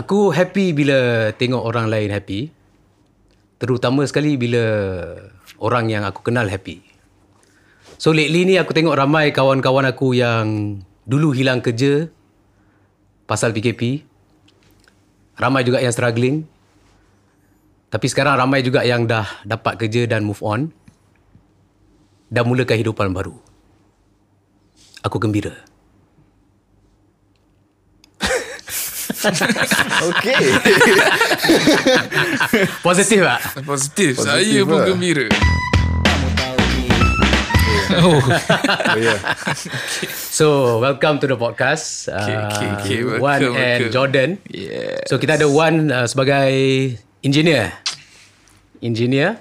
Aku 0.00 0.32
happy 0.32 0.72
bila 0.72 1.28
tengok 1.36 1.60
orang 1.60 1.92
lain 1.92 2.08
happy. 2.08 2.48
Terutama 3.60 4.08
sekali 4.08 4.40
bila 4.40 4.64
orang 5.60 5.92
yang 5.92 6.08
aku 6.08 6.24
kenal 6.24 6.48
happy. 6.48 6.80
So 8.00 8.16
lately 8.16 8.48
ni 8.48 8.56
aku 8.56 8.72
tengok 8.72 8.96
ramai 8.96 9.28
kawan-kawan 9.28 9.84
aku 9.92 10.16
yang 10.16 10.80
dulu 11.04 11.36
hilang 11.36 11.60
kerja 11.60 12.08
pasal 13.28 13.52
PKP. 13.52 14.08
Ramai 15.36 15.68
juga 15.68 15.84
yang 15.84 15.92
struggling. 15.92 16.48
Tapi 17.92 18.06
sekarang 18.08 18.40
ramai 18.40 18.64
juga 18.64 18.80
yang 18.88 19.04
dah 19.04 19.28
dapat 19.44 19.84
kerja 19.84 20.08
dan 20.08 20.24
move 20.24 20.40
on. 20.40 20.72
Dan 22.32 22.48
mula 22.48 22.64
kehidupan 22.64 23.12
baru. 23.12 23.36
Aku 25.04 25.20
gembira. 25.20 25.69
Okay. 30.10 30.32
Positif 32.86 33.20
tak? 33.20 33.40
Positif. 33.68 34.16
Positif 34.16 34.24
Saya 34.24 34.64
pun 34.64 34.80
lah. 34.80 34.86
gembira. 34.88 35.28
oh 38.00 38.16
yeah. 38.96 39.18
So, 40.08 40.78
welcome 40.80 41.20
to 41.20 41.28
the 41.28 41.36
podcast. 41.36 42.08
Okay, 42.08 42.36
okay, 42.38 42.68
okay. 42.80 42.98
Uh, 43.04 43.20
Welcome, 43.20 43.22
Wan 43.52 43.60
and 43.60 43.60
welcome. 43.60 43.92
Jordan. 43.92 44.30
Yeah. 44.48 45.04
So, 45.04 45.20
kita 45.20 45.36
ada 45.36 45.44
Wan 45.50 45.92
uh, 45.92 46.08
sebagai 46.08 46.48
engineer. 47.20 47.76
Engineer. 48.80 49.36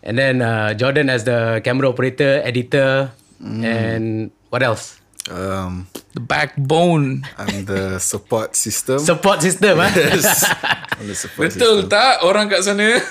And 0.00 0.16
then 0.16 0.40
uh, 0.40 0.72
Jordan 0.72 1.12
as 1.12 1.28
the 1.28 1.60
camera 1.60 1.92
operator, 1.92 2.40
editor, 2.40 3.12
and 3.42 4.32
what 4.48 4.64
else? 4.64 5.03
Um, 5.32 5.88
The 6.12 6.20
backbone. 6.20 7.24
I'm 7.40 7.64
the 7.64 7.98
support 7.98 8.54
system. 8.54 9.00
Support 9.10 9.40
system, 9.42 9.80
ah. 9.80 9.90
Yes. 9.90 10.44
The 11.08 11.16
support 11.16 11.50
Betul 11.50 11.90
tak 11.90 12.22
orang 12.22 12.46
kat 12.46 12.62
sana? 12.62 13.02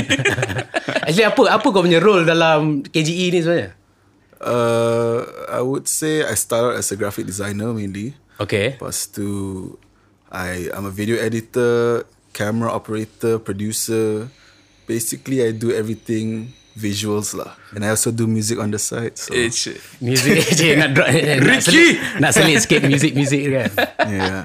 Actually, 1.06 1.28
apa 1.28 1.40
apa 1.46 1.66
kau 1.70 1.84
punya 1.84 2.02
role 2.02 2.26
dalam 2.26 2.82
KGE 2.82 3.30
ni 3.30 3.38
sebenarnya? 3.38 3.70
Uh, 4.42 5.22
I 5.50 5.62
would 5.62 5.86
say 5.86 6.26
I 6.26 6.34
started 6.34 6.78
as 6.78 6.90
a 6.90 6.96
graphic 6.98 7.26
designer 7.26 7.70
mainly. 7.70 8.18
Okay. 8.42 8.74
Lepas 8.78 9.10
tu, 9.10 9.74
I 10.30 10.70
I'm 10.74 10.90
a 10.90 10.94
video 10.94 11.18
editor, 11.22 12.02
camera 12.34 12.74
operator, 12.74 13.38
producer. 13.38 14.26
Basically, 14.90 15.44
I 15.44 15.54
do 15.54 15.70
everything 15.70 16.50
visuals 16.74 17.32
lah. 17.32 17.56
And 17.72 17.82
I 17.82 17.92
also 17.92 18.10
do 18.10 18.26
music 18.26 18.58
on 18.58 18.68
the 18.68 18.80
side. 18.80 19.16
So 19.16 19.32
Eh, 19.32 19.48
cik. 19.48 19.78
Music 20.00 20.44
je 20.58 20.76
nak 20.76 20.92
drop 20.92 21.08
nak 21.08 21.38
Ricky! 21.40 21.62
selit, 21.64 21.94
nak 22.18 22.30
selit 22.32 22.58
sikit 22.62 22.80
music-music 22.84 23.42
kan. 23.48 23.68
yeah. 24.06 24.40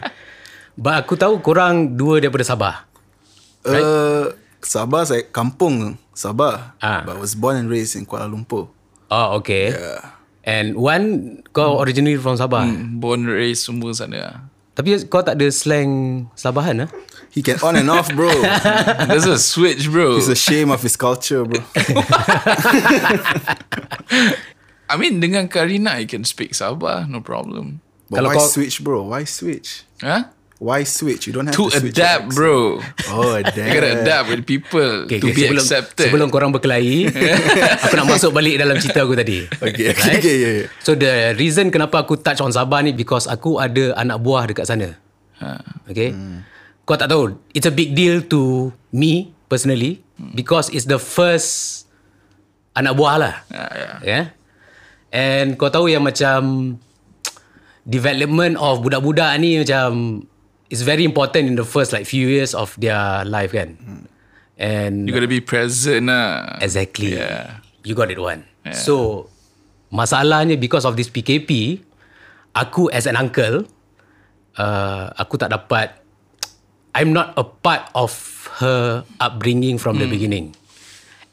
But 0.73 1.05
aku 1.05 1.13
tahu 1.13 1.37
korang 1.39 1.93
dua 1.93 2.17
daripada 2.17 2.41
Sabah. 2.41 2.75
Uh, 3.63 4.33
Sabah 4.59 5.05
saya 5.05 5.21
kampung 5.27 5.95
Sabah. 6.13 6.73
Ah. 6.81 7.05
But 7.05 7.17
I 7.17 7.21
was 7.21 7.37
born 7.37 7.57
and 7.61 7.67
raised 7.69 7.93
in 7.93 8.05
Kuala 8.05 8.25
Lumpur. 8.25 8.69
Oh, 9.09 9.27
okay. 9.37 9.73
Yeah. 9.73 10.01
And 10.43 10.75
Wan, 10.75 11.39
kau 11.53 11.79
originally 11.79 12.17
from 12.17 12.35
Sabah. 12.35 12.65
Born 12.97 13.29
raised 13.29 13.69
semua 13.69 13.93
sana. 13.93 14.49
Tapi 14.73 15.05
kau 15.05 15.21
tak 15.21 15.37
ada 15.37 15.47
slang 15.53 16.25
Sabahan 16.33 16.85
ah? 16.85 16.91
He 17.33 17.41
can 17.41 17.57
on 17.65 17.73
and 17.73 17.89
off, 17.89 18.13
bro. 18.13 18.29
There's 19.09 19.25
a 19.25 19.41
switch 19.41 19.89
bro. 19.89 20.21
He's 20.21 20.29
ashamed 20.29 20.69
of 20.69 20.85
his 20.85 20.93
culture, 20.93 21.41
bro. 21.41 21.65
I 24.85 24.95
mean 24.99 25.17
dengan 25.17 25.49
Karina 25.49 25.97
I 25.97 26.05
can 26.05 26.21
speak 26.23 26.53
Sabah 26.53 27.09
no 27.09 27.25
problem. 27.25 27.81
But 28.11 28.21
Kalau 28.21 28.29
why 28.29 28.35
kau- 28.37 28.51
switch, 28.51 28.83
bro? 28.85 29.09
Why 29.09 29.25
switch? 29.25 29.89
Huh? 30.03 30.29
Why 30.61 30.85
switch? 30.85 31.25
You 31.27 31.33
don't 31.33 31.49
have 31.49 31.57
To 31.57 31.67
to, 31.67 31.75
switch 31.75 31.97
your 31.97 32.05
adapt 32.05 32.37
bro. 32.37 32.77
Oh, 33.09 33.35
You 33.41 33.43
gotta 33.43 33.97
adapt. 33.97 34.05
adapt 34.05 34.25
with 34.29 34.41
people 34.45 35.09
Okay, 35.09 35.17
to 35.19 35.27
okay, 35.27 35.33
be 35.33 35.41
sebelum, 35.49 35.63
accepted. 35.65 36.05
Sebelum 36.07 36.27
korang 36.29 36.53
berkelahi, 36.53 37.09
aku 37.81 37.93
nak 37.97 38.07
masuk 38.07 38.31
balik 38.31 38.61
dalam 38.61 38.77
cerita 38.77 39.03
aku 39.03 39.17
tadi. 39.17 39.43
Okay, 39.49 39.91
okay, 39.91 40.11
okay, 40.21 40.35
yeah, 40.37 40.53
yeah. 40.63 40.67
So 40.79 40.93
the 40.93 41.33
reason 41.35 41.67
kenapa 41.67 42.05
aku 42.05 42.15
touch 42.15 42.39
on 42.39 42.53
Sabah 42.53 42.79
ni 42.79 42.93
because 42.93 43.25
aku 43.25 43.57
ada 43.57 43.97
anak 43.97 44.21
buah 44.21 44.45
dekat 44.45 44.69
sana. 44.69 44.93
Ha. 45.41 45.57
Okay. 45.89 46.13
Kau 46.83 46.99
tak 46.99 47.07
tahu, 47.07 47.39
it's 47.55 47.63
a 47.63 47.71
big 47.71 47.95
deal 47.95 48.19
to 48.27 48.71
me 48.91 49.31
personally 49.47 50.03
because 50.35 50.67
it's 50.75 50.83
the 50.83 50.99
first 50.99 51.83
anak 52.75 52.97
buah 52.97 53.15
lah. 53.21 53.35
Ah, 53.53 53.71
yeah. 53.71 53.95
Yeah. 54.03 54.25
And 55.13 55.55
kau 55.55 55.69
tahu 55.69 55.87
yang 55.87 56.03
macam 56.03 56.75
development 57.87 58.59
of 58.59 58.81
budak-budak 58.83 59.31
ni 59.39 59.61
macam 59.61 60.23
is 60.67 60.81
very 60.81 61.05
important 61.05 61.47
in 61.47 61.55
the 61.55 61.67
first 61.67 61.93
like 61.93 62.03
few 62.03 62.25
years 62.27 62.57
of 62.57 62.73
their 62.81 63.23
life 63.23 63.53
kan. 63.53 63.77
And 64.59 65.07
You 65.07 65.13
gotta 65.15 65.29
be 65.29 65.43
present 65.43 66.09
lah. 66.11 66.59
Exactly. 66.59 67.15
Yeah. 67.15 67.63
You 67.85 67.95
got 67.95 68.11
it 68.11 68.19
one. 68.19 68.43
So 68.75 69.27
masalahnya 69.93 70.59
because 70.59 70.83
of 70.83 70.97
this 70.99 71.07
PKP, 71.07 71.83
aku 72.57 72.89
as 72.91 73.05
an 73.05 73.15
uncle, 73.15 73.69
uh, 74.57 75.13
aku 75.15 75.39
tak 75.39 75.51
dapat. 75.53 76.02
I'm 76.93 77.09
not 77.11 77.33
a 77.35 77.45
part 77.45 77.89
of 77.97 78.13
her 78.61 79.01
upbringing 79.17 79.81
from 79.81 79.97
the 79.97 80.05
beginning. 80.05 80.53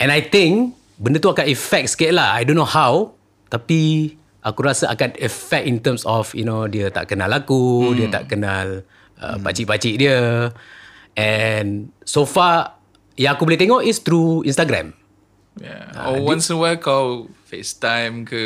And 0.00 0.08
I 0.08 0.24
think 0.24 0.72
benda 0.96 1.20
tu 1.20 1.28
akan 1.28 1.44
effect 1.44 1.96
sikit 1.96 2.16
lah. 2.16 2.32
I 2.32 2.48
don't 2.48 2.56
know 2.56 2.68
how, 2.68 3.12
tapi 3.52 4.12
aku 4.40 4.60
rasa 4.64 4.88
akan 4.88 5.20
effect 5.20 5.64
in 5.68 5.84
terms 5.84 6.08
of 6.08 6.32
you 6.32 6.48
know 6.48 6.64
dia 6.64 6.88
tak 6.88 7.12
kenal 7.12 7.28
aku, 7.28 7.92
dia 7.92 8.08
tak 8.08 8.32
kenal 8.32 8.84
uh, 9.20 9.36
pakcik-pakcik 9.40 10.00
dia. 10.00 10.48
And 11.16 11.92
so 12.08 12.24
far 12.24 12.80
yang 13.20 13.36
aku 13.36 13.44
boleh 13.44 13.60
tengok 13.60 13.84
is 13.84 14.00
through 14.00 14.48
Instagram. 14.48 14.96
Yeah. 15.60 15.92
Or 16.08 16.24
once 16.24 16.48
in 16.48 16.56
a 16.56 16.58
while 16.60 16.80
kau 16.80 17.28
FaceTime 17.50 18.22
ke. 18.22 18.42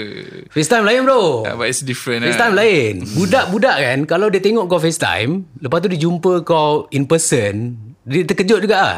FaceTime 0.48 0.88
lain 0.88 1.04
bro. 1.04 1.44
Yeah, 1.44 1.60
but 1.60 1.68
it's 1.68 1.84
different 1.84 2.24
FaceTime 2.24 2.56
lah. 2.56 2.64
lain. 2.64 3.04
Budak-budak 3.04 3.76
kan 3.76 3.98
kalau 4.08 4.32
dia 4.32 4.40
tengok 4.40 4.64
kau 4.64 4.80
FaceTime, 4.80 5.44
lepas 5.60 5.84
tu 5.84 5.92
dia 5.92 6.00
jumpa 6.00 6.40
kau 6.40 6.88
in 6.88 7.04
person, 7.04 7.76
dia 8.08 8.24
terkejut 8.24 8.64
juga 8.64 8.76
ah. 8.80 8.96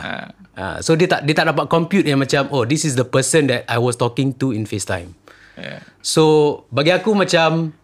Ha. 0.57 0.81
so 0.81 0.97
dia 0.97 1.05
tak 1.05 1.29
dia 1.29 1.37
tak 1.37 1.53
dapat 1.53 1.69
compute 1.69 2.09
yang 2.09 2.17
macam 2.17 2.49
oh 2.49 2.65
this 2.65 2.89
is 2.89 2.97
the 2.97 3.05
person 3.05 3.45
that 3.53 3.69
I 3.69 3.77
was 3.77 3.99
talking 4.01 4.33
to 4.41 4.55
in 4.55 4.65
FaceTime. 4.65 5.13
Yeah. 5.59 5.85
So 6.01 6.65
bagi 6.73 6.95
aku 6.95 7.13
macam 7.13 7.77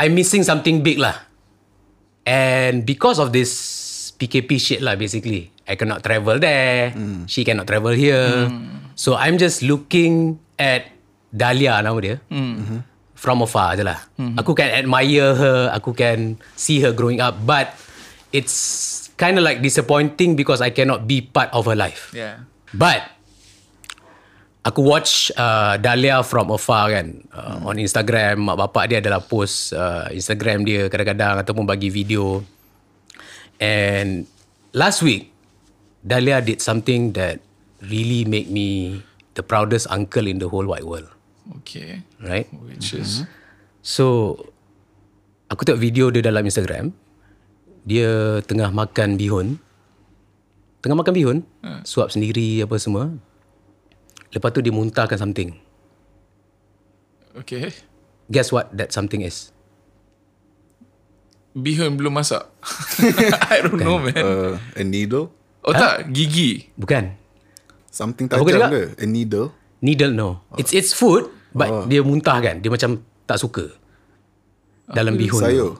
I'm 0.00 0.12
missing 0.16 0.46
something 0.46 0.80
big 0.80 0.96
lah. 1.02 1.28
And 2.22 2.86
because 2.86 3.18
of 3.18 3.34
this 3.34 3.52
PKP 4.16 4.50
shit 4.56 4.80
lah 4.80 4.94
basically. 4.94 5.50
I 5.68 5.74
cannot 5.78 6.02
travel 6.02 6.38
there. 6.38 6.92
She 7.30 7.46
cannot 7.46 7.66
travel 7.66 7.94
here. 7.94 8.50
So 8.98 9.14
I'm 9.16 9.38
just 9.38 9.62
looking 9.62 10.38
at 10.58 10.90
Dahlia 11.32 11.80
nama 11.80 11.98
dia. 12.02 12.16
From 13.16 13.46
afar 13.46 13.78
je 13.78 13.86
lah. 13.86 14.02
Aku 14.38 14.52
can 14.52 14.74
admire 14.74 15.32
her. 15.32 15.58
Aku 15.74 15.94
can 15.94 16.36
see 16.58 16.82
her 16.82 16.90
growing 16.90 17.22
up. 17.22 17.38
But 17.46 17.72
it's 18.34 19.08
kind 19.14 19.38
of 19.38 19.46
like 19.46 19.62
disappointing 19.62 20.34
because 20.34 20.58
I 20.58 20.74
cannot 20.74 21.06
be 21.06 21.22
part 21.22 21.54
of 21.54 21.70
her 21.70 21.78
life. 21.78 22.10
Yeah. 22.10 22.42
But 22.74 23.06
aku 24.62 24.82
watch 24.82 25.34
uh, 25.34 25.74
Dahlia 25.78 26.22
from 26.22 26.50
afar 26.54 26.94
kan 26.94 27.26
uh, 27.34 27.66
on 27.66 27.82
Instagram 27.82 28.46
mak 28.46 28.56
bapak 28.62 28.94
dia 28.94 28.98
adalah 29.02 29.18
post 29.18 29.74
uh, 29.74 30.06
Instagram 30.14 30.62
dia 30.62 30.86
kadang-kadang 30.86 31.42
ataupun 31.42 31.66
bagi 31.66 31.90
video 31.90 32.46
and 33.58 34.22
last 34.70 35.02
week 35.02 35.31
Dahlia 36.02 36.42
did 36.42 36.58
something 36.58 37.14
that 37.14 37.38
really 37.82 38.26
make 38.26 38.50
me 38.50 39.00
the 39.38 39.42
proudest 39.42 39.86
uncle 39.90 40.26
in 40.26 40.42
the 40.42 40.50
whole 40.50 40.66
wide 40.66 40.84
world 40.86 41.08
Okay. 41.62 42.02
right 42.22 42.46
Which 42.66 42.94
is 42.94 43.26
so 43.82 44.38
aku 45.50 45.66
tengok 45.66 45.82
video 45.82 46.10
dia 46.14 46.22
dalam 46.22 46.46
Instagram 46.46 46.94
dia 47.82 48.38
tengah 48.46 48.70
makan 48.70 49.18
bihun 49.18 49.58
tengah 50.82 50.94
makan 50.94 51.14
bihun 51.14 51.38
suap 51.82 52.14
sendiri 52.14 52.62
apa 52.62 52.78
semua 52.78 53.10
lepas 54.30 54.54
tu 54.54 54.62
dia 54.62 54.70
muntahkan 54.70 55.18
something 55.18 55.58
okay. 57.34 57.74
guess 58.30 58.54
what 58.54 58.70
that 58.70 58.94
something 58.94 59.22
is 59.26 59.50
Bihun 61.52 62.00
belum 62.00 62.16
masak. 62.16 62.48
I 63.52 63.60
don't 63.60 63.76
know 63.76 64.00
man. 64.00 64.16
Uh, 64.16 64.56
a 64.72 64.80
needle? 64.80 65.28
Oh 65.62 65.72
tak, 65.72 66.10
gigi. 66.10 66.68
bukan 66.74 67.14
Something 67.88 68.24
Apa 68.26 68.40
tajam 68.40 68.48
cakap? 68.56 68.70
ke? 68.70 68.82
A 68.98 69.04
needle? 69.04 69.48
needle 69.78 70.12
no 70.12 70.40
it's 70.56 70.72
it's 70.72 70.92
food 70.92 71.26
but 71.52 71.86
dia 71.86 72.00
muntahkan 72.00 72.58
dia 72.58 72.70
macam 72.70 72.98
tak 73.24 73.36
suka 73.36 73.68
dalam 74.88 75.14
bihun 75.14 75.38
tu. 75.38 75.44
Sayur? 75.44 75.72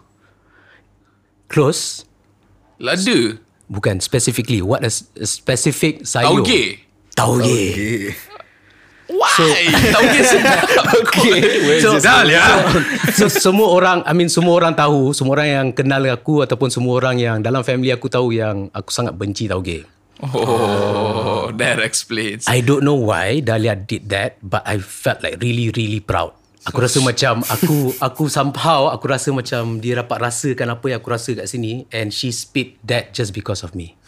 close 1.46 2.04
Lada. 2.76 3.38
bukan 3.66 3.98
specifically 3.98 4.60
what 4.60 4.82
a, 4.82 4.90
specific 5.22 6.02
sayur 6.02 6.42
Tauge. 6.42 6.82
tauge 7.14 7.44
Okay. 7.72 8.12
Why? 9.10 9.70
Tauge 9.90 10.22
sedap. 10.30 10.62
Okay. 11.02 11.40
so, 11.84 11.98
Dahlia? 11.98 12.44
so, 13.12 13.26
so, 13.26 13.50
semua 13.52 13.68
orang, 13.72 14.04
I 14.04 14.12
mean 14.12 14.28
semua 14.28 14.56
orang 14.56 14.76
tahu, 14.76 15.12
semua 15.16 15.40
orang 15.40 15.48
yang 15.48 15.66
kenal 15.72 16.02
aku 16.08 16.44
ataupun 16.44 16.68
semua 16.68 17.00
orang 17.00 17.16
yang 17.20 17.36
dalam 17.40 17.64
family 17.64 17.92
aku 17.92 18.08
tahu 18.08 18.32
yang 18.32 18.68
aku 18.72 18.90
sangat 18.92 19.16
benci 19.16 19.48
tauge. 19.48 19.84
Oh, 20.22 21.50
that 21.58 21.82
explains. 21.82 22.46
I 22.46 22.62
don't 22.62 22.86
know 22.86 22.94
why 22.94 23.42
Dahlia 23.42 23.74
did 23.74 24.06
that, 24.14 24.38
but 24.38 24.62
I 24.62 24.78
felt 24.78 25.18
like 25.20 25.42
really, 25.42 25.74
really 25.74 25.98
proud. 25.98 26.38
Aku 26.62 26.78
rasa 26.78 27.02
macam 27.02 27.42
aku 27.42 27.90
aku 27.98 28.30
somehow 28.30 28.86
aku 28.86 29.10
rasa 29.10 29.34
macam 29.34 29.82
dia 29.82 29.98
dapat 29.98 30.30
rasakan 30.30 30.78
apa 30.78 30.94
yang 30.94 31.02
aku 31.02 31.10
rasa 31.10 31.34
kat 31.34 31.50
sini 31.50 31.90
and 31.90 32.14
she 32.14 32.30
spit 32.30 32.78
that 32.86 33.10
just 33.10 33.34
because 33.34 33.66
of 33.66 33.74
me. 33.74 33.98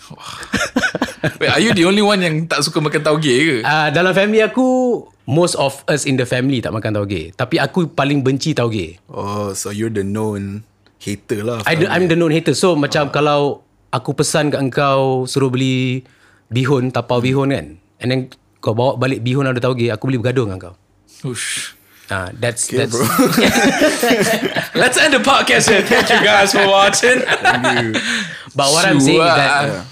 Wait, 1.40 1.50
are 1.50 1.62
you 1.62 1.72
the 1.72 1.84
only 1.88 2.04
one 2.04 2.20
yang 2.20 2.44
tak 2.44 2.60
suka 2.60 2.80
makan 2.80 3.00
tauge 3.00 3.32
ke? 3.32 3.56
Uh, 3.64 3.88
dalam 3.90 4.12
family 4.12 4.44
aku 4.44 5.00
most 5.24 5.56
of 5.56 5.80
us 5.88 6.04
in 6.04 6.20
the 6.20 6.28
family 6.28 6.60
tak 6.60 6.72
makan 6.72 6.92
tauge. 6.92 7.32
Tapi 7.34 7.56
aku 7.56 7.88
paling 7.92 8.20
benci 8.20 8.52
tauge. 8.52 9.00
Oh, 9.08 9.56
so 9.56 9.72
you're 9.72 9.92
the 9.92 10.04
known 10.04 10.64
hater 11.00 11.44
lah. 11.44 11.64
I 11.64 11.76
the, 11.76 11.88
I'm 11.88 12.08
the 12.08 12.16
known 12.16 12.32
hater. 12.32 12.52
So 12.52 12.76
macam 12.76 13.08
kalau 13.08 13.64
aku 13.92 14.16
pesan 14.16 14.52
kat 14.52 14.60
engkau 14.60 15.24
suruh 15.24 15.48
beli 15.48 16.04
bihun, 16.52 16.92
tapau 16.92 17.24
bihun 17.24 17.52
kan. 17.52 17.66
And 18.00 18.08
then 18.12 18.20
kau 18.60 18.76
bawa 18.76 19.00
balik 19.00 19.24
bihun 19.24 19.48
ada 19.48 19.60
tauge, 19.60 19.88
aku 19.88 20.08
boleh 20.12 20.20
bergaduh 20.20 20.44
dengan 20.48 20.60
kau. 20.60 20.74
Ush. 21.24 21.76
Ah, 22.12 22.28
that's 22.36 22.68
Okay, 22.68 22.84
that's 22.84 22.92
bro. 22.92 23.00
Let's 24.80 25.00
end 25.00 25.16
the 25.16 25.24
podcast 25.24 25.72
here. 25.72 25.80
Thank 25.80 26.12
you 26.12 26.20
guys 26.20 26.52
for 26.52 26.68
watching. 26.68 27.24
But 28.52 28.68
what 28.76 28.84
I'm 28.84 29.00
saying 29.00 29.24
is 29.24 29.36
that 29.40 29.88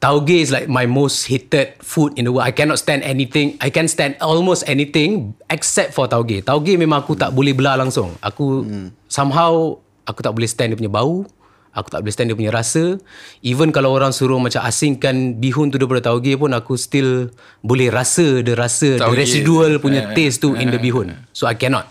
tauge 0.00 0.40
is 0.40 0.48
like 0.48 0.64
my 0.66 0.88
most 0.88 1.28
hated 1.28 1.76
food 1.78 2.16
in 2.16 2.24
the 2.24 2.32
world. 2.32 2.48
I 2.48 2.50
cannot 2.50 2.80
stand 2.80 3.04
anything. 3.04 3.60
I 3.60 3.68
can 3.68 3.84
stand 3.86 4.16
almost 4.18 4.64
anything 4.64 5.36
except 5.46 5.92
for 5.92 6.08
tauge. 6.08 6.40
Tauge 6.40 6.74
memang 6.74 7.04
aku 7.04 7.14
tak 7.14 7.30
boleh 7.30 7.52
belah 7.52 7.76
langsung. 7.76 8.16
Aku 8.18 8.64
somehow 9.06 9.76
aku 10.02 10.20
tak 10.20 10.32
boleh 10.32 10.48
stand 10.48 10.72
dia 10.72 10.78
punya 10.78 10.88
bau. 10.88 11.28
Aku 11.70 11.86
tak 11.86 12.02
boleh 12.02 12.10
stand 12.10 12.26
dia 12.26 12.34
punya 12.34 12.50
rasa. 12.50 12.98
Even 13.44 13.70
kalau 13.70 13.92
orang 13.92 14.10
suruh 14.10 14.42
macam 14.42 14.58
asingkan 14.64 15.38
bihun 15.38 15.70
tu 15.70 15.78
daripada 15.78 16.10
tauge 16.10 16.34
pun 16.34 16.50
aku 16.50 16.74
still 16.74 17.30
boleh 17.62 17.92
rasa 17.92 18.42
the 18.42 18.58
rasa 18.58 18.98
the 18.98 19.04
Tauge. 19.04 19.14
residual 19.14 19.78
punya 19.78 20.10
Eh, 20.10 20.16
taste 20.16 20.42
tu 20.42 20.56
in 20.56 20.72
the 20.72 20.80
bihun. 20.80 21.14
So 21.30 21.46
I 21.46 21.54
cannot. 21.54 21.86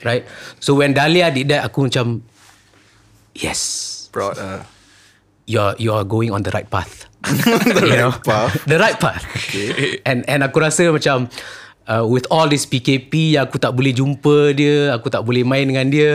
Right? 0.00 0.24
So 0.58 0.78
when 0.78 0.94
Dahlia 0.94 1.28
did 1.28 1.50
that 1.50 1.62
aku 1.62 1.86
macam 1.86 2.24
yes 3.34 3.60
Proud. 4.08 4.36
Uh, 4.36 4.60
you're 5.46 5.74
you're 5.78 6.04
going 6.06 6.30
on 6.30 6.42
the 6.42 6.52
right 6.54 6.68
path. 6.68 7.06
the 7.22 7.86
you 7.86 7.96
know? 7.98 8.14
path. 8.22 8.54
The 8.66 8.78
right 8.78 8.98
path. 8.98 9.22
And 10.06 10.26
and 10.26 10.42
aku 10.42 10.62
rasa 10.62 10.90
macam 10.90 11.30
uh, 11.86 12.04
with 12.06 12.26
all 12.30 12.46
this 12.50 12.66
PKP 12.66 13.38
yang 13.38 13.46
aku 13.46 13.58
tak 13.58 13.74
boleh 13.74 13.94
jumpa 13.94 14.54
dia, 14.54 14.94
aku 14.94 15.10
tak 15.10 15.22
boleh 15.22 15.42
main 15.46 15.66
dengan 15.66 15.88
dia. 15.90 16.12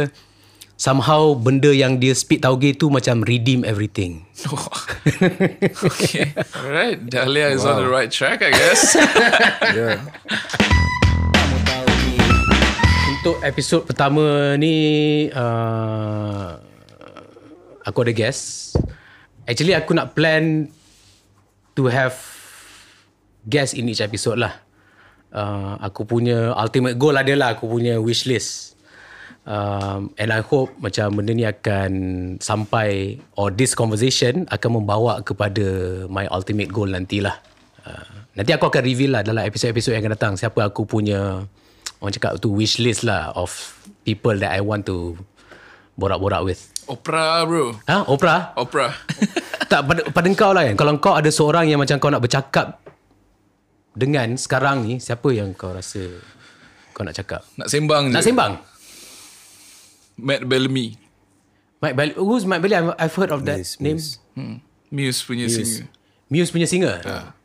Somehow 0.77 1.33
benda 1.33 1.73
yang 1.73 1.97
dia 1.97 2.13
spit 2.13 2.45
tauge 2.45 2.77
tu 2.77 2.93
macam 2.93 3.25
redeem 3.25 3.65
everything. 3.65 4.29
okay. 5.89 6.37
All 6.53 6.69
right. 6.69 7.01
Dahlia 7.01 7.49
is 7.49 7.65
on 7.65 7.81
the 7.81 7.89
right 7.89 8.13
track, 8.13 8.45
I 8.45 8.53
guess. 8.53 8.93
yeah. 9.73 9.97
Untuk 13.09 13.41
episod 13.41 13.89
pertama 13.89 14.53
ni 14.61 15.25
uh, 15.33 16.61
aku 17.81 18.05
ada 18.05 18.13
guest. 18.13 18.77
Actually 19.47 19.73
aku 19.73 19.95
nak 19.95 20.11
plan 20.11 20.67
to 21.71 21.87
have 21.87 22.19
guest 23.47 23.79
in 23.79 23.87
each 23.87 24.03
episode 24.03 24.35
lah. 24.35 24.59
Uh, 25.31 25.79
aku 25.79 26.03
punya 26.03 26.51
ultimate 26.51 26.99
goal 26.99 27.15
adalah 27.15 27.55
aku 27.55 27.63
punya 27.71 27.95
wish 27.95 28.27
list. 28.27 28.75
Um, 29.47 30.11
and 30.19 30.35
I 30.35 30.43
hope 30.43 30.75
macam 30.83 31.15
benda 31.15 31.31
ni 31.31 31.47
akan 31.47 31.91
sampai 32.43 33.15
or 33.39 33.47
this 33.47 33.71
conversation 33.71 34.43
akan 34.51 34.83
membawa 34.83 35.23
kepada 35.23 35.63
my 36.11 36.27
ultimate 36.27 36.67
goal 36.67 36.91
nantilah. 36.91 37.39
Uh, 37.87 38.27
nanti 38.35 38.51
aku 38.51 38.67
akan 38.67 38.83
reveal 38.83 39.15
lah 39.15 39.23
dalam 39.23 39.47
episod-episod 39.47 39.95
yang 39.95 40.03
akan 40.03 40.13
datang 40.19 40.33
siapa 40.35 40.67
aku 40.67 40.83
punya 40.83 41.47
orang 42.03 42.11
cakap 42.11 42.35
tu 42.43 42.51
wish 42.51 42.83
list 42.83 43.07
lah 43.07 43.31
of 43.39 43.49
people 44.03 44.35
that 44.35 44.51
I 44.51 44.59
want 44.59 44.83
to 44.91 45.15
borak-borak 45.95 46.43
with. 46.43 46.76
Oprah, 46.87 47.43
bro. 47.43 47.75
Ha? 47.85 48.07
Oprah? 48.07 48.55
Oprah. 48.55 48.95
tak 49.71 49.83
pada, 49.83 50.01
pada 50.07 50.27
kau 50.31 50.51
lah 50.55 50.63
kan. 50.71 50.75
Kalau 50.79 50.91
kau 51.03 51.15
ada 51.15 51.27
seorang 51.27 51.67
yang 51.67 51.79
macam 51.83 51.99
kau 51.99 52.07
nak 52.07 52.23
bercakap 52.23 52.79
dengan 53.91 54.39
sekarang 54.39 54.87
ni, 54.87 55.03
siapa 55.03 55.27
yang 55.35 55.51
kau 55.51 55.75
rasa 55.75 56.07
kau 56.95 57.03
nak 57.03 57.13
cakap? 57.13 57.43
Nak 57.59 57.67
sembang 57.67 58.09
Nak 58.09 58.23
je. 58.23 58.31
sembang? 58.31 58.53
Matt 60.17 60.47
Bellamy. 60.49 60.97
Mike 61.77 61.95
Bailey. 61.95 62.13
Who's 62.17 62.45
Mike 62.45 62.61
Bailey? 62.65 62.77
I've, 62.77 62.95
I've 62.97 63.15
heard 63.15 63.29
of 63.29 63.45
that 63.45 63.61
Muse, 63.61 63.77
name. 63.77 64.01
Muse. 64.01 64.09
Hmm. 64.33 64.55
Muse 64.89 65.19
punya 65.21 65.45
singer. 65.45 65.85
Muse 66.29 66.49
punya 66.49 66.67
singer? 66.67 66.97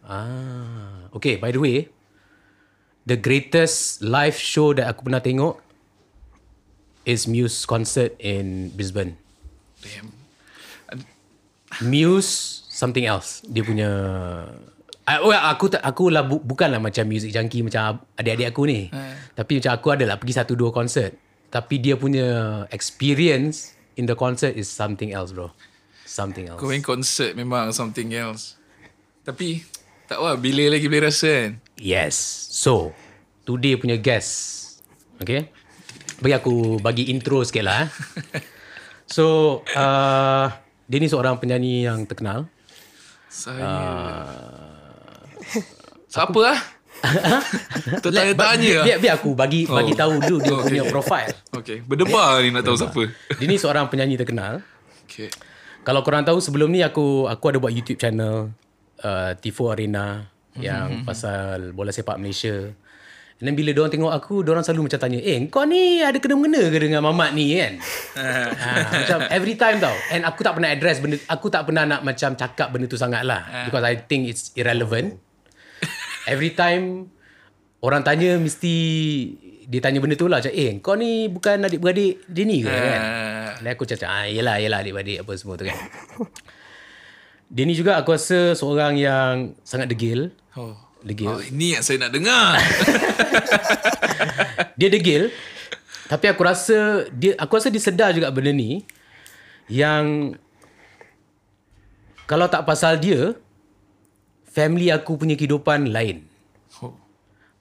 Ah. 0.08 1.08
Okay, 1.12 1.36
by 1.36 1.52
the 1.52 1.60
way, 1.60 1.92
the 3.04 3.20
greatest 3.20 4.00
live 4.00 4.36
show 4.40 4.72
that 4.72 4.88
aku 4.88 5.04
pernah 5.04 5.20
tengok 5.20 5.60
is 7.04 7.28
Muse 7.28 7.68
concert 7.68 8.16
in 8.16 8.72
Brisbane. 8.72 9.20
Damn. 9.82 10.08
Muse 11.82 12.62
something 12.70 13.04
else. 13.04 13.42
Dia 13.44 13.62
punya 13.66 13.90
I, 15.02 15.18
well, 15.18 15.42
aku 15.50 15.66
tak 15.66 15.82
aku 15.82 16.14
lah 16.14 16.22
bu, 16.22 16.38
bukanlah 16.38 16.78
macam 16.78 17.02
music 17.10 17.34
junkie 17.34 17.66
macam 17.66 17.98
adik-adik 18.14 18.54
aku 18.54 18.70
ni. 18.70 18.86
Tapi 19.34 19.58
macam 19.58 19.72
aku 19.74 19.88
adalah 19.98 20.14
pergi 20.14 20.34
satu 20.38 20.54
dua 20.54 20.70
konsert. 20.70 21.18
Tapi 21.50 21.82
dia 21.82 21.98
punya 21.98 22.62
experience 22.70 23.74
in 23.98 24.06
the 24.06 24.14
concert 24.14 24.54
is 24.54 24.70
something 24.70 25.10
else, 25.10 25.34
bro. 25.34 25.50
Something 26.06 26.48
else. 26.54 26.62
Going 26.62 26.86
concert 26.86 27.34
memang 27.34 27.74
something 27.74 28.14
else. 28.14 28.54
Tapi, 29.26 29.66
tak 30.06 30.22
tahu 30.22 30.38
bila 30.38 30.70
lagi 30.70 30.86
boleh 30.86 31.10
rasa 31.10 31.28
kan. 31.28 31.50
Yes. 31.76 32.14
So, 32.54 32.94
today 33.42 33.74
punya 33.74 33.98
guest. 33.98 34.62
Okay. 35.18 35.50
Bagi 36.22 36.34
aku 36.38 36.78
bagi 36.78 37.10
intro 37.10 37.42
sikit 37.42 37.66
lah. 37.66 37.86
Eh. 37.86 37.90
So, 39.12 39.60
uh, 39.76 40.48
dia 40.88 40.96
ni 40.96 41.04
seorang 41.04 41.36
penyanyi 41.36 41.84
yang 41.84 42.08
terkenal. 42.08 42.48
Saya... 43.28 43.68
Siapa 46.08 46.40
lah? 46.40 46.58
Tertanya-tanya 48.04 48.72
lah. 48.80 48.84
Biar, 48.88 48.98
biar 49.02 49.14
aku 49.20 49.34
bagi 49.34 49.66
bagi 49.66 49.92
Oh. 49.92 49.98
tahu 49.98 50.14
dulu 50.22 50.40
dia 50.40 50.54
Okay. 50.54 50.64
punya 50.70 50.84
profile. 50.88 51.32
Okay, 51.52 51.78
berdebar 51.82 52.40
ni 52.40 52.54
nak 52.54 52.62
tahu 52.62 52.76
siapa. 52.78 53.02
Dia 53.36 53.46
ni 53.48 53.56
seorang 53.58 53.90
penyanyi 53.90 54.16
terkenal. 54.16 54.64
Okay. 55.04 55.28
Kalau 55.82 56.00
korang 56.06 56.22
tahu 56.22 56.38
sebelum 56.38 56.70
ni 56.70 56.80
aku 56.80 57.26
aku 57.26 57.44
ada 57.50 57.58
buat 57.58 57.74
YouTube 57.74 57.98
channel 57.98 58.54
uh, 59.02 59.30
Tifo 59.34 59.74
Arena 59.74 60.30
yang 60.54 61.02
pasal 61.02 61.74
bola 61.74 61.90
sepak 61.90 62.16
Malaysia. 62.16 62.70
And 63.42 63.50
then 63.50 63.58
bila 63.58 63.74
diorang 63.74 63.90
tengok 63.90 64.14
aku, 64.14 64.46
diorang 64.46 64.62
selalu 64.62 64.86
macam 64.86 65.02
tanya, 65.02 65.18
"Eh, 65.18 65.50
kau 65.50 65.66
ni 65.66 65.98
ada 65.98 66.14
kena-mengena 66.22 66.62
ke 66.70 66.78
dengan 66.78 67.02
Mamat 67.02 67.34
ni 67.34 67.58
kan?" 67.58 67.74
ha, 68.14 68.70
macam 69.02 69.18
every 69.34 69.58
time 69.58 69.82
tau. 69.82 69.90
And 70.14 70.22
aku 70.22 70.46
tak 70.46 70.54
pernah 70.54 70.70
address 70.70 71.02
benda 71.02 71.18
aku 71.26 71.50
tak 71.50 71.66
pernah 71.66 71.82
nak 71.82 72.06
macam 72.06 72.38
cakap 72.38 72.70
benda 72.70 72.86
tu 72.86 72.94
sangat 72.94 73.26
lah 73.26 73.66
because 73.66 73.82
I 73.82 73.98
think 73.98 74.30
it's 74.30 74.54
irrelevant. 74.54 75.18
Every 76.30 76.54
time 76.54 77.10
orang 77.82 78.06
tanya 78.06 78.38
mesti 78.38 78.74
dia 79.66 79.82
tanya 79.82 79.98
benda 79.98 80.14
tu 80.14 80.30
lah 80.30 80.38
macam, 80.38 80.54
"Eh, 80.54 80.78
kau 80.78 80.94
ni 80.94 81.26
bukan 81.26 81.66
adik-beradik 81.66 82.22
dia 82.30 82.46
ni 82.46 82.62
ke?" 82.62 82.70
kan? 82.70 83.00
Ah, 83.02 83.50
Dan 83.58 83.74
aku 83.74 83.90
cakap, 83.90 84.06
ah, 84.06 84.26
yelah, 84.30 84.62
yelah 84.62 84.86
adik-adik 84.86 85.26
apa 85.26 85.32
semua 85.34 85.58
tu 85.58 85.66
kan. 85.66 85.74
Dia 87.52 87.68
ni 87.68 87.76
juga 87.76 88.00
aku 88.00 88.16
rasa 88.16 88.56
seorang 88.56 88.96
yang 88.96 89.52
sangat 89.60 89.92
degil. 89.92 90.32
oh. 90.56 90.72
Degil. 91.02 91.26
oh, 91.26 91.42
ini 91.42 91.74
yang 91.74 91.82
saya 91.82 91.98
nak 92.06 92.12
dengar. 92.14 92.58
Dia 94.78 94.88
degil. 94.90 95.30
Tapi 96.06 96.26
aku 96.28 96.42
rasa 96.44 97.08
dia 97.08 97.32
aku 97.40 97.56
rasa 97.56 97.72
dia 97.72 97.80
sedar 97.80 98.12
juga 98.12 98.28
benda 98.28 98.52
ni 98.52 98.84
yang 99.64 100.36
kalau 102.28 102.50
tak 102.52 102.68
pasal 102.68 103.00
dia 103.00 103.32
family 104.44 104.92
aku 104.92 105.16
punya 105.16 105.32
kehidupan 105.38 105.88
lain. 105.88 106.28
oh. 106.84 106.92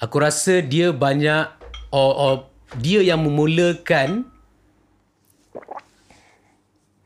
Aku 0.04 0.20
rasa 0.20 0.60
dia 0.60 0.92
banyak 0.92 1.48
or, 1.96 2.12
or 2.12 2.34
dia 2.76 3.00
yang 3.00 3.24
memulakan 3.24 4.28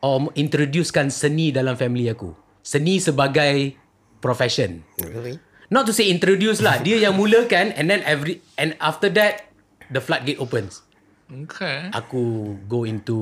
or 0.02 0.30
introducekan 0.34 1.14
seni 1.14 1.54
dalam 1.54 1.78
family 1.78 2.10
aku. 2.10 2.34
Seni 2.66 2.98
sebagai 2.98 3.78
profession. 4.18 4.82
Really? 4.98 5.38
Not 5.68 5.86
to 5.86 5.94
say 5.94 6.08
introduce 6.08 6.60
lah. 6.60 6.78
Dia 6.80 7.02
yang 7.02 7.18
mulakan 7.18 7.74
and 7.74 7.90
then 7.90 8.06
every 8.06 8.42
and 8.56 8.78
after 8.78 9.10
that 9.14 9.50
the 9.88 10.00
floodgate 10.00 10.38
opens. 10.38 10.86
Okay. 11.26 11.90
Aku 11.90 12.54
go 12.66 12.86
into 12.86 13.18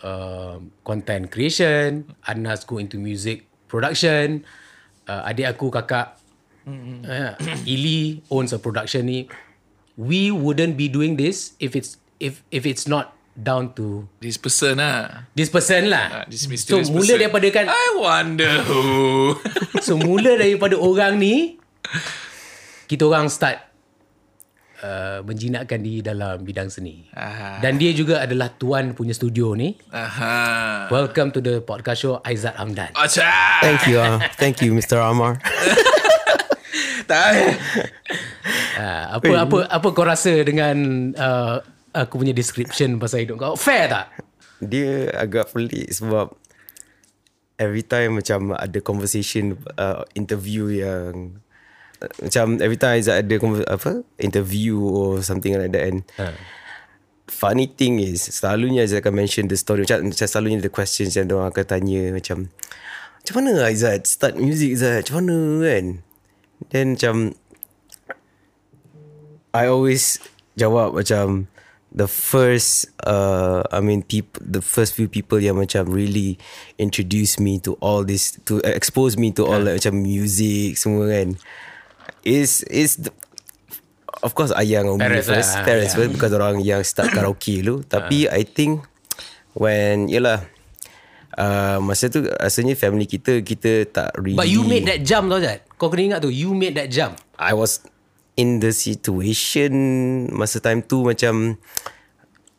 uh, 0.00 0.60
content 0.84 1.32
creation, 1.32 2.04
Anas 2.22 2.68
go 2.68 2.76
into 2.76 3.00
music 3.00 3.48
production, 3.64 4.44
uh, 5.08 5.24
adik 5.24 5.48
aku 5.48 5.72
kakak 5.72 6.20
uh, 6.68 7.32
Ili 7.64 8.20
owns 8.28 8.52
a 8.52 8.60
production 8.60 9.08
ni. 9.08 9.20
we 10.00 10.32
wouldn't 10.32 10.80
be 10.80 10.88
doing 10.88 11.20
this 11.20 11.52
if 11.60 11.76
it's 11.76 12.00
if 12.16 12.40
if 12.48 12.64
it's 12.64 12.88
not 12.88 13.12
down 13.36 13.68
to 13.76 14.08
This 14.16 14.40
person 14.40 14.80
lah. 14.80 15.28
this 15.36 15.52
person 15.52 15.92
Ah, 15.92 15.92
lah. 15.92 16.08
this 16.24 16.44
so 16.44 16.48
mysterious 16.48 16.88
mula 16.88 17.04
person. 17.04 17.20
daripada 17.20 17.48
kan 17.52 17.66
I 17.68 17.86
wonder 18.00 18.64
who. 18.64 18.80
so 19.84 20.00
mula 20.00 20.40
daripada 20.40 20.80
orang 20.80 21.20
ni 21.20 21.59
kita 22.90 23.06
orang 23.06 23.30
start 23.30 23.58
uh, 24.82 25.20
menjinakkan 25.22 25.78
di 25.80 26.02
dalam 26.02 26.42
bidang 26.42 26.70
seni. 26.70 27.06
Aha. 27.14 27.62
Dan 27.62 27.78
dia 27.78 27.92
juga 27.94 28.22
adalah 28.22 28.50
tuan 28.54 28.94
punya 28.94 29.14
studio 29.14 29.54
ni. 29.54 29.76
Aha. 29.94 30.88
Welcome 30.90 31.30
to 31.36 31.40
the 31.42 31.62
podcast 31.62 31.98
show 32.02 32.14
Aizat 32.24 32.58
Hamdan. 32.58 32.94
Acha. 32.98 33.30
Thank 33.62 33.86
you. 33.86 33.98
Uh, 34.00 34.18
thank 34.40 34.58
you, 34.62 34.74
Mr. 34.74 34.98
Amar. 34.98 35.38
Tak. 37.10 37.34
Uh, 38.78 39.04
apa 39.18 39.30
apa 39.42 39.56
apa 39.66 39.88
kau 39.90 40.06
rasa 40.06 40.30
dengan 40.46 41.10
uh, 41.18 41.58
aku 41.90 42.22
punya 42.22 42.30
description 42.30 43.02
pasal 43.02 43.26
hidup 43.26 43.34
kau? 43.34 43.54
Fair 43.58 43.90
tak? 43.90 44.14
Dia 44.62 45.10
agak 45.18 45.50
pelik 45.50 45.90
sebab 45.90 46.30
every 47.58 47.82
time 47.82 48.22
macam 48.22 48.54
ada 48.54 48.78
conversation 48.78 49.58
uh, 49.74 50.06
interview 50.14 50.70
yang 50.70 51.42
macam 52.00 52.56
every 52.64 52.80
time 52.80 52.96
Aizat 52.96 53.24
ada 53.24 53.34
apa 53.68 54.00
interview 54.16 54.80
or 54.80 55.20
something 55.20 55.52
like 55.56 55.72
that 55.72 55.84
and 55.84 56.00
Ha. 56.16 56.32
funny 57.28 57.68
thing 57.68 58.00
is 58.00 58.24
selalunya 58.24 58.88
Aizat 58.88 59.04
akan 59.04 59.14
mention 59.20 59.44
the 59.46 59.56
story 59.56 59.84
macam, 59.84 60.08
macam 60.08 60.26
selalunya 60.26 60.64
the 60.64 60.72
questions 60.72 61.12
yang 61.12 61.28
orang 61.28 61.52
akan 61.52 61.64
tanya 61.68 62.10
macam 62.16 62.48
macam 63.20 63.34
mana 63.36 63.68
Aizat 63.68 64.08
start 64.08 64.40
music 64.40 64.80
Aizat 64.80 65.04
macam 65.04 65.14
mana 65.20 65.38
kan? 65.60 65.84
Then 66.72 66.86
macam 66.96 67.16
I 69.52 69.66
always 69.68 70.22
jawab 70.56 70.96
macam 70.96 71.50
the 71.90 72.06
first 72.06 72.86
uh 73.02 73.66
I 73.68 73.82
mean 73.82 74.06
people 74.06 74.38
the 74.38 74.62
first 74.62 74.94
few 74.94 75.10
people 75.10 75.42
yang 75.42 75.58
macam 75.58 75.90
really 75.90 76.38
introduce 76.78 77.42
me 77.42 77.58
to 77.66 77.74
all 77.82 78.06
this 78.06 78.38
to 78.46 78.62
expose 78.62 79.18
me 79.18 79.34
to 79.34 79.42
all 79.42 79.58
like, 79.58 79.82
macam 79.82 79.98
music 79.98 80.78
semua 80.78 81.10
kan 81.10 81.34
is 82.26 82.62
is 82.68 83.00
the, 83.00 83.10
of 84.20 84.36
course 84.36 84.52
ayah 84.56 84.84
dengan 84.84 85.00
umi 85.00 85.20
first 85.24 85.56
lah, 85.56 85.64
parents 85.64 85.92
yeah. 85.92 85.98
first 86.04 86.10
because 86.12 86.32
orang 86.36 86.60
yang 86.60 86.82
start 86.84 87.12
karaoke 87.16 87.64
dulu 87.64 87.84
tapi 87.84 88.28
I 88.28 88.44
think 88.44 88.84
when 89.56 90.08
yalah 90.08 90.44
uh, 91.36 91.78
masa 91.82 92.12
tu 92.12 92.26
rasanya 92.26 92.76
family 92.76 93.06
kita 93.08 93.40
kita 93.42 93.88
tak 93.88 94.12
really 94.20 94.38
But 94.38 94.50
you 94.50 94.62
made 94.66 94.86
that 94.86 95.02
jump 95.02 95.32
tau 95.32 95.40
Jad. 95.40 95.64
Kau 95.80 95.88
kena 95.88 96.16
ingat 96.16 96.20
tu, 96.20 96.28
you 96.28 96.52
made 96.52 96.76
that 96.76 96.92
jump. 96.92 97.16
I 97.40 97.56
was 97.56 97.80
in 98.36 98.60
the 98.60 98.72
situation 98.72 99.72
masa 100.32 100.60
time 100.62 100.84
tu 100.84 101.04
macam 101.04 101.56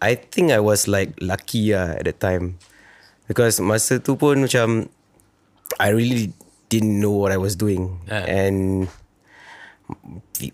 I 0.01 0.17
think 0.17 0.49
I 0.49 0.57
was 0.61 0.89
like 0.89 1.13
lucky 1.21 1.73
lah 1.73 2.01
at 2.01 2.09
that 2.09 2.17
time 2.17 2.57
because 3.29 3.61
masa 3.61 4.01
tu 4.01 4.17
pun 4.17 4.45
macam 4.45 4.89
I 5.77 5.93
really 5.93 6.33
didn't 6.73 6.97
know 7.01 7.13
what 7.13 7.29
I 7.29 7.39
was 7.39 7.53
doing 7.55 8.01
Ah. 8.09 8.25
and 8.25 8.89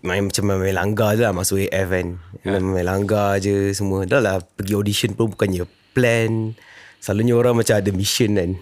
main 0.04 0.26
macam 0.26 0.44
main, 0.58 0.76
langgar 0.76 1.16
je 1.16 1.22
lah 1.24 1.32
masuk 1.32 1.62
AF 1.64 1.88
kan 1.88 2.08
main, 2.44 2.62
main 2.62 2.86
langgar 2.86 3.40
je 3.40 3.72
semua 3.72 4.04
dah 4.04 4.20
lah 4.20 4.36
pergi 4.42 4.74
audition 4.76 5.16
pun 5.16 5.32
bukannya 5.32 5.64
plan 5.96 6.52
selalunya 6.98 7.34
orang 7.34 7.56
macam 7.56 7.74
ada 7.78 7.90
mission 7.94 8.34
kan 8.36 8.52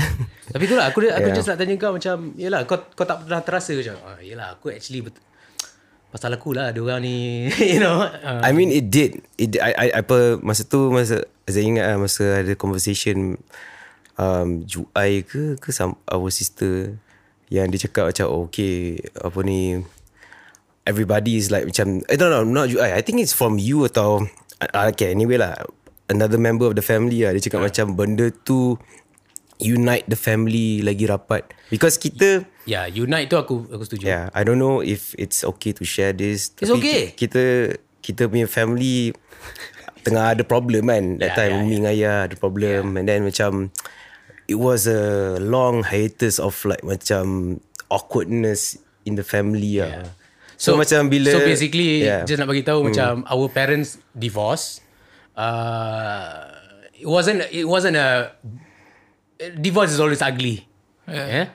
Tapi 0.50 0.66
itulah 0.66 0.90
aku 0.90 1.06
aku 1.06 1.30
Yeah. 1.30 1.36
just 1.36 1.46
nak 1.46 1.62
tanya 1.62 1.78
kau 1.78 1.94
macam 1.94 2.34
yalah 2.34 2.66
kau 2.66 2.82
kau 2.98 3.06
tak 3.06 3.22
pernah 3.22 3.38
terasa 3.44 3.70
macam 3.70 3.94
ah 4.02 4.18
yalah 4.18 4.58
aku 4.58 4.74
actually 4.74 5.06
bet- 5.06 5.22
pasal 6.10 6.34
aku 6.34 6.58
lah 6.58 6.74
ada 6.74 6.80
orang 6.82 7.06
ni 7.06 7.46
you 7.74 7.78
know. 7.78 8.02
Uh, 8.02 8.42
I 8.42 8.50
mean 8.50 8.74
it 8.74 8.90
did. 8.90 9.22
It 9.38 9.54
I, 9.62 9.70
I 9.78 9.88
apa 10.02 10.42
masa 10.42 10.66
tu 10.66 10.90
masa 10.90 11.22
saya 11.46 11.62
ingat 11.62 11.86
lah, 11.86 11.98
masa 12.02 12.42
ada 12.42 12.52
conversation 12.58 13.38
um 14.18 14.66
Juai 14.66 15.22
ke 15.22 15.54
ke 15.62 15.70
some 15.70 15.94
our 16.10 16.34
sister 16.34 16.98
yang 17.46 17.70
dia 17.70 17.86
cakap 17.86 18.10
macam 18.10 18.26
oh, 18.26 18.50
okay 18.50 18.98
apa 19.22 19.38
ni 19.46 19.86
everybody 20.90 21.38
is 21.38 21.54
like 21.54 21.62
macam 21.62 22.02
I 22.10 22.18
don't 22.18 22.34
know 22.34 22.42
not 22.42 22.66
Juai 22.68 22.98
I 22.98 23.02
think 23.06 23.22
it's 23.22 23.30
from 23.30 23.62
you 23.62 23.86
atau 23.86 24.26
uh, 24.58 24.90
okay 24.90 25.14
anyway 25.14 25.38
lah 25.38 25.54
another 26.10 26.42
member 26.42 26.66
of 26.66 26.74
the 26.74 26.82
family 26.82 27.22
lah 27.22 27.30
dia 27.30 27.46
cakap 27.46 27.62
macam 27.62 27.94
benda 27.94 28.34
tu 28.42 28.74
unite 29.60 30.08
the 30.08 30.16
family 30.16 30.80
lagi 30.80 31.04
rapat 31.04 31.44
because 31.68 32.00
kita 32.00 32.42
yeah, 32.64 32.88
unite 32.88 33.28
tu 33.28 33.36
aku 33.36 33.68
aku 33.68 33.82
setuju. 33.84 34.04
Yeah, 34.08 34.24
I 34.32 34.40
don't 34.42 34.56
know 34.56 34.80
if 34.80 35.12
it's 35.20 35.44
okay 35.44 35.76
to 35.76 35.84
share 35.84 36.16
this. 36.16 36.54
It's 36.56 36.72
okay. 36.72 37.12
ki- 37.12 37.26
Kita 37.26 37.42
kita 38.00 38.22
punya 38.26 38.48
family 38.48 39.12
tengah 40.00 40.32
ada 40.32 40.42
problem 40.48 40.88
kan. 40.88 41.20
Yeah, 41.20 41.28
That 41.28 41.30
time 41.36 41.52
yeah, 41.52 41.62
Umi 41.66 41.74
dengan 41.76 41.92
Ayah 41.92 42.16
ada 42.24 42.34
problem 42.40 42.96
and 42.96 43.04
then 43.04 43.26
macam 43.28 43.68
it 44.48 44.56
was 44.56 44.88
a 44.88 45.36
long 45.38 45.84
hiatus 45.84 46.40
of 46.40 46.56
like 46.64 46.80
macam 46.80 47.58
awkwardness 47.92 48.80
in 49.04 49.20
the 49.20 49.26
family 49.26 49.82
yeah. 49.84 50.08
So, 50.60 50.76
so 50.76 50.76
macam 50.76 51.08
bila 51.08 51.32
So 51.32 51.40
basically 51.40 52.04
yeah. 52.04 52.28
just 52.28 52.36
nak 52.36 52.52
bagi 52.52 52.60
tahu 52.60 52.92
macam 52.92 53.24
our 53.24 53.48
parents 53.48 53.96
divorce. 54.12 54.84
Uh, 55.32 56.52
it 56.92 57.08
wasn't 57.08 57.48
it 57.48 57.64
wasn't 57.64 57.96
a 57.96 58.36
divorce 59.56 59.96
is 59.96 60.00
always 60.04 60.20
ugly. 60.20 60.68
Yeah. 61.08 61.26
yeah. 61.32 61.46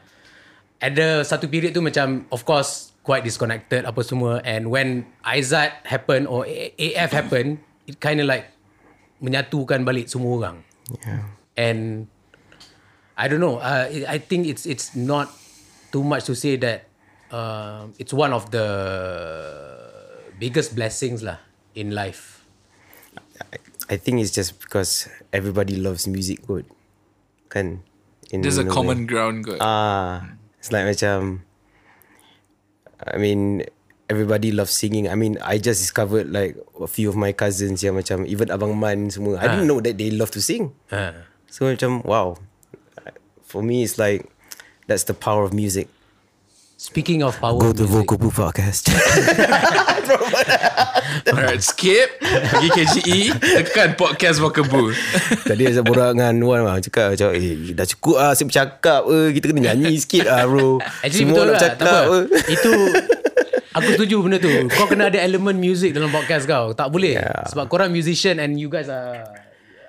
Ada 0.81 1.21
satu 1.21 1.45
period 1.53 1.77
tu 1.77 1.85
macam 1.85 2.25
of 2.33 2.41
course 2.49 2.97
quite 3.05 3.21
disconnected 3.21 3.85
apa 3.85 4.01
semua 4.01 4.41
and 4.41 4.73
when 4.73 5.05
Aizat 5.21 5.85
happen 5.85 6.25
or 6.25 6.49
AF 6.81 7.13
happen 7.13 7.61
it 7.85 8.01
kind 8.01 8.17
of 8.17 8.25
like 8.25 8.49
menyatukan 9.21 9.85
balik 9.85 10.09
semua 10.09 10.33
orang. 10.33 10.57
yeah. 11.05 11.29
And 11.53 12.09
I 13.13 13.29
don't 13.29 13.39
know. 13.39 13.61
Uh, 13.61 13.85
I 14.09 14.17
think 14.17 14.49
it's 14.49 14.65
it's 14.65 14.97
not 14.97 15.29
too 15.93 16.01
much 16.01 16.25
to 16.25 16.33
say 16.33 16.57
that 16.65 16.84
uh, 17.31 17.87
it's 17.97 18.13
one 18.13 18.33
of 18.33 18.51
the 18.51 18.67
biggest 20.39 20.75
blessings 20.75 21.23
lah 21.23 21.37
in 21.73 21.91
life. 21.91 22.45
I, 23.53 23.57
I 23.89 23.95
think 23.97 24.21
it's 24.21 24.31
just 24.31 24.59
because 24.59 25.07
everybody 25.33 25.75
loves 25.77 26.07
music 26.07 26.45
good. 26.45 26.65
Kan? 27.49 27.83
In 28.33 28.41
There's 28.41 28.57
a 28.57 28.65
way. 28.65 28.73
common 28.73 29.05
ground 29.05 29.45
good. 29.45 29.61
Ah, 29.61 30.33
it's 30.59 30.71
like 30.73 30.85
macam. 30.89 31.45
I 33.05 33.17
mean, 33.21 33.61
everybody 34.09 34.51
loves 34.51 34.73
singing. 34.73 35.05
I 35.07 35.13
mean, 35.15 35.37
I 35.45 35.57
just 35.61 35.81
discovered 35.81 36.31
like 36.33 36.57
a 36.81 36.87
few 36.89 37.09
of 37.09 37.15
my 37.15 37.31
cousins 37.31 37.83
yang 37.85 37.95
macam 37.95 38.25
even 38.25 38.49
abang 38.49 38.73
man 38.79 39.13
semua. 39.13 39.37
I 39.37 39.47
didn't 39.47 39.67
know 39.69 39.79
that 39.81 39.97
they 40.01 40.09
love 40.09 40.31
to 40.33 40.41
sing. 40.41 40.73
Uh, 40.89 41.13
So 41.45 41.69
macam 41.71 42.03
wow. 42.03 42.35
For 43.47 43.63
me, 43.63 43.85
it's 43.87 43.95
like 43.95 44.27
that's 44.91 45.07
the 45.07 45.15
power 45.15 45.45
of 45.47 45.53
music. 45.55 45.87
Speaking 46.75 47.23
of 47.23 47.35
power, 47.39 47.59
Go 47.59 47.71
to 47.73 47.83
music, 47.83 47.95
Vocal 47.95 48.17
Boo 48.19 48.31
Podcast. 48.31 48.91
Alright, 51.31 51.63
skip. 51.63 52.19
Pergi 52.21 52.69
KGE. 52.69 53.19
Tekan 53.39 53.95
podcast 53.97 54.37
Walkaboo. 54.43 54.91
Tadi 55.47 55.63
saya 55.71 55.81
borak 55.81 56.13
dengan 56.13 56.35
Wan 56.45 56.61
lah 56.67 56.77
Cakap 56.77 57.15
macam 57.15 57.33
Eh 57.33 57.73
dah 57.73 57.87
cukup 57.87 58.15
lah 58.21 58.31
Saya 58.37 58.45
bercakap 58.45 59.01
eh. 59.09 59.27
Kita 59.33 59.45
kena 59.49 59.61
nyanyi 59.71 59.97
sikit 59.97 60.29
lah 60.29 60.45
bro 60.45 60.77
Actually 61.01 61.25
Semua 61.25 61.37
betul 61.41 61.47
nak 61.47 61.55
lah. 61.55 61.61
Cakap 61.63 62.03
eh. 62.05 62.25
Itu 62.53 62.71
aku 63.77 63.87
setuju 63.99 64.15
benda 64.23 64.37
tu. 64.39 64.49
Kau 64.71 64.87
kena 64.87 65.11
ada 65.11 65.19
elemen 65.19 65.57
music 65.59 65.91
dalam 65.91 66.09
podcast 66.13 66.47
kau. 66.47 66.71
Tak 66.71 66.87
boleh. 66.91 67.19
Yeah. 67.19 67.43
Sebab 67.51 67.67
korang 67.67 67.91
musician 67.91 68.39
and 68.39 68.55
you 68.55 68.71
guys 68.71 68.87
are 68.87 69.25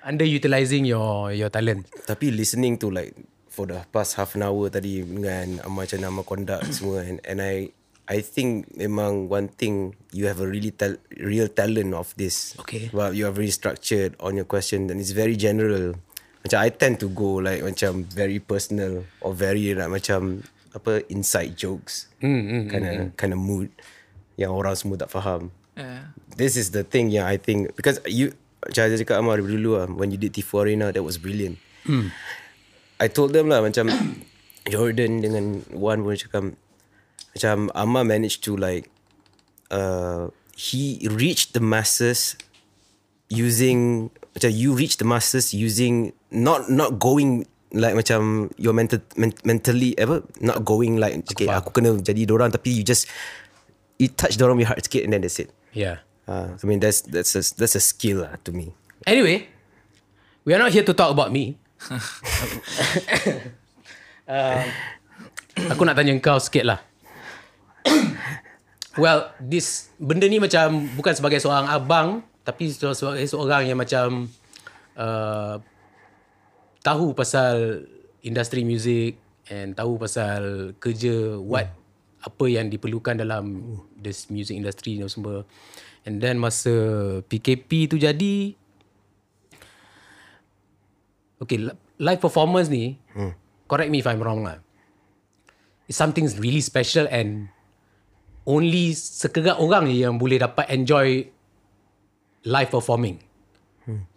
underutilizing 0.02 0.86
your 0.86 1.30
your 1.34 1.50
talent. 1.50 1.86
Tapi 2.06 2.34
listening 2.34 2.78
to 2.82 2.90
like 2.90 3.14
For 3.56 3.64
the 3.64 3.80
past 3.88 4.20
half 4.20 4.36
an 4.36 4.44
hour 4.44 4.68
tadi 4.68 5.00
Dengan 5.00 5.64
macam 5.72 5.96
nama 5.96 6.20
conduct 6.20 6.68
semua 6.76 7.00
and, 7.08 7.24
and 7.24 7.40
I 7.40 7.72
I 8.04 8.20
think 8.20 8.68
memang 8.76 9.32
one 9.32 9.48
thing 9.48 9.96
You 10.12 10.28
have 10.28 10.38
a 10.38 10.46
really 10.46 10.70
tal- 10.70 11.00
real 11.16 11.48
talent 11.48 11.96
of 11.96 12.12
this. 12.14 12.52
Okay. 12.60 12.92
Well 12.92 13.16
you 13.16 13.24
are 13.24 13.32
very 13.32 13.48
structured 13.48 14.12
On 14.20 14.36
your 14.36 14.44
question 14.44 14.92
And 14.92 15.00
it's 15.00 15.16
very 15.16 15.34
general. 15.34 15.96
Macam 16.44 16.58
I 16.60 16.68
tend 16.68 17.00
to 17.00 17.08
go 17.08 17.40
like 17.40 17.64
Macam 17.64 18.04
very 18.06 18.38
personal 18.38 19.08
Or 19.24 19.32
very 19.32 19.72
like 19.72 19.88
macam 19.88 20.44
Apa 20.76 21.00
inside 21.08 21.56
jokes. 21.56 22.12
Mm, 22.20 22.42
mm, 22.44 22.62
Kind 22.68 22.84
of 22.84 22.94
kind 23.16 23.32
of 23.32 23.40
mood 23.40 23.72
Yang 24.36 24.52
orang 24.52 24.74
semua 24.76 25.00
tak 25.00 25.08
faham. 25.08 25.48
Yeah. 25.72 26.12
This 26.36 26.60
is 26.60 26.76
the 26.76 26.84
thing 26.84 27.08
yang 27.08 27.24
I 27.24 27.40
think 27.40 27.72
because 27.72 28.04
you 28.04 28.36
macam 28.60 28.84
saya 28.92 29.00
cakap 29.00 29.16
Amar 29.20 29.40
dulu 29.40 29.80
lah 29.80 29.88
when 29.88 30.12
you 30.12 30.20
did 30.20 30.36
Tifu 30.36 30.60
Arena 30.60 30.92
that 30.92 31.00
was 31.00 31.16
brilliant. 31.16 31.56
I 32.96 33.06
told 33.08 33.36
them 33.36 33.52
lah 33.52 33.60
macam 33.60 33.88
Jordan 34.72 35.22
dengan 35.22 35.62
Wan 35.70 36.02
pun 36.02 36.16
cakap 36.16 36.56
macam 37.36 37.56
Amar 37.76 38.04
managed 38.08 38.42
to 38.48 38.56
like 38.56 38.88
uh, 39.70 40.32
he 40.56 41.04
reached 41.06 41.52
the 41.52 41.60
masses 41.60 42.34
using 43.28 44.08
macam 44.32 44.50
you 44.50 44.72
reach 44.72 44.96
the 44.96 45.06
masses 45.06 45.52
using 45.52 46.16
not 46.32 46.72
not 46.72 46.96
going 46.96 47.44
like 47.74 47.92
macam 47.92 48.48
your 48.56 48.72
mental 48.72 49.02
men, 49.20 49.34
mentally 49.44 49.92
ever 50.00 50.24
not 50.40 50.64
going 50.64 50.96
like 50.96 51.18
okay 51.28 51.50
aku 51.50 51.76
kena 51.76 51.98
jadi 52.00 52.24
dorang 52.24 52.48
tapi 52.48 52.72
you 52.72 52.86
just 52.86 53.10
you 54.00 54.08
touch 54.08 54.40
dorang 54.40 54.56
punya 54.56 54.72
heart 54.72 54.80
sikit 54.84 55.04
and 55.04 55.12
then 55.12 55.20
that's 55.24 55.40
it. 55.40 55.52
Yeah. 55.76 56.04
Uh, 56.26 56.56
I 56.56 56.64
mean 56.64 56.80
that's 56.80 57.04
that's 57.06 57.36
a, 57.36 57.42
that's 57.54 57.76
a 57.76 57.82
skill 57.82 58.26
lah 58.26 58.40
to 58.48 58.50
me. 58.50 58.74
Anyway, 59.06 59.46
we 60.42 60.50
are 60.56 60.60
not 60.60 60.72
here 60.74 60.82
to 60.82 60.94
talk 60.96 61.12
about 61.12 61.30
me. 61.30 61.60
Uh, 64.28 64.62
aku 65.72 65.82
nak 65.84 65.96
tanya 65.96 66.12
kau 66.18 66.40
sikit 66.40 66.64
lah. 66.66 66.80
well, 69.02 69.30
this 69.38 69.92
benda 70.00 70.26
ni 70.26 70.40
macam 70.42 70.88
bukan 70.96 71.14
sebagai 71.14 71.38
seorang 71.38 71.66
abang, 71.70 72.08
tapi 72.42 72.70
sebagai 72.72 73.26
seorang 73.26 73.68
yang 73.68 73.78
macam 73.78 74.30
uh, 74.98 75.60
tahu 76.82 77.14
pasal 77.14 77.86
industri 78.22 78.66
muzik 78.66 79.18
and 79.50 79.78
tahu 79.78 79.98
pasal 79.98 80.74
kerja 80.82 81.38
what 81.38 81.70
apa 82.26 82.44
yang 82.50 82.66
diperlukan 82.66 83.22
dalam 83.22 83.62
this 83.94 84.26
music 84.30 84.58
industry 84.58 84.98
ni 84.98 85.06
semua. 85.06 85.46
And 86.06 86.18
then 86.18 86.38
masa 86.38 86.70
PKP 87.26 87.90
tu 87.90 87.98
jadi 87.98 88.54
Okay, 91.42 91.60
li- 91.60 91.78
live 92.00 92.20
performance 92.20 92.72
ni, 92.72 92.96
hmm. 93.12 93.32
correct 93.68 93.92
me 93.92 94.00
if 94.00 94.08
I'm 94.08 94.20
wrong 94.20 94.44
lah. 94.44 94.60
It's 95.86 95.98
something 95.98 96.26
really 96.40 96.64
special 96.64 97.06
and 97.12 97.52
only 98.48 98.96
sekerat 98.96 99.60
orang 99.60 99.86
je 99.90 100.02
yang 100.06 100.16
boleh 100.16 100.40
dapat 100.40 100.66
enjoy 100.72 101.28
live 102.46 102.70
performing. 102.72 103.22
Hmm. 103.84 104.08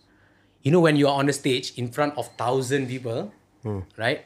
You 0.64 0.72
know 0.72 0.82
when 0.82 0.96
you 0.96 1.12
are 1.12 1.18
on 1.18 1.28
the 1.28 1.36
stage 1.36 1.76
in 1.76 1.92
front 1.92 2.16
of 2.16 2.32
thousand 2.40 2.88
people, 2.88 3.30
hmm. 3.62 3.84
right? 4.00 4.26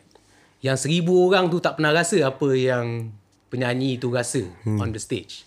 Yang 0.63 0.87
seribu 0.87 1.27
orang 1.27 1.51
tu 1.51 1.59
tak 1.59 1.81
pernah 1.81 1.91
rasa 1.91 2.23
apa 2.23 2.47
yang 2.55 3.11
penyanyi 3.51 3.99
tu 3.99 4.13
rasa 4.13 4.45
hmm. 4.63 4.79
on 4.79 4.95
the 4.95 5.01
stage. 5.01 5.43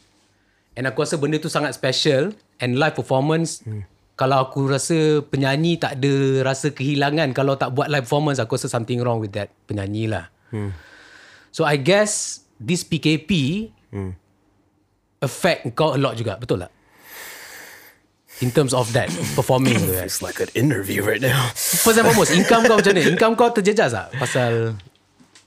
And 0.76 0.84
aku 0.84 1.06
rasa 1.06 1.16
benda 1.16 1.40
tu 1.40 1.48
sangat 1.48 1.72
special 1.72 2.36
and 2.60 2.76
live 2.76 2.92
performance 2.92 3.64
hmm 3.64 3.95
kalau 4.16 4.48
aku 4.48 4.72
rasa 4.72 5.20
penyanyi 5.28 5.76
tak 5.76 6.00
ada 6.00 6.40
rasa 6.40 6.72
kehilangan 6.72 7.36
kalau 7.36 7.52
tak 7.60 7.76
buat 7.76 7.92
live 7.92 8.08
performance 8.08 8.40
aku 8.40 8.56
rasa 8.56 8.72
something 8.72 8.96
wrong 9.04 9.20
with 9.20 9.36
that 9.36 9.52
penyanyi 9.68 10.08
lah. 10.08 10.32
Hmm. 10.48 10.72
So 11.52 11.68
I 11.68 11.76
guess 11.76 12.40
this 12.56 12.80
PKP 12.80 13.32
hmm. 13.92 14.16
affect 15.20 15.68
kau 15.76 15.92
a 15.92 16.00
lot 16.00 16.16
juga, 16.16 16.40
betul 16.40 16.64
tak? 16.64 16.72
In 18.40 18.52
terms 18.52 18.72
of 18.72 18.88
that 18.96 19.12
performing 19.38 19.76
tu. 19.76 19.92
It's 20.00 20.24
like 20.24 20.40
an 20.40 20.48
interview 20.56 21.04
right 21.04 21.20
now. 21.20 21.52
First 21.84 22.00
and 22.00 22.08
foremost, 22.08 22.32
income 22.32 22.64
kau 22.64 22.80
macam 22.80 22.96
mana? 22.96 23.04
Income 23.04 23.36
kau 23.36 23.52
terjejas 23.52 23.92
tak 23.92 24.16
pasal 24.16 24.80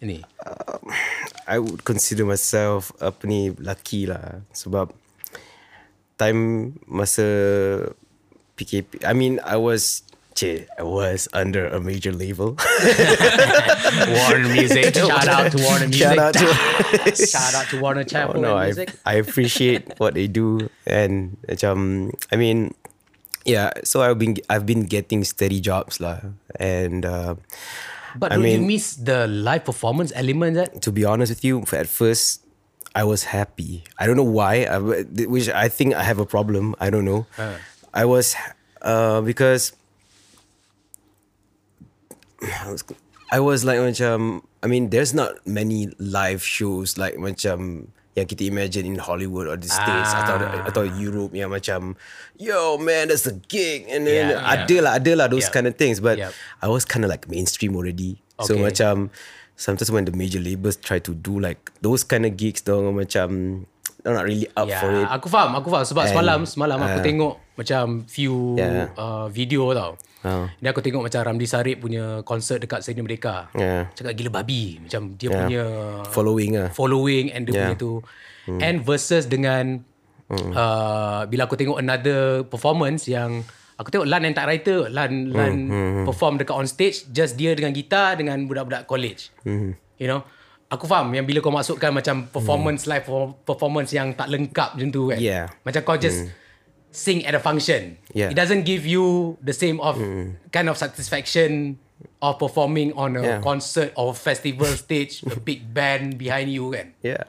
ini? 0.06 0.22
Um, 0.46 0.94
I 1.50 1.58
would 1.58 1.82
consider 1.82 2.22
myself 2.22 2.94
apa 3.02 3.26
ni 3.26 3.50
lucky 3.58 4.06
lah 4.06 4.46
sebab 4.54 4.94
time 6.22 6.74
masa 6.86 7.26
PKP. 8.60 9.06
I 9.08 9.14
mean, 9.14 9.40
I 9.44 9.56
was, 9.56 10.04
I 10.44 10.84
was 10.84 11.28
under 11.34 11.68
a 11.68 11.80
major 11.80 12.12
label. 12.12 12.56
Warner 14.08 14.48
Music. 14.52 14.96
Shout 14.96 15.28
out 15.28 15.52
to 15.52 15.58
Warner 15.64 15.88
Music. 15.88 16.16
Shout 16.16 16.20
out 16.20 16.34
to, 16.36 16.48
Shout 17.28 17.54
out 17.56 17.68
to 17.72 17.80
Warner 17.80 18.04
Chapel 18.04 18.38
oh, 18.38 18.42
no, 18.42 18.56
I, 18.56 18.66
Music. 18.72 18.92
I 19.06 19.16
appreciate 19.16 20.00
what 20.00 20.14
they 20.14 20.28
do, 20.28 20.70
and 20.88 21.36
um, 21.64 22.12
I 22.32 22.36
mean, 22.36 22.74
yeah. 23.44 23.72
So 23.84 24.02
I've 24.02 24.20
been, 24.20 24.38
I've 24.50 24.66
been 24.66 24.84
getting 24.86 25.24
steady 25.24 25.60
jobs 25.60 26.00
lah, 26.00 26.20
and. 26.60 27.06
Uh, 27.06 27.36
But 28.18 28.34
I 28.34 28.42
you 28.42 28.42
mean- 28.42 28.66
miss 28.66 28.98
the 28.98 29.30
live 29.30 29.70
performance 29.70 30.10
element 30.18 30.58
that? 30.58 30.82
to 30.82 30.90
be 30.90 31.06
honest 31.06 31.30
with 31.30 31.46
you, 31.46 31.62
at 31.78 31.86
first 31.86 32.42
I 32.98 33.06
was 33.06 33.30
happy. 33.30 33.86
I 34.02 34.10
don't 34.10 34.18
know 34.18 34.26
why, 34.26 34.66
I, 34.66 34.82
which 35.30 35.46
I 35.46 35.70
think 35.70 35.94
I 35.94 36.02
have 36.02 36.18
a 36.18 36.26
problem. 36.26 36.74
I 36.82 36.90
don't 36.90 37.06
know. 37.06 37.30
I 37.94 38.06
was 38.06 38.36
uh, 38.82 39.22
because 39.22 39.74
I 42.42 42.72
was, 42.72 42.84
I 43.32 43.40
was 43.40 43.66
like 43.66 43.80
macam 43.80 44.42
I 44.64 44.68
mean 44.68 44.90
there's 44.90 45.14
not 45.14 45.42
many 45.46 45.92
live 46.00 46.42
shows 46.44 46.98
like 46.98 47.16
macam 47.20 47.90
yang 48.18 48.26
kita 48.28 48.48
imagine 48.50 48.84
in 48.90 48.98
Hollywood 49.00 49.48
or 49.48 49.56
the 49.56 49.70
States 49.70 50.12
Ah. 50.12 50.24
atau 50.26 50.36
atau 50.66 50.84
Europe 50.84 51.32
yang 51.38 51.54
macam 51.54 51.96
yo 52.36 52.76
man 52.82 53.08
that's 53.08 53.28
a 53.30 53.36
gig 53.48 53.86
and 53.88 54.04
then 54.08 54.34
Yeah, 54.34 54.44
ada 54.44 54.76
lah 54.82 54.92
ada 54.98 55.12
lah 55.16 55.28
those 55.30 55.48
Yeah. 55.48 55.56
kind 55.56 55.68
of 55.70 55.76
things 55.78 56.02
but 56.02 56.18
Yep. 56.20 56.34
I 56.64 56.68
was 56.68 56.84
kind 56.84 57.06
of 57.06 57.10
like 57.14 57.30
mainstream 57.30 57.78
already 57.78 58.20
so 58.44 58.56
Okay. 58.58 58.72
macam 58.74 59.14
sometimes 59.56 59.92
when 59.92 60.08
the 60.10 60.16
major 60.16 60.40
labels 60.42 60.76
try 60.80 60.98
to 61.00 61.12
do 61.14 61.38
like 61.40 61.72
those 61.84 62.02
kind 62.04 62.26
of 62.26 62.34
gigs 62.36 62.64
dong 62.66 62.96
macam 62.98 63.64
they're 64.00 64.16
not 64.16 64.24
really 64.24 64.48
up 64.56 64.66
Ya, 64.66 64.80
for 64.80 64.92
it 64.96 65.06
aku 65.06 65.28
faham, 65.28 65.52
aku 65.56 65.68
faham 65.68 65.84
sebab 65.84 66.04
And, 66.08 66.12
semalam 66.12 66.40
semalam 66.48 66.78
aku 66.80 67.00
uh, 67.00 67.06
tengok 67.06 67.34
macam 67.60 67.84
few 68.08 68.56
Yeah. 68.56 68.88
uh, 68.96 69.28
video 69.28 69.68
tau. 69.76 70.00
Oh. 70.20 70.48
Ni 70.60 70.68
aku 70.68 70.80
tengok 70.80 71.04
macam 71.04 71.20
Ramli 71.24 71.48
Sarip 71.48 71.80
punya 71.80 72.24
konsert 72.24 72.60
dekat 72.60 72.84
Stadium 72.84 73.04
Merdeka. 73.04 73.52
Yeah. 73.52 73.92
Cakap 73.92 74.16
gila 74.16 74.32
babi 74.34 74.80
macam 74.80 75.16
dia 75.16 75.28
Yeah. 75.28 75.38
punya 75.44 75.64
following 76.08 76.52
ah 76.56 76.68
following 76.72 77.32
and 77.32 77.44
dia 77.44 77.52
Yeah. 77.52 77.64
punya 77.68 77.78
tu. 77.78 77.94
And 78.50 78.82
versus 78.82 79.28
dengan 79.28 79.84
uh, 80.32 81.22
bila 81.28 81.46
aku 81.46 81.56
tengok 81.56 81.78
another 81.78 82.44
performance 82.44 83.06
yang 83.06 83.44
aku 83.76 83.92
tengok 83.92 84.08
Lan 84.08 84.24
and 84.24 84.36
tak 84.36 84.48
writer 84.48 84.88
Lan 84.90 85.30
Lan 85.30 85.54
perform 86.04 86.40
dekat 86.40 86.56
on 86.56 86.66
stage 86.66 87.08
just 87.12 87.36
dia 87.36 87.54
dengan 87.54 87.72
gitar 87.72 88.16
dengan 88.16 88.40
budak-budak 88.44 88.88
college. 88.88 89.30
You 89.44 90.08
know? 90.08 90.24
Aku 90.70 90.86
faham 90.86 91.10
yang 91.18 91.26
bila 91.26 91.42
kau 91.42 91.50
masukkan 91.50 91.90
macam 91.90 92.30
performance 92.30 92.86
live 92.86 93.10
performance 93.42 93.90
yang 93.90 94.14
tak 94.14 94.30
lengkap 94.30 94.78
macam 94.78 94.90
tu 94.94 95.10
kan. 95.10 95.18
Yeah. 95.18 95.50
Macam 95.66 95.82
kau 95.82 95.98
just 95.98 96.30
sing 96.94 97.26
at 97.26 97.34
a 97.34 97.42
function. 97.42 97.98
Yeah. 98.14 98.30
It 98.30 98.38
doesn't 98.38 98.70
give 98.70 98.86
you 98.86 99.34
the 99.42 99.54
same 99.54 99.82
of 99.82 99.98
kind 100.54 100.70
of 100.70 100.78
satisfaction 100.78 101.82
of 102.22 102.38
performing 102.40 102.94
on 102.96 103.18
a 103.18 103.24
Yeah. 103.24 103.40
concert 103.42 103.92
or 103.98 104.14
festival 104.16 104.70
stage, 104.86 105.20
a 105.26 105.36
big 105.36 105.74
band 105.74 106.16
behind 106.22 106.48
you 106.54 106.70
kan. 106.72 106.94
Yeah, 107.02 107.26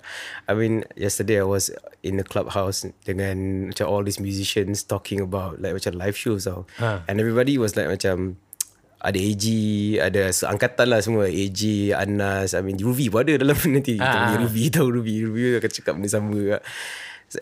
I 0.47 0.55
mean 0.55 0.85
yesterday 0.95 1.41
I 1.41 1.49
was 1.49 1.73
in 2.05 2.21
a 2.21 2.27
clubhouse 2.27 2.85
dengan 3.03 3.71
macam 3.73 3.89
all 3.89 4.05
these 4.05 4.21
musicians 4.23 4.85
talking 4.85 5.19
about 5.19 5.59
like 5.59 5.75
macam 5.75 5.97
live 5.99 6.15
shows 6.15 6.45
tau. 6.47 6.69
Ha. 6.79 7.03
And 7.09 7.19
everybody 7.19 7.57
was 7.59 7.75
like 7.75 7.89
macam 7.91 8.37
ada 9.01 9.17
AG, 9.17 9.45
ada 9.99 10.23
seangkatan 10.29 10.87
lah 10.87 11.01
semua. 11.01 11.25
AG, 11.27 11.61
Anas, 11.91 12.53
I 12.53 12.61
mean 12.61 12.77
Ruby 12.77 13.09
pun 13.09 13.25
ada 13.25 13.35
dalam 13.37 13.57
nanti. 13.75 13.97
Ah. 13.97 14.31
panggil 14.31 14.45
Ruby 14.45 14.63
tahu 14.69 14.89
Ruby. 14.93 15.15
Ruby 15.25 15.41
akan 15.57 15.71
cakap 15.73 15.93
benda 15.97 16.09
sama 16.09 16.31
juga. 16.31 16.59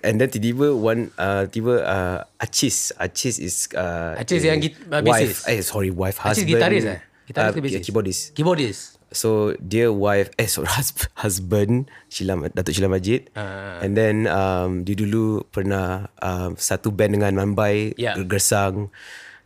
And 0.05 0.21
then 0.21 0.29
tiba-tiba 0.29 0.71
one 0.71 1.09
uh, 1.17 1.49
tiba 1.49 1.81
uh, 1.81 2.21
Achis 2.37 2.93
Achis 2.95 3.41
is 3.41 3.73
uh, 3.73 4.21
Achis 4.21 4.45
yang 4.45 4.61
git- 4.61 4.77
uh, 4.85 5.01
wife 5.01 5.49
eh 5.49 5.65
sorry 5.65 5.89
wife 5.89 6.21
Achis 6.21 6.45
husband 6.45 6.61
gitaris 6.61 6.85
eh? 6.85 7.01
Gitaris 7.25 7.49
uh, 7.49 7.55
ke 7.57 7.61
bassist? 7.65 7.85
keyboardist 7.89 8.23
Keyboardist. 8.37 8.83
So 9.09 9.57
dia 9.57 9.89
wife 9.89 10.29
eh 10.37 10.45
sorry 10.45 10.69
hus- 10.77 11.09
husband 11.17 11.89
Sheila 12.07 12.37
Datuk 12.53 12.77
Sheila 12.77 12.93
Majid 12.93 13.33
Ah. 13.33 13.81
and 13.81 13.97
then 13.97 14.29
um, 14.29 14.85
dia 14.85 14.93
dulu 14.93 15.49
pernah 15.49 16.13
um, 16.21 16.53
satu 16.55 16.93
band 16.93 17.17
dengan 17.17 17.33
Mambai 17.35 17.97
yeah. 17.97 18.13
Gersang. 18.21 18.93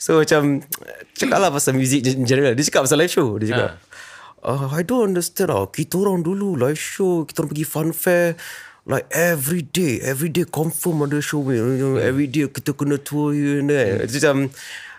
So 0.02 0.18
macam 0.18 0.66
cakap 1.14 1.38
lah 1.38 1.54
pasal 1.54 1.78
music 1.78 2.02
in 2.10 2.26
general. 2.26 2.58
Dia 2.58 2.66
cakap 2.66 2.90
pasal 2.90 2.98
live 2.98 3.14
show. 3.14 3.38
Dia 3.38 3.54
cakap 3.54 3.70
uh, 4.42 4.66
I 4.74 4.82
don't 4.82 5.14
understand 5.14 5.54
lah. 5.54 5.70
Kita 5.70 6.02
orang 6.02 6.26
dulu 6.26 6.58
live 6.58 6.78
show, 6.78 7.22
kita 7.22 7.46
orang 7.46 7.50
pergi 7.54 7.66
fun 7.66 7.88
fair 7.94 8.34
like 8.82 9.06
every 9.14 9.62
day, 9.62 10.02
every 10.02 10.26
day 10.26 10.42
confirm 10.42 11.06
ada 11.06 11.22
show 11.22 11.46
ni. 11.46 11.62
Every 12.02 12.26
day 12.26 12.50
kita 12.50 12.74
kena 12.74 12.98
tour 12.98 13.30
here 13.30 13.62
and 13.62 13.70
there. 13.70 14.02
Dia 14.10 14.18
Macam 14.18 14.50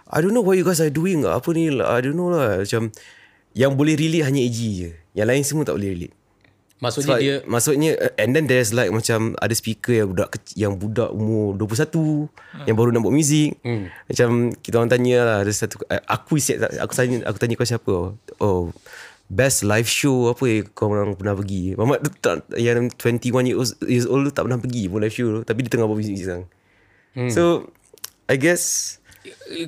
I 0.07 0.17
don't 0.23 0.31
know 0.31 0.45
what 0.45 0.55
you 0.55 0.63
guys 0.63 0.79
are 0.79 0.93
doing. 0.93 1.27
Apa 1.27 1.51
ni? 1.51 1.67
I 1.67 1.99
don't 1.99 2.15
know 2.15 2.31
lah. 2.31 2.63
Macam 2.63 2.87
yang 3.51 3.75
boleh 3.75 3.99
relate 3.99 4.23
hanya 4.23 4.39
AG 4.39 4.55
je. 4.55 4.95
Yang 5.11 5.27
lain 5.27 5.43
semua 5.43 5.63
tak 5.67 5.75
boleh 5.75 5.91
relate. 5.99 6.15
Maksudnya 6.83 7.15
Sebab 7.15 7.19
dia 7.23 7.35
maksudnya 7.47 7.91
uh, 7.95 8.11
and 8.19 8.35
then 8.35 8.43
there's 8.51 8.75
like 8.75 8.91
macam 8.91 9.39
ada 9.39 9.55
speaker 9.55 9.95
yang 9.95 10.11
budak 10.11 10.35
kecil, 10.35 10.55
yang 10.59 10.73
budak 10.75 11.15
umur 11.15 11.55
21 11.55 11.95
hmm. 11.95 12.67
yang 12.67 12.75
baru 12.75 12.91
nak 12.91 13.01
buat 13.07 13.15
muzik. 13.15 13.55
Hmm. 13.63 13.87
Macam 14.11 14.51
kita 14.59 14.75
orang 14.83 14.91
tanya 14.91 15.17
lah 15.23 15.37
ada 15.47 15.51
satu 15.55 15.79
uh, 15.87 16.03
aku 16.11 16.35
set 16.43 16.59
aku 16.59 16.91
tanya 16.91 17.23
aku 17.23 17.39
tanya 17.39 17.55
kau 17.55 17.63
siapa? 17.63 17.95
Oh 18.43 18.75
best 19.31 19.63
live 19.63 19.87
show 19.87 20.27
apa 20.27 20.43
yang 20.43 20.67
kau 20.75 20.91
orang 20.91 21.15
pernah 21.15 21.31
pergi? 21.39 21.71
Mamat 21.79 22.03
tu 22.03 22.09
tak 22.19 22.43
yang 22.59 22.91
21 22.91 23.47
years, 23.47 23.71
years 23.87 24.03
old 24.03 24.27
tu 24.27 24.31
tak 24.35 24.43
pernah 24.43 24.59
pergi 24.59 24.91
pun 24.91 24.99
live 24.99 25.15
show 25.15 25.39
tapi 25.47 25.63
dia 25.63 25.71
tengah 25.71 25.87
buat 25.87 26.03
muzik 26.03 26.19
sekarang. 26.19 26.45
Hmm. 27.15 27.31
So 27.31 27.71
I 28.27 28.35
guess 28.35 28.99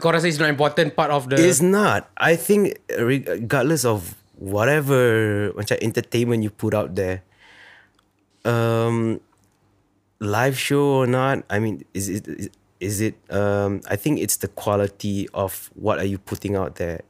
kau 0.04 0.12
rasa 0.12 0.28
it's 0.28 0.36
not 0.36 0.52
important 0.52 1.00
part 1.00 1.16
of 1.16 1.32
the 1.32 1.40
It's 1.40 1.64
not. 1.64 2.12
I 2.20 2.36
think 2.36 2.76
regardless 2.92 3.88
of 3.88 4.20
whatever 4.38 5.52
macam 5.54 5.78
entertainment 5.82 6.44
you 6.44 6.52
put 6.52 6.74
out 6.74 6.96
there, 6.96 7.24
um, 8.44 9.20
live 10.20 10.58
show 10.58 11.04
or 11.04 11.08
not, 11.08 11.44
I 11.50 11.60
mean, 11.60 11.84
is 11.94 12.10
it 12.10 12.28
is, 12.28 12.50
is 12.80 12.96
it? 13.02 13.16
Um, 13.32 13.82
I 13.90 13.96
think 13.96 14.20
it's 14.20 14.38
the 14.38 14.50
quality 14.52 15.28
of 15.34 15.72
what 15.76 16.00
are 16.00 16.08
you 16.08 16.18
putting 16.18 16.56
out 16.56 16.76
there. 16.76 17.04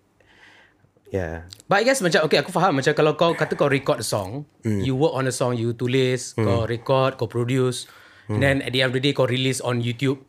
Yeah. 1.13 1.47
But 1.69 1.79
I 1.79 1.83
guess 1.87 2.01
macam 2.01 2.27
Okay 2.27 2.41
aku 2.41 2.51
faham 2.51 2.81
Macam 2.81 2.91
kalau 2.91 3.13
kau 3.15 3.37
Kata 3.37 3.53
kau 3.53 3.69
record 3.69 4.01
a 4.01 4.03
song 4.03 4.43
Hmm. 4.65 4.83
You 4.83 4.97
work 4.97 5.13
on 5.13 5.29
a 5.29 5.31
song 5.31 5.53
You 5.53 5.71
tulis 5.71 6.33
Kau 6.33 6.65
record 6.65 7.15
Kau 7.15 7.29
produce 7.29 7.85
And 8.27 8.41
then 8.41 8.65
at 8.65 8.73
the 8.73 8.81
end 8.81 8.89
of 8.91 8.97
the 8.99 9.03
day 9.05 9.13
Kau 9.13 9.29
release 9.29 9.61
on 9.61 9.85
YouTube 9.85 10.25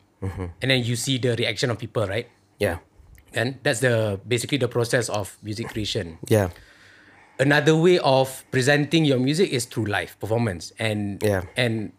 and 0.60 0.70
then 0.70 0.82
you 0.82 0.96
see 0.96 1.18
the 1.18 1.36
reaction 1.36 1.70
of 1.70 1.78
people, 1.78 2.06
right? 2.06 2.28
Yeah. 2.58 2.78
And 3.34 3.60
that's 3.62 3.80
the 3.80 4.20
basically 4.26 4.58
the 4.58 4.68
process 4.68 5.08
of 5.08 5.36
music 5.42 5.68
creation. 5.68 6.18
Yeah. 6.28 6.50
Another 7.36 7.76
way 7.76 8.00
of 8.00 8.44
presenting 8.48 9.04
your 9.04 9.20
music 9.20 9.52
is 9.52 9.68
through 9.68 9.92
live 9.92 10.16
performance, 10.16 10.72
and 10.80 11.20
Yeah. 11.20 11.44
and 11.52 11.92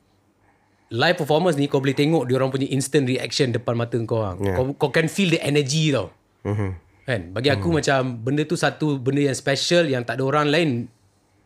live 0.89 1.19
performance 1.19 1.59
ni 1.59 1.69
kau 1.69 1.77
boleh 1.77 1.93
tengok 1.93 2.25
dia 2.25 2.35
orang 2.41 2.49
punya 2.49 2.65
instant 2.73 3.05
reaction 3.05 3.53
depan 3.53 3.77
mata 3.77 4.01
kau. 4.07 4.23
Yeah. 4.23 4.33
Yeah. 4.41 4.55
Kau 4.57 4.63
kau 4.73 4.89
can 4.89 5.05
feel 5.05 5.29
the 5.29 5.41
energy 5.43 5.93
tau. 5.93 6.09
Mm-hmm. 6.41 6.71
Kan? 7.07 7.21
Bagi 7.31 7.49
aku 7.53 7.69
mm. 7.71 7.75
macam 7.79 7.99
benda 8.19 8.43
tu 8.43 8.57
satu 8.57 8.99
benda 8.99 9.23
yang 9.23 9.37
special 9.37 9.87
yang 9.87 10.03
tak 10.03 10.19
ada 10.19 10.23
orang 10.25 10.49
lain 10.49 10.69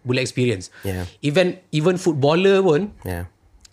boleh 0.07 0.23
experience. 0.23 0.73
Yeah. 0.87 1.05
Even 1.19 1.59
even 1.75 1.99
footballer 1.99 2.63
pun 2.63 2.95
Yeah. 3.03 3.27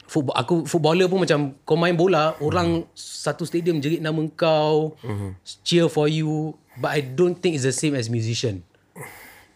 football 0.08 0.34
aku 0.34 0.54
footballer 0.64 1.06
pun 1.06 1.22
macam 1.22 1.52
kau 1.68 1.76
main 1.76 1.94
bola 1.94 2.32
orang 2.40 2.88
satu 2.96 3.44
stadium 3.44 3.78
jerit 3.78 4.00
nama 4.00 4.24
kau 4.32 4.96
cheer 5.62 5.86
for 5.86 6.08
you 6.08 6.56
but 6.80 6.96
I 6.96 7.04
don't 7.04 7.36
think 7.36 7.60
it's 7.60 7.68
the 7.68 7.76
same 7.76 7.92
as 7.92 8.08
musician 8.08 8.64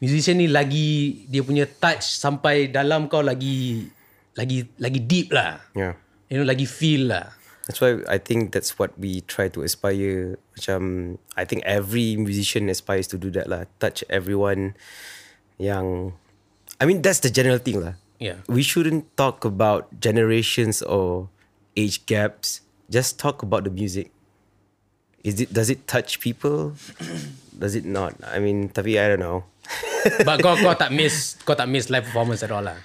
musician 0.03 0.43
ni 0.43 0.51
lagi 0.51 1.23
dia 1.31 1.47
punya 1.47 1.63
touch 1.65 2.03
sampai 2.03 2.67
dalam 2.75 3.07
kau 3.07 3.23
lagi 3.23 3.87
lagi 4.35 4.67
lagi 4.83 5.01
deep 5.07 5.31
lah 5.31 5.63
Yeah. 5.79 5.95
you 6.27 6.43
know 6.43 6.47
lagi 6.47 6.67
feel 6.67 7.07
lah 7.15 7.31
That's 7.71 7.79
why 7.79 8.03
I 8.11 8.19
think 8.19 8.51
that's 8.51 8.75
what 8.75 8.99
we 8.99 9.23
try 9.31 9.47
to 9.55 9.63
aspire. 9.63 10.35
Macam 10.59 11.15
I 11.39 11.47
think 11.47 11.63
every 11.63 12.19
musician 12.19 12.67
aspires 12.67 13.07
to 13.15 13.17
do 13.17 13.31
that 13.39 13.47
lah. 13.47 13.71
Touch 13.79 14.03
everyone 14.11 14.75
yang 15.63 16.11
I 16.83 16.91
mean 16.91 17.07
that's 17.07 17.23
the 17.23 17.31
general 17.31 17.63
thing 17.63 17.79
lah. 17.79 17.95
Yeah. 18.19 18.43
We 18.51 18.67
shouldn't 18.67 19.07
talk 19.15 19.47
about 19.47 19.95
generations 20.03 20.83
or 20.83 21.31
age 21.79 22.03
gaps. 22.11 22.67
Just 22.91 23.23
talk 23.23 23.47
about 23.47 23.63
the 23.63 23.71
music. 23.71 24.11
Is 25.23 25.39
it 25.39 25.55
does 25.55 25.71
it 25.71 25.87
touch 25.87 26.19
people? 26.19 26.75
does 27.63 27.79
it 27.79 27.87
not? 27.87 28.19
I 28.27 28.43
mean, 28.43 28.75
tapi 28.75 28.99
I 28.99 29.07
don't 29.07 29.23
know. 29.23 29.47
but 30.27 30.39
kau 30.39 30.55
kau 30.57 30.75
tak 30.75 30.91
miss 30.91 31.39
kau 31.43 31.55
tak 31.55 31.67
miss 31.67 31.87
live 31.89 32.05
performance 32.05 32.43
at 32.43 32.51
all 32.51 32.63
lah? 32.63 32.77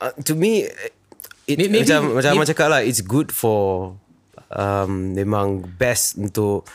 Uh, 0.00 0.10
to 0.24 0.32
me 0.34 0.64
it 1.46 1.56
May- 1.56 1.68
maybe- 1.68 1.84
macam 1.84 2.16
macam 2.16 2.30
maybe- 2.32 2.40
macam 2.42 2.52
cakap 2.56 2.68
lah 2.68 2.80
it's 2.80 3.00
good 3.00 3.30
for 3.30 3.94
um, 4.50 5.14
memang 5.14 5.62
best 5.76 6.16
untuk 6.16 6.66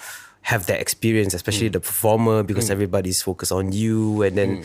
have 0.45 0.69
that 0.69 0.77
experience 0.77 1.33
especially 1.33 1.67
Hmm. 1.67 1.77
the 1.77 1.83
performer 1.83 2.45
because 2.45 2.69
everybody's 2.69 3.19
focused 3.19 3.49
on 3.49 3.73
you 3.73 4.21
and 4.21 4.37
then 4.37 4.61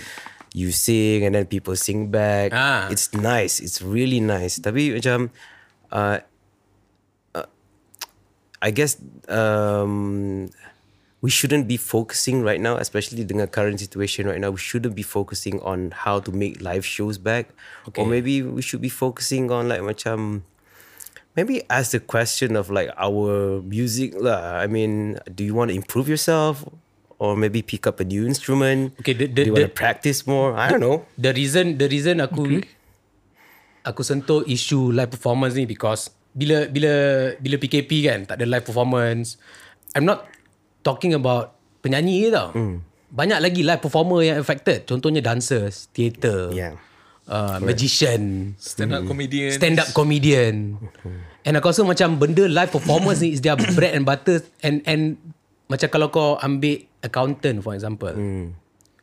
you 0.53 0.69
sing 0.71 1.25
and 1.25 1.33
then 1.33 1.47
people 1.47 1.73
sing 1.73 2.11
back. 2.11 2.53
Ah. 2.53 2.91
it's 2.93 3.11
nice 3.17 3.59
it's 3.59 3.81
really 3.81 4.21
nice. 4.21 4.59
Tapi 4.59 4.93
macam 4.93 5.33
uh, 5.89 6.21
uh, 7.33 7.49
I 8.61 8.71
guess 8.71 9.01
um, 9.27 10.51
we 11.21 11.29
shouldn't 11.29 11.69
be 11.69 11.77
focusing 11.77 12.41
right 12.43 12.61
now, 12.61 12.77
especially 12.81 13.25
the 13.25 13.47
current 13.47 13.79
situation 13.81 14.27
right 14.27 14.41
now. 14.41 14.51
We 14.51 14.59
shouldn't 14.61 14.97
be 14.97 15.05
focusing 15.05 15.61
on 15.61 15.93
how 15.93 16.21
to 16.21 16.33
make 16.33 16.61
live 16.65 16.85
shows 16.85 17.19
back, 17.21 17.53
or 17.97 18.09
maybe 18.09 18.41
we 18.41 18.63
should 18.65 18.81
be 18.81 18.89
focusing 18.89 19.53
on 19.53 19.69
like 19.69 19.85
macam 19.85 20.43
maybe 21.37 21.61
ask 21.69 21.93
the 21.93 22.01
question 22.01 22.57
of 22.57 22.73
like 22.73 22.89
our 22.97 23.61
music 23.61 24.17
lah. 24.17 24.57
I 24.59 24.67
mean, 24.67 25.21
do 25.29 25.45
you 25.45 25.53
want 25.53 25.69
to 25.71 25.77
improve 25.77 26.09
yourself, 26.09 26.65
or 27.21 27.37
maybe 27.37 27.61
pick 27.61 27.85
up 27.85 28.01
a 28.01 28.07
new 28.09 28.25
instrument? 28.25 28.97
Okay, 29.05 29.13
the- 29.13 29.29
the- 29.29 29.45
do 29.45 29.53
you 29.53 29.57
want 29.61 29.69
to 29.69 29.77
practice 29.77 30.25
more? 30.25 30.57
I 30.57 30.73
don't 30.73 30.81
know. 30.81 31.05
the 31.21 31.37
reason 31.37 31.77
the 31.77 31.85
reason 31.85 32.25
aku 32.25 32.65
aku 33.85 34.01
sentuh 34.05 34.41
isu 34.49 34.89
live 34.93 35.13
performance 35.13 35.53
ni 35.53 35.69
because 35.69 36.09
bila 36.33 36.65
bila 36.71 36.93
bila 37.37 37.57
PKP 37.61 37.91
kan 38.09 38.25
tak 38.25 38.41
ada 38.41 38.47
live 38.49 38.65
performance 38.65 39.37
I'm 39.99 40.07
not 40.07 40.30
talking 40.81 41.13
about 41.13 41.53
penyanyi 41.81 42.27
je 42.27 42.31
tau 42.31 42.49
banyak 43.11 43.43
lagi 43.43 43.67
live 43.67 43.83
performer 43.83 44.23
yang 44.23 44.39
affected. 44.39 44.87
Contohnya 44.87 45.19
dancers 45.19 45.91
theater 45.91 46.55
Yeah. 46.55 46.79
uh, 47.27 47.59
magician 47.59 48.55
Stand 48.55 48.95
up 48.95 49.03
comedian. 49.03 49.51
stand 49.51 49.77
up 49.83 49.91
comedian. 49.91 50.79
And 51.43 51.59
aku 51.59 51.75
rasa 51.75 51.83
macam 51.83 52.23
benda 52.23 52.47
live 52.47 52.71
performance 52.71 53.19
ni 53.19 53.35
is 53.35 53.43
their 53.43 53.59
bread 53.77 53.99
and 53.99 54.07
butter. 54.07 54.47
And 54.63 54.87
and 54.87 55.19
macam 55.67 55.91
kalau 55.91 56.07
kau 56.09 56.39
ambil 56.39 56.87
accountant 57.03 57.67
for 57.67 57.75
example. 57.75 58.15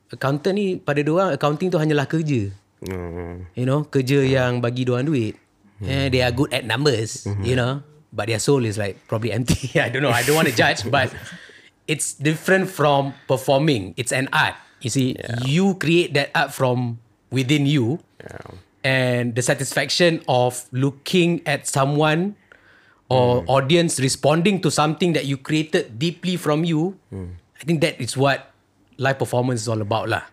Accountant 0.08 0.56
ni 0.56 0.80
pada 0.80 1.04
dia 1.04 1.12
orang 1.12 1.36
accounting 1.36 1.68
tu 1.68 1.76
hanyalah 1.76 2.08
kerja. 2.08 2.48
Mm. 2.78 3.50
you 3.58 3.66
know 3.66 3.90
kerja 3.90 4.22
yang 4.22 4.62
bagi 4.62 4.86
dia 4.86 4.96
orang 4.96 5.10
duit. 5.10 5.34
Eh, 5.82 6.08
they 6.14 6.22
are 6.22 6.32
good 6.32 6.48
at 6.56 6.64
numbers 6.64 7.28
you 7.44 7.60
know. 7.60 7.84
But 8.08 8.32
their 8.32 8.40
soul 8.40 8.64
is 8.64 8.80
like 8.80 9.04
probably 9.12 9.36
empty. 9.36 9.76
I 9.84 9.92
don't 9.92 10.00
know 10.00 10.16
I 10.16 10.24
don't 10.24 10.40
want 10.40 10.48
to 10.48 10.56
judge 10.56 10.88
but 10.88 11.12
it's 11.88 12.14
different 12.14 12.70
from 12.70 13.14
performing. 13.28 13.94
It's 13.98 14.12
an 14.12 14.30
art. 14.32 14.56
You 14.82 14.90
see 14.90 15.18
you 15.44 15.76
create 15.76 16.14
that 16.14 16.30
art 16.36 16.54
from 16.54 17.00
within 17.32 17.66
you. 17.66 18.00
And 18.84 19.36
the 19.36 19.42
satisfaction 19.42 20.24
of 20.30 20.64
looking 20.72 21.42
at 21.46 21.68
someone 21.68 22.36
or 23.10 23.42
hmm. 23.42 23.50
audience 23.50 24.00
responding 24.00 24.62
to 24.62 24.72
something 24.72 25.12
that 25.14 25.26
you 25.26 25.36
created 25.36 26.00
deeply 26.00 26.36
from 26.36 26.64
you 26.64 26.96
hmm. 27.10 27.36
I 27.60 27.64
think 27.64 27.82
that 27.82 28.00
is 28.00 28.16
what 28.16 28.52
live 28.98 29.18
performance 29.18 29.62
is 29.62 29.68
all 29.68 29.82
about 29.82 30.10
lah 30.10 30.24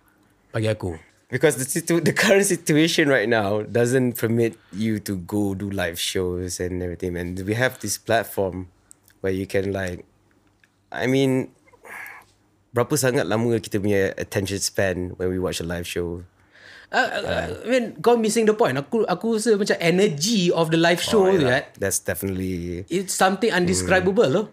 bagi 0.52 0.68
aku. 0.68 0.96
Because 1.32 1.56
the 1.56 1.66
situ- 1.66 2.04
the 2.04 2.12
current 2.14 2.46
situation 2.46 3.08
right 3.08 3.26
now 3.26 3.64
doesn't 3.66 4.14
permit 4.20 4.54
you 4.70 5.00
to 5.02 5.18
go 5.24 5.56
do 5.56 5.66
live 5.66 5.98
shows 5.98 6.60
and 6.60 6.78
everything. 6.78 7.16
And 7.16 7.40
we 7.42 7.58
have 7.58 7.80
this 7.80 7.98
platform 7.98 8.70
where 9.18 9.32
you 9.32 9.48
can 9.48 9.72
like, 9.72 10.06
I 10.94 11.10
mean, 11.10 11.50
berapa 12.70 12.94
sangat 12.94 13.26
lama 13.26 13.58
kita 13.58 13.82
punya 13.82 14.14
attention 14.14 14.58
span 14.62 15.18
when 15.18 15.30
we 15.30 15.42
watch 15.42 15.58
a 15.58 15.66
live 15.66 15.86
show? 15.86 16.22
Uh, 16.94 17.10
uh, 17.26 17.50
I 17.66 17.66
mean, 17.66 17.98
kau 17.98 18.14
missing 18.14 18.46
the 18.46 18.54
point. 18.54 18.78
Aku 18.78 19.02
aku 19.10 19.34
rasa 19.34 19.58
macam 19.58 19.74
energy 19.82 20.54
of 20.54 20.70
the 20.70 20.78
live 20.78 21.02
show 21.02 21.26
Oh, 21.26 21.34
tu 21.34 21.42
yeah. 21.42 21.66
kan. 21.66 21.82
That's 21.82 21.98
definitely 21.98 22.86
It's 22.86 23.10
something 23.10 23.50
undescribable 23.50 24.30
loh. 24.30 24.46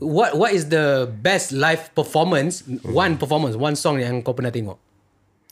What 0.00 0.40
what 0.40 0.56
is 0.56 0.72
the 0.72 1.04
best 1.20 1.52
live 1.52 1.92
performance? 1.92 2.64
One 2.80 3.20
performance, 3.20 3.60
one 3.60 3.76
song 3.76 4.00
yang 4.00 4.24
kau 4.24 4.32
pernah 4.32 4.48
tengok. 4.48 4.80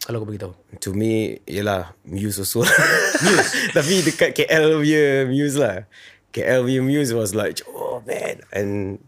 Kalau 0.00 0.24
kau 0.24 0.28
beritahu. 0.32 0.56
to 0.80 0.96
me 0.96 1.44
ialah 1.44 1.92
Muse 2.08 2.40
also. 2.40 2.64
Muse. 3.28 3.50
Tapi 3.76 4.00
dekat 4.00 4.32
KL 4.32 4.80
punya 4.80 5.28
Muse 5.28 5.60
lah. 5.60 5.84
KL 6.32 6.64
punya 6.64 6.80
Muse 6.80 7.12
was 7.12 7.36
like, 7.36 7.60
oh 7.68 8.00
man. 8.08 8.40
And 8.48 9.04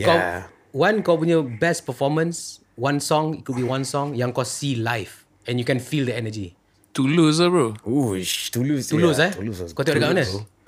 Kau 0.00 0.16
yeah. 0.16 0.46
one 0.72 1.00
kau 1.00 1.16
punya 1.16 1.40
best 1.40 1.84
performance, 1.88 2.60
one 2.76 3.00
song, 3.00 3.40
it 3.40 3.42
could 3.44 3.56
be 3.56 3.66
one 3.66 3.84
song 3.84 4.12
yang 4.12 4.32
kau 4.32 4.44
see 4.44 4.76
live 4.76 5.24
and 5.48 5.56
you 5.56 5.66
can 5.66 5.80
feel 5.80 6.04
the 6.04 6.14
energy. 6.14 6.56
Toulouse 6.96 7.40
lah 7.40 7.52
bro. 7.52 7.76
Uish, 7.84 8.48
Toulouse. 8.48 8.88
Toulouse 8.88 9.20
yeah, 9.20 9.28
eh? 9.28 9.32
Toulouse 9.36 9.72
Kau 9.76 9.84
tengok 9.84 10.00
dekat 10.00 10.12
mana? 10.16 10.24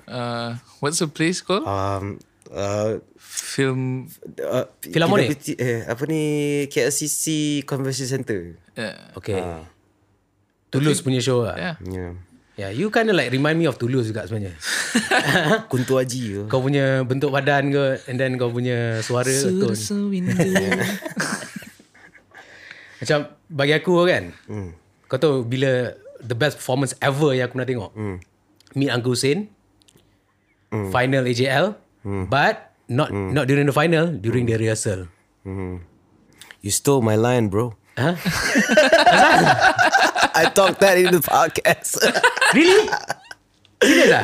Uh, 0.09 0.49
what's 0.81 1.01
the 1.01 1.09
place 1.09 1.41
called? 1.41 1.65
Um, 1.65 2.21
uh, 2.53 3.01
Film. 3.17 4.09
uh, 4.41 4.65
Philharmonic? 4.81 5.37
PWT, 5.37 5.47
eh, 5.57 5.81
apa 5.89 6.03
ni 6.05 6.23
KLCC 6.69 7.61
Convention 7.65 8.05
Center. 8.09 8.57
Yeah. 8.77 9.13
Okay. 9.17 9.41
Toulouse 10.69 11.01
punya 11.01 11.21
show 11.21 11.45
lah. 11.45 11.57
Yeah. 11.57 11.75
Yeah. 11.85 12.13
Yeah, 12.59 12.75
you 12.75 12.91
kind 12.91 13.07
of 13.07 13.15
like 13.15 13.31
remind 13.31 13.55
me 13.55 13.71
of 13.71 13.79
Toulouse 13.79 14.11
juga 14.11 14.27
sebenarnya. 14.27 14.51
Kuntu 15.71 15.95
Haji 15.95 16.21
ke? 16.27 16.41
kau 16.51 16.59
punya 16.59 17.07
bentuk 17.07 17.31
badan 17.31 17.71
ke 17.71 18.03
and 18.11 18.19
then 18.19 18.35
kau 18.35 18.51
punya 18.51 18.99
suara 18.99 19.31
tone. 19.31 19.79
Macam 22.99 23.19
bagi 23.47 23.73
aku 23.79 24.03
kan. 24.03 24.35
Hmm. 24.51 24.75
Kau 25.07 25.15
tahu 25.15 25.47
bila 25.47 25.95
the 26.19 26.35
best 26.35 26.59
performance 26.59 26.91
ever 26.99 27.31
yang 27.31 27.47
aku 27.47 27.55
pernah 27.55 27.69
tengok. 27.71 27.91
Hmm. 27.95 28.19
Meet 28.75 28.91
Uncle 28.91 29.15
Hussein. 29.15 29.47
Hmm. 30.67 30.91
Final 30.91 31.31
AJL. 31.31 31.79
Hmm. 32.03 32.27
But 32.27 32.75
not 32.91 33.07
hmm. 33.07 33.31
not 33.31 33.47
during 33.47 33.71
the 33.71 33.75
final, 33.75 34.11
during 34.11 34.43
the 34.43 34.59
rehearsal. 34.59 35.07
You 36.59 36.75
stole 36.75 36.99
my 36.99 37.15
line, 37.15 37.47
bro. 37.47 37.78
Huh? 37.99 38.15
I 40.39 40.47
talked 40.55 40.79
that 40.79 40.95
in 40.95 41.11
the 41.11 41.19
podcast. 41.19 41.99
Really? 42.55 42.87
Serius 43.79 44.09
lah? 44.11 44.23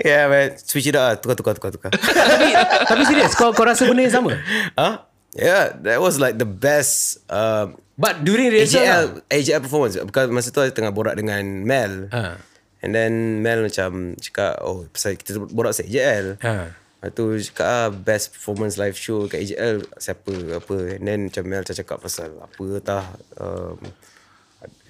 yeah, 0.00 0.24
man. 0.30 0.56
Switch 0.60 0.86
it 0.86 0.94
up. 0.94 1.02
lah. 1.02 1.14
Tukar, 1.18 1.36
tukar, 1.36 1.52
tukar, 1.58 1.70
tukar. 1.74 1.90
tapi 1.92 2.54
tapi 2.86 3.02
serius 3.04 3.34
kau 3.34 3.50
kau 3.52 3.66
rasa 3.66 3.84
benda 3.84 4.06
yang 4.06 4.14
sama? 4.14 4.32
huh? 4.78 5.02
Yeah, 5.36 5.76
that 5.84 6.00
was 6.00 6.16
like 6.16 6.40
the 6.40 6.48
best 6.48 7.20
um, 7.28 7.76
But 7.96 8.28
during 8.28 8.52
rehearsal 8.52 8.84
lah. 8.84 8.86
AJL, 8.86 9.04
AJL 9.32 9.60
performance. 9.64 9.96
Because 9.96 10.28
masa 10.28 10.52
tu 10.52 10.60
tengah 10.68 10.92
borak 10.92 11.16
dengan 11.16 11.40
Mel. 11.64 12.12
Ha. 12.12 12.36
And 12.84 12.92
then 12.92 13.40
Mel 13.40 13.64
macam 13.64 14.20
cakap, 14.20 14.60
oh, 14.60 14.84
pasal 14.92 15.16
kita 15.16 15.40
borak 15.48 15.72
pasal 15.72 15.88
AJL. 15.88 16.26
Ha. 16.44 16.54
Lepas 16.96 17.12
tu 17.12 17.24
cakap 17.52 17.66
ah, 17.68 17.88
best 17.92 18.32
performance 18.32 18.80
live 18.80 18.96
show 18.96 19.28
kat 19.28 19.44
AJL 19.44 19.84
siapa 20.00 20.32
apa. 20.56 20.76
And 20.96 21.04
then 21.04 21.20
macam 21.28 21.44
Mel 21.46 21.62
cakap 21.62 22.00
pasal 22.00 22.34
apa 22.40 22.64
tah. 22.80 23.04
Um, 23.36 23.78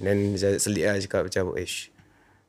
and 0.01 0.05
then 0.07 0.19
saya 0.39 0.57
selit 0.57 0.87
lah 0.87 0.97
cakap 1.03 1.29
macam, 1.29 1.59
ish. 1.59 1.91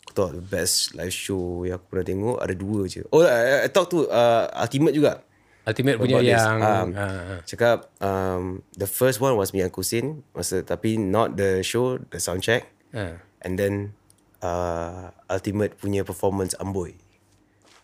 Aku 0.08 0.12
tahu 0.16 0.40
the 0.40 0.46
best 0.46 0.96
live 0.96 1.12
show 1.12 1.68
yang 1.68 1.82
aku 1.82 1.86
pernah 1.92 2.06
tengok 2.08 2.38
ada 2.40 2.54
dua 2.56 2.88
je. 2.88 3.04
Oh, 3.12 3.26
I, 3.28 3.66
I 3.66 3.70
talk 3.74 3.92
to 3.92 4.08
uh, 4.08 4.48
Ultimate 4.56 4.96
juga. 4.96 5.20
Ultimate 5.68 6.00
punya 6.00 6.24
this. 6.24 6.32
yang 6.32 6.64
um, 6.64 6.88
ah, 6.96 7.44
cakap 7.44 7.92
um, 8.00 8.64
the 8.80 8.88
first 8.88 9.20
one 9.20 9.36
was 9.36 9.52
me 9.52 9.60
and 9.60 9.68
Kusin 9.68 10.24
masa 10.32 10.64
tapi 10.64 10.96
not 10.96 11.36
the 11.36 11.60
show 11.60 12.00
the 12.08 12.24
soundtrack 12.24 12.72
Ah. 12.96 13.20
and 13.44 13.60
then 13.60 13.92
uh, 14.40 15.12
Ultimate 15.28 15.76
punya 15.76 16.08
performance 16.08 16.56
Amboy 16.56 16.96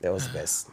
that 0.03 0.11
was 0.11 0.27
best 0.29 0.67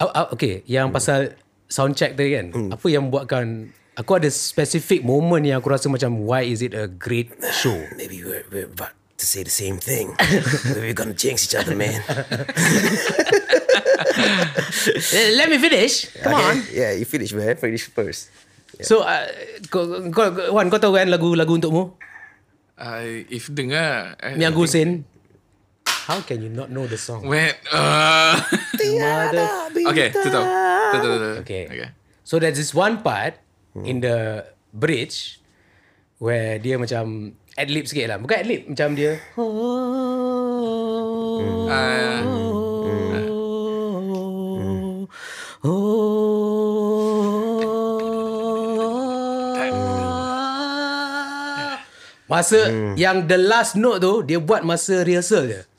uh, 0.00 0.32
okay, 0.32 0.64
yang 0.64 0.90
pasal 0.90 1.36
soundtrack 1.70 2.18
tadi 2.18 2.34
kan. 2.34 2.46
Hmm. 2.50 2.70
Apa 2.74 2.86
yang 2.90 3.08
buatkan 3.12 3.70
aku 3.94 4.18
ada 4.18 4.28
specific 4.32 5.04
moment 5.06 5.44
yang 5.46 5.62
aku 5.62 5.70
rasa 5.70 5.86
macam 5.86 6.24
why 6.26 6.42
is 6.42 6.64
it 6.64 6.74
a 6.74 6.90
great 6.90 7.30
show? 7.54 7.76
maybe 8.00 8.24
we're, 8.24 8.44
we're 8.50 8.66
about 8.66 8.96
to 9.20 9.28
say 9.28 9.44
the 9.44 9.52
same 9.52 9.76
thing 9.76 10.16
maybe 10.72 10.90
we're 10.90 10.96
gonna 10.96 11.12
jinx 11.12 11.44
each 11.44 11.52
other 11.52 11.76
man 11.76 12.00
Let 15.36 15.52
me 15.52 15.60
finish. 15.60 16.08
Come 16.24 16.40
on. 16.40 16.64
yeah 16.72 16.96
you 16.96 17.04
finish 17.04 17.36
man 17.36 17.60
finish 17.60 17.84
first 17.84 18.32
So 18.80 19.04
uh, 19.04 19.28
kau, 19.68 20.08
kau, 20.08 20.32
kau, 20.32 20.56
Wan 20.56 20.72
kau 20.72 20.80
tahu 20.80 20.96
kan 20.96 21.12
lagu-lagu 21.12 21.52
untukmu? 21.52 22.00
I, 22.80 23.28
if 23.28 23.52
dengar 23.52 24.16
I, 24.16 24.40
Yang 24.40 24.54
Gusin. 24.56 24.88
How 26.10 26.18
can 26.26 26.42
you 26.42 26.50
not 26.50 26.74
know 26.74 26.90
the 26.90 26.98
song? 26.98 27.22
When 27.22 27.54
uh, 27.70 28.34
Mother. 28.98 29.46
Okay 29.94 30.10
tu 30.10 30.26
tahu 30.26 30.42
Tu 30.90 30.96
tahu 30.98 31.06
tu 31.06 31.18
tahu. 31.22 31.34
Okay. 31.46 31.70
okay. 31.70 31.94
So 32.26 32.42
there's 32.42 32.58
this 32.58 32.74
one 32.74 33.06
part 33.06 33.38
in 33.86 34.02
the 34.02 34.42
bridge 34.74 35.38
where 36.18 36.58
dia 36.58 36.82
macam 36.82 37.38
adlib 37.54 37.86
sikit 37.86 38.10
lah. 38.10 38.18
Bukan 38.18 38.42
adlib, 38.42 38.74
macam 38.74 38.98
dia. 38.98 39.22
Uh, 41.70 42.26
Masa 52.26 52.66
yang 52.98 53.30
the 53.30 53.38
last 53.38 53.78
note 53.78 54.02
tu 54.02 54.26
dia 54.26 54.42
buat 54.42 54.66
masa 54.66 55.06
rehearsal 55.06 55.46
je. 55.46 55.69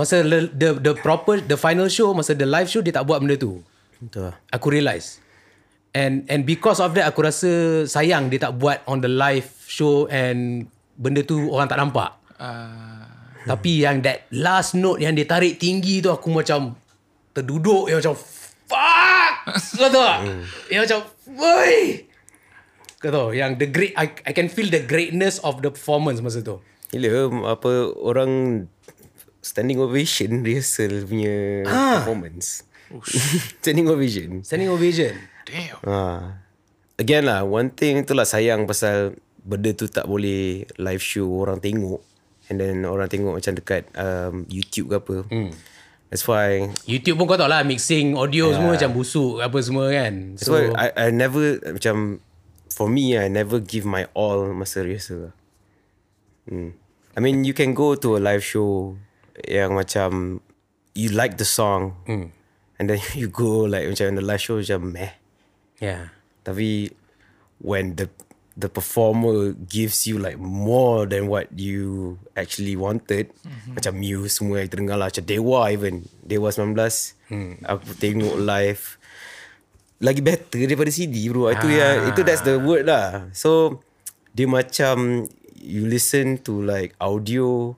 Masa 0.00 0.24
the, 0.24 0.48
the 0.48 0.68
the 0.80 0.92
proper 0.96 1.44
the 1.44 1.60
final 1.60 1.84
show 1.92 2.16
masa 2.16 2.32
the 2.32 2.48
live 2.48 2.72
show 2.72 2.80
dia 2.80 2.96
tak 2.96 3.04
buat 3.04 3.20
benda 3.20 3.36
tu. 3.36 3.60
betul 4.00 4.32
lah 4.32 4.34
Aku 4.48 4.72
realise. 4.72 5.20
And 5.92 6.24
and 6.32 6.48
because 6.48 6.80
of 6.80 6.96
that 6.96 7.04
aku 7.04 7.20
rasa 7.20 7.84
sayang 7.84 8.32
dia 8.32 8.40
tak 8.40 8.56
buat 8.56 8.80
on 8.88 9.04
the 9.04 9.12
live 9.12 9.44
show 9.68 10.08
and 10.08 10.64
benda 10.96 11.20
tu 11.20 11.52
orang 11.52 11.68
tak 11.68 11.76
nampak. 11.76 12.16
uh, 12.40 13.04
Tapi 13.44 13.84
yang 13.84 14.00
that 14.00 14.24
last 14.32 14.72
note 14.72 15.04
yang 15.04 15.12
dia 15.12 15.28
tarik 15.28 15.60
tinggi 15.60 16.00
tu 16.00 16.08
aku 16.08 16.32
macam 16.32 16.72
terduduk 17.36 17.92
yang 17.92 18.00
macam 18.00 18.16
fuck. 18.16 19.32
Kau 19.76 19.88
tahu 19.90 20.00
tak? 20.00 20.18
Yang 20.72 20.80
macam 20.88 21.00
woi. 21.36 22.06
Kau 23.00 23.10
tahu 23.10 23.28
yang 23.34 23.56
the 23.56 23.66
great 23.66 23.92
I, 23.96 24.12
I 24.24 24.32
can 24.32 24.48
feel 24.48 24.70
the 24.70 24.80
greatness 24.80 25.42
of 25.44 25.60
the 25.60 25.68
performance 25.68 26.22
masa 26.22 26.40
tu. 26.40 26.56
Gila 26.90 27.30
apa 27.50 27.70
orang 27.98 28.30
standing 29.40 29.80
ovation 29.80 30.44
rehearsal 30.44 31.04
punya 31.08 31.64
performance. 32.00 32.64
standing 33.60 33.88
ovation. 33.88 34.44
Standing 34.44 34.70
ovation. 34.70 35.14
damn. 35.48 35.78
Ha. 35.84 36.00
Again 37.00 37.24
lah, 37.24 37.48
one 37.48 37.72
thing 37.72 38.04
itulah 38.04 38.28
sayang 38.28 38.68
pasal 38.68 39.16
benda 39.40 39.72
tu 39.72 39.88
tak 39.88 40.04
boleh 40.04 40.68
live 40.76 41.00
show 41.00 41.26
orang 41.40 41.58
tengok. 41.58 42.04
And 42.52 42.60
then 42.60 42.84
orang 42.84 43.08
tengok 43.08 43.40
macam 43.40 43.52
dekat 43.56 43.88
um, 43.96 44.44
YouTube 44.50 44.92
ke 44.92 44.96
apa. 45.00 45.16
Hmm. 45.32 45.54
That's 46.10 46.26
why 46.26 46.66
YouTube 46.90 47.22
pun 47.22 47.30
kau 47.30 47.38
tahu 47.38 47.46
lah 47.46 47.62
mixing 47.62 48.18
audio 48.18 48.50
semua 48.50 48.74
macam 48.74 48.90
busuk 48.90 49.38
apa 49.38 49.58
semua 49.62 49.86
kan. 49.94 50.34
That's 50.34 50.50
So 50.50 50.58
why 50.58 50.74
I, 50.74 50.86
I 50.90 51.08
never 51.14 51.62
macam 51.62 52.18
for 52.74 52.90
me 52.90 53.14
I 53.14 53.30
never 53.30 53.62
give 53.62 53.86
my 53.86 54.10
all 54.18 54.50
masa 54.50 54.82
rehearsal. 54.82 55.30
Hmm. 56.50 56.74
I 57.14 57.22
mean 57.22 57.46
you 57.46 57.54
can 57.54 57.78
go 57.78 57.94
to 57.94 58.18
a 58.18 58.20
live 58.20 58.42
show 58.42 58.98
yang 59.46 59.76
macam 59.76 60.40
you 60.92 61.08
like 61.12 61.38
the 61.38 61.46
song 61.46 61.96
Hmm. 62.04 62.34
and 62.78 62.90
then 62.90 63.00
you 63.18 63.28
go 63.30 63.64
like 63.64 63.86
macam 63.86 64.16
the 64.18 64.24
live 64.24 64.40
show 64.42 64.58
macam 64.58 64.92
meh. 64.92 65.12
yeah. 65.78 66.12
Tapi 66.40 66.88
when 67.60 68.00
the 68.00 68.08
the 68.56 68.68
performer 68.68 69.52
gives 69.56 70.04
you 70.04 70.20
like 70.20 70.36
more 70.36 71.08
than 71.08 71.28
what 71.28 71.48
you 71.56 72.16
actually 72.36 72.76
wanted 72.76 73.32
mm-hmm. 73.40 73.76
macam 73.76 73.96
Muse 73.96 74.36
semua 74.36 74.60
yang 74.60 74.68
terdengar 74.68 74.96
lah 75.00 75.08
macam 75.08 75.24
Dewa 75.24 75.68
even 75.72 76.04
Dewa 76.20 76.52
19 76.52 76.76
hmm. 77.32 77.52
aku 77.64 77.96
tengok 77.96 78.36
live 78.36 79.00
lagi 80.00 80.20
better 80.20 80.60
daripada 80.64 80.92
CD 80.92 81.28
bro 81.32 81.48
itu 81.52 81.68
ya 81.72 82.08
itu 82.08 82.20
that's 82.20 82.44
the 82.44 82.60
word 82.60 82.84
lah 82.88 83.28
so 83.32 83.80
dia 84.36 84.44
macam 84.44 85.24
you 85.56 85.84
listen 85.88 86.40
to 86.40 86.60
like 86.60 86.92
audio 87.00 87.76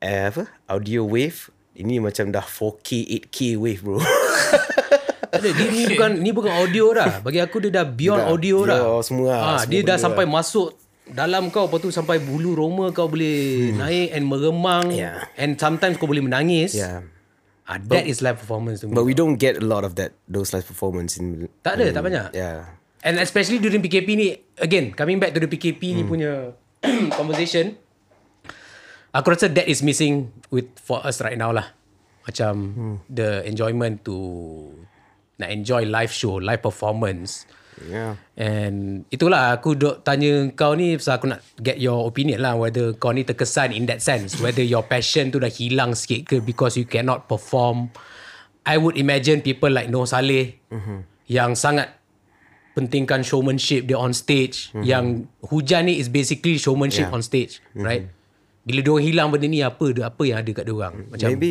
eh, 0.00 0.28
apa 0.28 0.44
audio 0.66 1.04
wave 1.06 1.48
ini 1.76 2.00
macam 2.00 2.32
dah 2.32 2.44
4K 2.44 2.88
8K 3.28 3.38
wave 3.60 3.80
bro 3.84 4.00
ada, 5.36 5.48
dia 5.52 5.68
ni 5.68 5.82
bukan 5.90 6.10
ni 6.22 6.30
bukan 6.32 6.52
audio 6.52 6.84
dah. 6.96 7.20
Bagi 7.20 7.40
aku 7.42 7.60
dia 7.60 7.82
dah 7.82 7.86
beyond 7.86 8.22
Dah 8.24 8.30
audio 8.32 8.56
dah. 8.64 8.80
semua 9.04 9.32
Ah, 9.34 9.58
semua 9.60 9.68
dia 9.68 9.80
dah 9.84 9.98
sampai 10.00 10.24
masuk 10.24 10.72
dalam 11.06 11.54
kau 11.54 11.70
lepas 11.70 11.78
tu 11.78 11.90
sampai 11.94 12.18
bulu 12.18 12.58
roma 12.58 12.90
kau 12.90 13.06
boleh 13.06 13.70
hmm. 13.70 13.78
naik 13.78 14.08
and 14.16 14.24
meremang 14.26 14.86
Yeah. 14.90 15.22
and 15.38 15.54
sometimes 15.60 16.00
kau 16.00 16.08
boleh 16.08 16.24
menangis. 16.24 16.74
yeah 16.74 17.04
Ah, 17.66 17.82
that 17.90 18.06
is 18.06 18.22
live 18.22 18.38
performance 18.38 18.78
to 18.78 18.86
me. 18.86 18.94
But 18.94 19.02
we 19.02 19.10
don't 19.10 19.42
get 19.42 19.58
a 19.58 19.66
lot 19.66 19.82
of 19.82 19.98
that 19.98 20.14
those 20.30 20.54
live 20.54 20.62
performance 20.62 21.18
in 21.18 21.50
tak 21.66 21.82
ada, 21.82 21.90
tak 21.90 22.02
banyak. 22.06 22.30
yeah. 22.30 22.78
And 23.02 23.18
especially 23.18 23.58
during 23.58 23.82
PKP 23.82 24.08
ni 24.14 24.38
again 24.62 24.94
coming 24.94 25.18
back 25.18 25.34
to 25.34 25.42
the 25.42 25.50
PKP 25.50 25.98
ni 25.98 26.02
punya 26.06 26.54
conversation 27.18 27.74
aku 29.16 29.32
rasa 29.32 29.48
that 29.48 29.66
is 29.66 29.80
missing 29.80 30.28
with 30.52 30.68
for 30.80 31.00
us 31.04 31.24
right 31.24 31.40
now 31.40 31.50
lah. 31.50 31.72
Macam 32.26 32.54
the 33.06 33.40
enjoyment 33.46 34.02
to 34.04 34.16
nak 35.38 35.52
enjoy 35.52 35.86
live 35.86 36.12
show, 36.12 36.36
live 36.40 36.60
performance. 36.60 37.46
Yeah. 37.76 38.16
And 38.40 39.04
itulah 39.12 39.52
aku 39.52 39.76
duk 39.76 40.00
tanya 40.00 40.48
kau 40.56 40.72
ni 40.72 40.96
pasal 40.96 41.20
aku 41.20 41.26
nak 41.28 41.44
get 41.60 41.76
your 41.76 42.08
opinion 42.08 42.40
lah 42.40 42.56
whether 42.56 42.96
kau 42.96 43.12
ni 43.12 43.20
terkesan 43.20 43.76
in 43.76 43.84
that 43.84 44.00
sense 44.00 44.40
whether 44.40 44.64
your 44.64 44.80
passion 44.80 45.28
tu 45.28 45.36
dah 45.36 45.52
hilang 45.52 45.92
sikit 45.92 46.24
ke 46.24 46.36
because 46.40 46.80
you 46.80 46.88
cannot 46.88 47.28
perform 47.28 47.92
I 48.64 48.80
would 48.80 48.96
imagine 48.96 49.44
people 49.44 49.68
like 49.68 49.92
Noh 49.92 50.08
Saleh 50.08 50.56
mm-hmm. 50.72 51.04
yang 51.28 51.52
sangat 51.52 51.92
pentingkan 52.72 53.20
showmanship 53.20 53.84
dia 53.84 54.00
on 54.00 54.16
stage 54.16 54.72
mm-hmm. 54.72 54.84
yang 54.84 55.04
hujan 55.44 55.92
ni 55.92 56.00
is 56.00 56.08
basically 56.08 56.56
showmanship 56.56 57.12
Yeah. 57.12 57.16
on 57.16 57.20
stage 57.20 57.60
mm-hmm. 57.76 57.84
right 57.84 58.04
bila 58.66 58.82
dia 58.82 58.94
hilang 58.98 59.30
benda 59.30 59.46
ni 59.46 59.62
apa 59.62 59.94
apa 60.02 60.22
yang 60.26 60.42
ada 60.42 60.50
kat 60.50 60.64
dia 60.66 60.74
orang? 60.74 61.06
Macam 61.06 61.30
maybe 61.30 61.50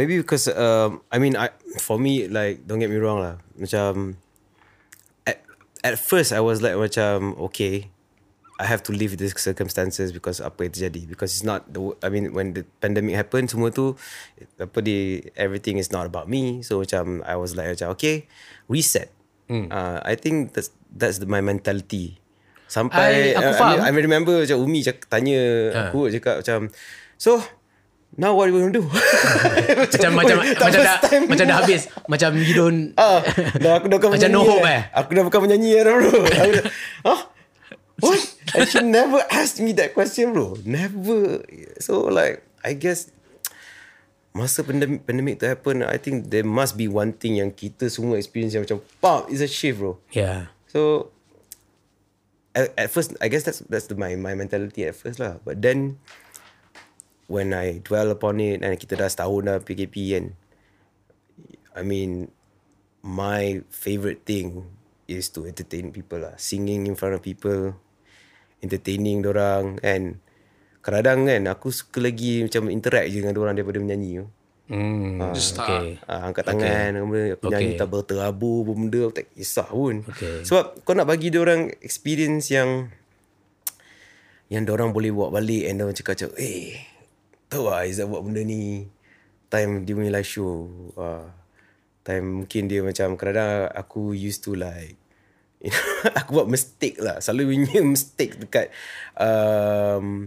maybe 0.00 0.16
because 0.16 0.48
um, 0.48 1.04
I 1.12 1.20
mean 1.20 1.36
I 1.36 1.52
for 1.76 2.00
me 2.00 2.24
like 2.24 2.64
don't 2.64 2.80
get 2.80 2.88
me 2.88 2.96
wrong 2.96 3.20
lah. 3.20 3.36
Macam 3.60 4.16
at, 5.28 5.44
at 5.84 6.00
first 6.00 6.32
I 6.32 6.40
was 6.40 6.64
like 6.64 6.80
macam 6.80 7.36
okay 7.52 7.92
I 8.56 8.64
have 8.64 8.80
to 8.88 8.92
live 8.96 9.12
with 9.12 9.20
these 9.20 9.36
circumstances 9.36 10.16
because 10.16 10.40
apa 10.40 10.64
yang 10.64 10.72
terjadi. 10.72 11.04
Because 11.04 11.36
it's 11.36 11.44
not 11.44 11.68
the 11.68 11.92
I 12.00 12.08
mean 12.08 12.32
when 12.32 12.56
the 12.56 12.64
pandemic 12.80 13.12
happened 13.12 13.52
semua 13.52 13.68
tu 13.68 14.00
apa 14.56 14.80
di 14.80 15.20
everything 15.36 15.76
is 15.76 15.92
not 15.92 16.08
about 16.08 16.32
me. 16.32 16.64
So 16.64 16.80
macam 16.80 17.20
I 17.28 17.36
was 17.36 17.52
like 17.52 17.76
macam 17.76 17.92
okay 17.92 18.24
reset. 18.72 19.12
Hmm. 19.46 19.70
uh, 19.70 20.02
I 20.02 20.18
think 20.18 20.58
that's 20.58 20.74
that's 20.90 21.22
the, 21.22 21.28
my 21.30 21.38
mentality 21.38 22.18
sampai 22.66 23.32
I- 23.32 23.34
aku 23.34 23.50
uh, 23.50 23.56
faham. 23.56 23.78
I, 23.80 23.88
I 23.88 23.90
remember 23.92 24.34
macam 24.38 24.58
Umi 24.58 24.82
cak, 24.82 25.06
tanya 25.06 25.40
Ha. 25.70 25.80
aku 25.88 26.10
cakap 26.10 26.42
macam 26.42 26.70
so 27.16 27.38
now 28.14 28.32
what 28.32 28.48
are 28.48 28.52
we 28.52 28.58
going 28.58 28.72
to 28.72 28.80
do 28.80 28.86
macam 29.92 30.10
macam 30.14 30.36
macam 30.66 30.80
dah 30.80 30.96
time 31.00 31.24
macam 31.26 31.44
dah 31.44 31.56
habis 31.60 31.82
macam 32.06 32.30
you 32.34 32.54
don't 32.54 32.90
Ah, 33.00 33.20
dah 33.56 33.76
aku 33.76 33.86
dah 33.86 33.96
bukan 33.98 34.10
Macam 34.16 34.30
no 34.30 34.42
hope 34.42 34.64
eh. 34.64 34.72
eh? 34.72 34.82
Aku 34.94 35.10
dah 35.12 35.22
bukan 35.22 35.40
penyanyi 35.42 35.78
dah 35.78 35.92
bro. 35.94 36.10
Aku 36.24 36.52
dah, 36.56 36.64
huh? 37.04 37.20
What? 37.96 38.20
And 38.52 38.68
she 38.68 38.80
never 38.80 39.24
asked 39.28 39.56
me 39.58 39.72
that 39.76 39.92
question 39.92 40.32
bro. 40.32 40.56
Never. 40.62 41.40
So 41.80 42.08
like, 42.08 42.44
I 42.60 42.76
guess 42.76 43.08
masa 44.32 44.60
pandemic, 44.60 45.04
pandemic 45.04 45.40
tu 45.40 45.48
happen, 45.48 45.80
I 45.80 45.96
think 45.96 46.28
there 46.28 46.44
must 46.44 46.76
be 46.76 46.84
one 46.84 47.16
thing 47.16 47.40
yang 47.40 47.48
kita 47.48 47.88
semua 47.88 48.20
experience 48.20 48.52
yang 48.52 48.68
macam, 48.68 48.84
pop, 49.00 49.32
is 49.32 49.40
a 49.40 49.48
shift 49.48 49.80
bro. 49.80 49.96
yeah 50.12 50.52
So 50.68 51.08
at, 52.56 52.72
at 52.74 52.88
first, 52.88 53.12
I 53.20 53.28
guess 53.28 53.44
that's 53.44 53.60
that's 53.68 53.86
the, 53.92 53.94
my 53.94 54.16
my 54.16 54.32
mentality 54.32 54.88
at 54.88 54.96
first 54.96 55.20
lah. 55.20 55.36
But 55.44 55.60
then 55.60 56.00
when 57.28 57.52
I 57.52 57.84
dwell 57.84 58.08
upon 58.08 58.40
it 58.40 58.64
and 58.64 58.72
kita 58.80 58.96
dah 58.96 59.12
setahun 59.12 59.44
dah 59.44 59.60
PKP 59.60 60.16
kan, 60.16 60.24
I 61.76 61.84
mean 61.84 62.32
my 63.04 63.60
favorite 63.68 64.24
thing 64.24 64.64
is 65.04 65.28
to 65.36 65.44
entertain 65.44 65.92
people 65.92 66.24
lah, 66.24 66.34
singing 66.40 66.88
in 66.88 66.96
front 66.96 67.14
of 67.14 67.20
people, 67.20 67.76
entertaining 68.64 69.22
orang 69.28 69.76
and 69.84 70.18
kadang-kadang 70.80 71.20
kan 71.26 71.42
aku 71.50 71.74
suka 71.74 71.98
lagi 71.98 72.46
macam 72.46 72.70
interact 72.72 73.10
je 73.12 73.20
dengan 73.20 73.36
orang 73.36 73.54
daripada 73.58 73.78
menyanyi. 73.78 74.26
Hmm, 74.66 75.22
Just 75.30 75.54
start. 75.54 75.70
okay. 75.70 76.02
Ah, 76.10 76.26
angkat 76.26 76.42
tangan 76.42 76.98
okay. 77.06 77.38
Aku 77.38 77.54
nyanyi 77.54 77.74
Okay. 77.74 77.78
tak 77.78 77.86
berterabu 77.86 78.66
Benda 78.66 78.98
aku 79.06 79.14
tak 79.14 79.30
kisah 79.30 79.70
pun 79.70 80.02
Okay. 80.10 80.42
Sebab 80.42 80.82
kau 80.82 80.90
nak 80.90 81.06
bagi 81.06 81.30
dia 81.30 81.38
orang 81.38 81.70
Experience 81.78 82.50
yang 82.50 82.90
Yang 84.50 84.74
orang 84.74 84.90
boleh 84.90 85.14
buat 85.14 85.30
balik 85.30 85.70
And 85.70 85.78
dia 85.78 85.94
cakap 85.94 86.18
macam 86.18 86.30
Eh 86.42 86.82
Tahu 87.46 87.62
lah 87.70 87.86
Izzat 87.86 88.10
buat 88.10 88.26
benda 88.26 88.42
ni 88.42 88.90
Time 89.46 89.86
dia 89.86 89.94
punya 89.94 90.10
live 90.10 90.26
show 90.26 90.66
ah, 90.98 91.30
Time 92.02 92.42
mungkin 92.42 92.66
dia 92.66 92.82
macam 92.82 93.14
Kadang-kadang 93.14 93.70
aku 93.70 94.18
used 94.18 94.42
to 94.42 94.58
like 94.58 94.98
you 95.62 95.70
know, 95.74 96.10
Aku 96.18 96.42
buat 96.42 96.50
mistake 96.50 96.98
lah 96.98 97.22
Selalu 97.22 97.54
punya 97.54 97.86
mistake 97.86 98.34
dekat 98.34 98.74
um, 99.14 100.26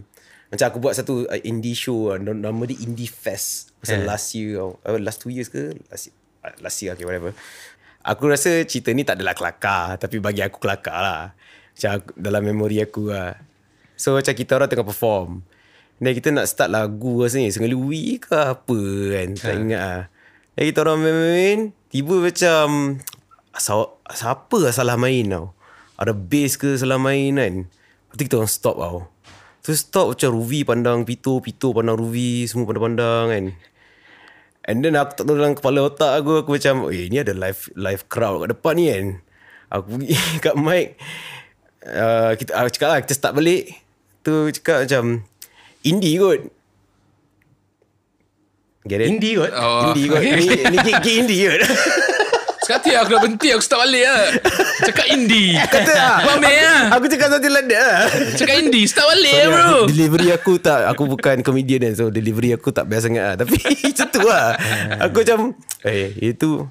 Macam 0.50 0.66
aku 0.66 0.78
buat 0.82 0.94
satu 0.98 1.30
uh, 1.30 1.40
indie 1.46 1.78
show 1.78 2.10
lah. 2.10 2.18
Nama 2.18 2.62
dia 2.66 2.76
Indie 2.82 3.06
Fest. 3.06 3.70
Pasal 3.80 4.02
Yeah. 4.02 4.08
last 4.10 4.26
year 4.36 4.60
uh, 4.60 4.98
Last 5.00 5.22
two 5.22 5.32
years 5.32 5.48
ke? 5.48 5.72
Last 5.88 6.10
year, 6.10 6.14
uh, 6.44 6.54
last 6.60 6.76
year 6.82 6.92
okay 6.92 7.06
whatever. 7.06 7.32
Aku 8.02 8.28
rasa 8.28 8.60
cerita 8.66 8.90
ni 8.92 9.04
tak 9.04 9.20
adalah 9.20 9.36
kelakar 9.36 9.96
Tapi 10.00 10.20
bagi 10.20 10.40
aku 10.44 10.56
kelakar 10.60 10.98
lah. 11.00 11.22
Macam 11.76 11.90
aku, 12.00 12.10
dalam 12.16 12.42
memori 12.44 12.80
aku 12.82 13.08
lah 13.12 13.36
So 13.96 14.16
macam 14.16 14.32
kita 14.32 14.56
orang 14.56 14.68
tengah 14.68 14.88
perform. 14.88 15.44
Dan 16.00 16.10
kita 16.16 16.28
nak 16.32 16.48
start 16.48 16.72
lagu 16.72 17.20
rasanya 17.24 17.52
Sengalui 17.52 18.16
ke 18.20 18.32
apa 18.32 18.80
kan? 19.16 19.28
Tak 19.36 19.52
ingat 19.52 19.80
lah 19.80 20.02
Dan 20.56 20.62
kita 20.64 20.78
orang 20.84 20.98
main-main 20.98 21.58
Tiba 21.92 22.16
macam 22.20 22.64
Siapa 24.10 24.56
lah 24.60 24.72
salah 24.72 24.96
main 24.96 25.28
tau? 25.28 25.52
Ada 26.00 26.16
bass 26.16 26.56
ke 26.56 26.80
salah 26.80 26.96
main 26.96 27.36
kan? 27.36 27.54
Lepas 27.68 28.16
tu 28.16 28.22
kita 28.24 28.36
orang 28.40 28.50
stop 28.50 28.76
tau 28.80 28.98
Terus 29.70 29.86
stop 29.86 30.18
macam 30.18 30.34
Ruvi 30.34 30.66
pandang 30.66 31.06
Pito 31.06 31.38
Pito 31.38 31.70
pandang 31.70 31.94
Ruvi 31.94 32.42
Semua 32.50 32.66
pandang-pandang 32.66 33.26
kan 33.30 33.44
And 34.66 34.82
then 34.82 34.98
aku 34.98 35.22
tak 35.22 35.30
tahu 35.30 35.38
dalam 35.38 35.54
kepala 35.54 35.86
otak 35.86 36.10
aku 36.10 36.42
Aku 36.42 36.58
macam 36.58 36.90
Eh 36.90 37.06
ni 37.06 37.22
ada 37.22 37.30
live 37.30 37.70
live 37.78 38.02
crowd 38.10 38.42
kat 38.42 38.48
depan 38.50 38.74
ni 38.74 38.84
kan 38.90 39.06
Aku 39.70 39.94
pergi 39.94 40.18
kat 40.42 40.54
mic 40.58 40.98
uh, 41.86 42.34
kita, 42.34 42.50
Aku 42.58 42.68
cakap 42.74 42.88
lah 42.90 42.98
Kita 42.98 43.14
start 43.14 43.38
balik 43.38 43.78
Tu 44.26 44.34
cakap 44.58 44.90
macam 44.90 45.22
Indie 45.86 46.18
kot 46.18 46.40
Get 48.90 49.06
it? 49.06 49.06
Indie 49.06 49.38
kot. 49.38 49.54
Oh. 49.54 49.94
Indie 49.94 50.10
kot 50.10 50.18
Ni, 50.18 50.46
ni 50.66 50.78
gig, 50.82 50.98
gig 50.98 51.16
indie 51.22 51.46
kot 51.46 51.62
Sekati 52.70 52.94
aku 52.94 53.10
dah 53.10 53.20
berhenti 53.26 53.48
Aku 53.50 53.62
start 53.66 53.82
balik 53.82 54.06
lah. 54.06 54.22
Cakap 54.86 55.06
indie. 55.10 55.58
Kata 55.58 55.90
lah 55.90 56.16
ambil 56.38 56.54
lah. 56.54 56.80
Aku 56.94 57.04
cakap 57.10 57.28
something 57.34 57.50
like 57.50 57.66
that 57.66 57.82
lah 57.82 58.02
Cakap 58.38 58.54
indie 58.62 58.86
Start 58.86 59.10
balik 59.10 59.34
lah 59.34 59.42
Sorry 59.42 59.50
bro. 59.50 59.66
lah, 59.66 59.82
Delivery 59.90 60.28
aku 60.30 60.52
tak 60.62 60.80
Aku 60.94 61.02
bukan 61.10 61.42
comedian 61.42 61.90
kan 61.90 61.98
So 61.98 62.14
delivery 62.14 62.54
aku 62.54 62.70
tak 62.70 62.86
best 62.86 63.10
sangat 63.10 63.26
lah. 63.26 63.34
Tapi 63.42 63.58
macam 63.90 64.06
tu 64.06 64.20
lah. 64.22 64.46
Aku 65.02 65.16
macam 65.26 65.38
Eh 65.82 66.14
itu 66.22 66.62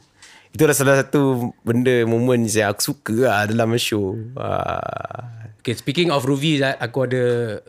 Itulah 0.56 0.72
salah 0.72 0.96
satu 1.04 1.52
Benda 1.68 2.08
Moment 2.08 2.48
yang 2.48 2.72
aku 2.72 2.96
suka 2.96 3.16
lah 3.28 3.44
Dalam 3.44 3.76
show. 3.76 4.16
Ah. 4.40 5.36
Okay, 5.60 5.76
speaking 5.76 6.08
of 6.08 6.24
Ruvi, 6.24 6.56
Zat, 6.56 6.80
aku 6.80 7.04
ada 7.04 7.24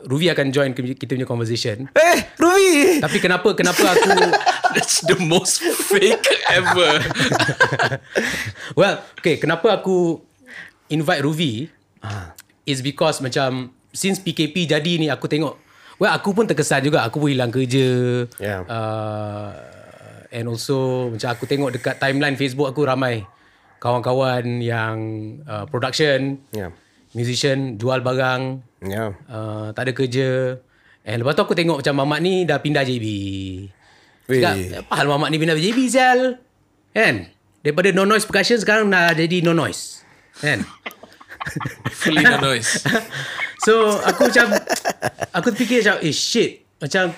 Ruvi 0.07 0.31
akan 0.31 0.55
join 0.55 0.71
kita 0.79 1.19
punya 1.19 1.27
conversation. 1.27 1.91
Eh 1.99 2.19
Ruby 2.39 3.03
Tapi 3.03 3.19
kenapa 3.19 3.51
kenapa 3.59 3.83
aku 3.83 4.09
That's 4.77 5.03
the 5.03 5.19
most 5.19 5.61
fake 5.89 6.23
ever 6.49 7.03
well, 8.79 9.03
okay, 9.19 9.37
kenapa 9.37 9.81
aku 9.81 10.21
invite 10.89 11.23
Ruvi 11.23 11.69
Ah. 12.01 12.33
is 12.65 12.81
because 12.81 13.21
macam 13.21 13.69
since 13.93 14.17
PKP 14.17 14.65
jadi 14.65 14.97
ni 14.97 15.13
aku 15.13 15.29
tengok 15.29 15.53
well 16.01 16.09
aku 16.09 16.33
pun 16.33 16.49
terkesan 16.49 16.81
juga 16.81 17.05
aku 17.05 17.21
pun 17.21 17.29
hilang 17.29 17.53
kerja. 17.53 18.25
Yeah. 18.41 18.65
Uh, 18.65 19.53
and 20.33 20.49
also 20.49 21.11
macam 21.13 21.29
aku 21.29 21.45
tengok 21.45 21.77
dekat 21.77 22.01
timeline 22.01 22.41
Facebook 22.41 22.73
aku 22.73 22.89
ramai 22.89 23.29
kawan-kawan 23.81 24.65
yang 24.65 24.97
uh, 25.45 25.69
production, 25.69 26.41
Ya 26.53 26.73
musician 27.11 27.75
jual 27.77 28.01
barang, 28.01 28.43
Ya 28.87 29.13
uh, 29.29 29.77
tak 29.77 29.91
ada 29.91 29.93
kerja. 29.93 30.57
And 31.05 31.21
lepas 31.21 31.37
tu 31.37 31.43
aku 31.43 31.53
tengok 31.53 31.85
macam 31.85 31.95
Mamat 32.01 32.21
ni 32.23 32.45
dah 32.45 32.61
pindah 32.61 32.81
JB. 32.81 33.07
Cakap, 34.39 34.87
apa 34.87 34.93
hal 34.95 35.07
Mamat 35.11 35.29
ni 35.35 35.37
pindah 35.43 35.59
JB 35.59 35.79
Zal? 35.91 36.39
Kan? 36.95 37.27
Daripada 37.61 37.91
no 37.91 38.07
noise 38.07 38.25
percussion 38.25 38.57
sekarang 38.57 38.87
dah 38.89 39.13
jadi 39.13 39.43
no 39.43 39.53
noise. 39.53 40.07
Kan? 40.39 40.63
Fully 41.91 42.21
no 42.21 42.37
noise 42.53 42.85
So 43.65 44.01
aku 44.01 44.33
macam 44.33 44.57
aku 45.37 45.47
terfikir 45.53 45.85
macam 45.85 46.01
eh 46.01 46.13
shit 46.17 46.65
macam 46.81 47.13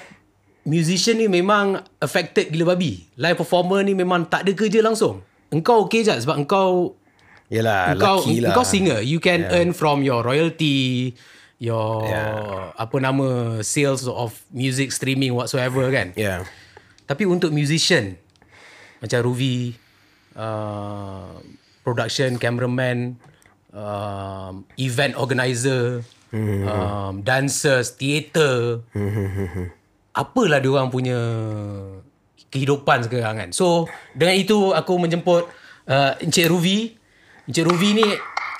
musician 0.66 1.18
ni 1.18 1.30
memang 1.30 1.78
affected 2.02 2.50
gila 2.50 2.74
babi. 2.74 3.06
Live 3.14 3.38
performer 3.38 3.86
ni 3.86 3.94
memang 3.94 4.26
tak 4.26 4.42
ada 4.46 4.52
kerja 4.54 4.82
langsung. 4.82 5.22
Engkau 5.54 5.86
okay 5.86 6.02
je 6.02 6.14
sebab 6.18 6.42
engkau 6.42 6.98
Yelah 7.52 7.92
engkau 7.92 8.24
Lucky 8.24 8.40
lah 8.40 8.48
engkau 8.50 8.64
singer. 8.64 8.98
You 9.04 9.20
can 9.20 9.44
yeah. 9.44 9.54
earn 9.60 9.76
from 9.76 10.00
your 10.00 10.24
royalty, 10.24 11.12
your 11.60 12.08
Yeah. 12.08 12.72
apa 12.74 12.96
nama 12.98 13.60
sales 13.60 14.08
of 14.08 14.34
music 14.50 14.90
streaming 14.90 15.36
whatsoever 15.36 15.86
kan. 15.92 16.16
Ya 16.16 16.42
Tapi 17.06 17.26
untuk 17.28 17.50
musician 17.52 18.16
macam 19.02 19.18
Ruvi 19.26 19.74
uh, 20.38 21.42
production 21.82 22.38
cameraman 22.38 23.18
um, 23.74 24.62
event 24.78 25.18
organizer 25.18 26.06
um, 26.32 27.20
dancers 27.26 27.98
theater 27.98 28.80
apalah 30.12 30.60
dia 30.60 30.70
orang 30.70 30.92
punya 30.92 31.18
kehidupan 32.52 33.08
sekarang 33.08 33.36
kan. 33.36 33.50
So 33.50 33.88
dengan 34.12 34.36
itu 34.36 34.76
aku 34.76 35.00
menjemput 35.00 35.48
uh, 35.88 36.12
Encik 36.20 36.52
Ruvi. 36.52 36.94
Encik 37.48 37.64
Ruvi 37.64 37.88
ni 37.96 38.06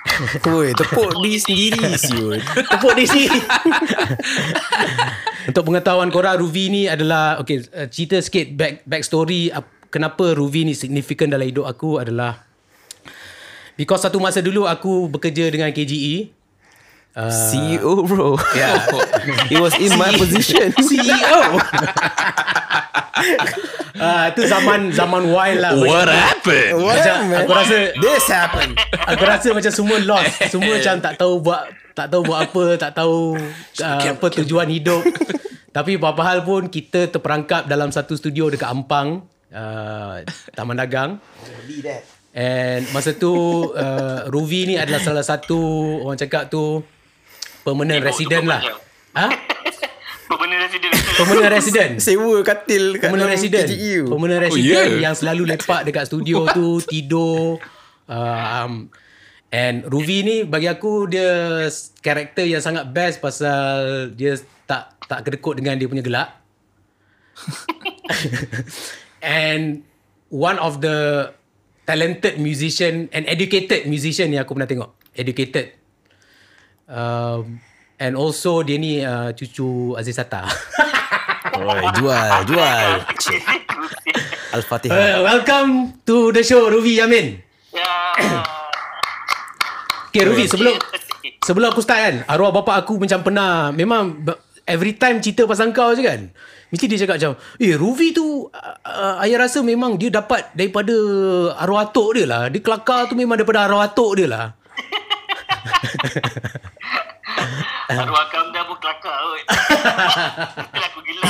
Oi, 0.51 0.75
tepuk 0.75 1.11
diri 1.23 1.38
sendiri 1.38 1.83
siul. 1.95 2.38
tepuk 2.43 2.93
di 2.99 3.07
sini 3.07 3.38
Untuk 5.51 5.67
pengetahuan 5.67 6.11
korang 6.11 6.38
Ruvi 6.38 6.71
ni 6.71 6.83
adalah 6.87 7.38
okay, 7.43 7.62
uh, 7.75 7.87
cerita 7.91 8.19
sikit 8.23 8.55
back 8.55 8.83
back 8.87 9.03
story 9.03 9.51
uh, 9.51 9.62
kenapa 9.91 10.35
Ruvi 10.35 10.67
ni 10.67 10.75
signifikan 10.75 11.31
dalam 11.31 11.47
hidup 11.47 11.67
aku 11.67 11.99
adalah 12.03 12.47
because 13.79 14.03
satu 14.03 14.19
masa 14.23 14.43
dulu 14.43 14.67
aku 14.67 15.11
bekerja 15.11 15.51
dengan 15.51 15.71
KGE 15.71 16.41
uh, 17.16 17.31
CEO 17.31 18.05
bro. 18.07 18.37
yeah, 18.57 18.81
He 19.51 19.57
was 19.61 19.77
in 19.77 19.96
my 19.98 20.12
position. 20.16 20.72
CEO. 20.88 21.38
Ah, 24.03 24.35
itu 24.35 24.51
zaman 24.51 24.90
zaman 24.90 25.31
wild 25.31 25.62
lah. 25.62 25.79
What 25.79 26.11
happened? 26.11 26.75
Macam, 26.81 27.16
aku 27.38 27.53
rasa 27.55 27.77
This 27.94 28.25
happened. 28.27 28.75
aku 28.98 29.22
rasa 29.22 29.48
macam 29.55 29.70
semua 29.70 29.98
lost. 30.03 30.35
Semua 30.51 30.75
macam 30.75 30.94
tak 30.98 31.14
tahu 31.22 31.38
buat 31.38 31.70
tak 31.94 32.07
tahu 32.11 32.22
buat 32.27 32.40
apa, 32.51 32.64
tak 32.81 32.92
tahu 32.98 33.37
uh, 33.85 34.01
apa 34.03 34.27
tujuan 34.42 34.66
hidup. 34.75 35.07
Tapi 35.70 36.03
apa 36.03 36.22
hal 36.25 36.42
pun 36.42 36.66
kita 36.66 37.14
terperangkap 37.14 37.70
dalam 37.70 37.94
satu 37.94 38.18
studio 38.18 38.51
dekat 38.51 38.75
Ampang, 38.75 39.22
uh, 39.55 40.25
Taman 40.57 40.77
Dagang. 40.83 41.22
And 42.33 42.88
masa 42.96 43.12
tu 43.12 43.33
uh, 43.77 44.25
Ruvi 44.33 44.72
ni 44.72 44.75
adalah 44.81 45.05
salah 45.05 45.22
satu 45.22 45.61
orang 46.09 46.16
cakap 46.16 46.48
tu 46.48 46.81
permanent 47.62 48.03
resident 48.03 48.44
lah. 48.46 48.62
Ha? 49.14 49.27
Permanent 50.33 50.61
resident. 50.64 50.92
Permanent 51.20 51.53
resident. 51.53 51.92
Sewa 52.01 52.40
katil 52.40 52.96
kat 52.96 53.12
Permanent 53.12 53.31
resident 53.37 53.68
KGU. 53.68 54.09
Permanent 54.09 54.40
Oh, 54.40 54.44
resident 54.48 54.88
yeah. 54.96 55.03
Yang 55.05 55.14
selalu 55.20 55.42
lepak 55.53 55.81
dekat 55.85 56.05
studio 56.09 56.48
tu 56.57 56.81
Tidur 56.88 57.61
um, 58.09 58.88
And 59.53 59.85
Ruvi 59.85 60.25
ni 60.25 60.37
Bagi 60.48 60.72
aku 60.72 61.05
Dia 61.05 61.68
Karakter 62.01 62.48
yang 62.48 62.64
sangat 62.64 62.88
best 62.88 63.20
Pasal 63.20 64.09
Dia 64.16 64.40
tak 64.64 64.96
Tak 65.05 65.29
kedekut 65.29 65.61
dengan 65.61 65.77
dia 65.77 65.85
punya 65.85 66.01
gelak 66.01 66.33
And 69.20 69.85
One 70.33 70.57
of 70.57 70.81
the 70.81 71.29
Talented 71.85 72.41
musician 72.41 73.12
And 73.12 73.28
educated 73.28 73.84
musician 73.84 74.32
Yang 74.32 74.49
aku 74.49 74.53
pernah 74.57 74.70
tengok 74.70 74.91
Educated 75.12 75.82
um, 76.89 77.61
And 78.03 78.18
also 78.18 78.66
Dia 78.66 78.78
ni 78.78 79.03
uh, 79.03 79.30
Cucu 79.37 79.95
Aziz 79.95 80.16
Sata 80.18 80.47
Oi, 81.53 81.85
jual, 82.01 82.30
jual. 82.49 82.91
Al-Fatihah. 84.57 84.95
Uh, 84.95 85.18
welcome 85.20 85.70
to 86.03 86.33
the 86.33 86.41
show 86.41 86.64
Ruvi 86.68 86.97
Yamin. 86.97 87.39
Ya. 87.70 87.93
Okay 90.12 90.28
Ruvi 90.28 90.45
sebelum 90.45 90.76
sebelum 91.41 91.72
aku 91.72 91.80
start 91.80 92.01
kan 92.05 92.14
arwah 92.28 92.53
bapa 92.53 92.85
aku 92.85 93.01
macam 93.01 93.24
pernah 93.24 93.72
memang 93.72 94.20
every 94.68 94.93
time 95.01 95.24
cerita 95.24 95.49
pasal 95.49 95.72
kau 95.72 95.97
je 95.97 96.05
kan. 96.05 96.28
Mesti 96.72 96.85
dia 96.89 97.05
cakap 97.05 97.16
macam 97.20 97.33
Eh 97.61 97.76
Ruvi 97.76 98.16
tu 98.16 98.49
uh, 98.49 98.76
uh, 98.80 99.20
Ayah 99.20 99.45
rasa 99.45 99.61
memang 99.61 100.01
Dia 100.01 100.09
dapat 100.09 100.57
Daripada 100.57 100.97
Arwah 101.61 101.85
atuk 101.85 102.16
dia 102.16 102.24
lah 102.24 102.49
Dia 102.49 102.64
kelakar 102.64 103.12
tu 103.12 103.12
memang 103.12 103.37
Daripada 103.37 103.68
arwah 103.68 103.85
atuk 103.85 104.16
dia 104.16 104.24
lah 104.24 104.57
Arwah 107.93 108.25
akam 108.25 108.45
dah 108.55 108.63
pun 108.65 108.77
kelakar 108.81 109.17
kot. 109.21 109.43
Itulah 109.43 110.89
aku 110.93 111.01
gila. 111.05 111.25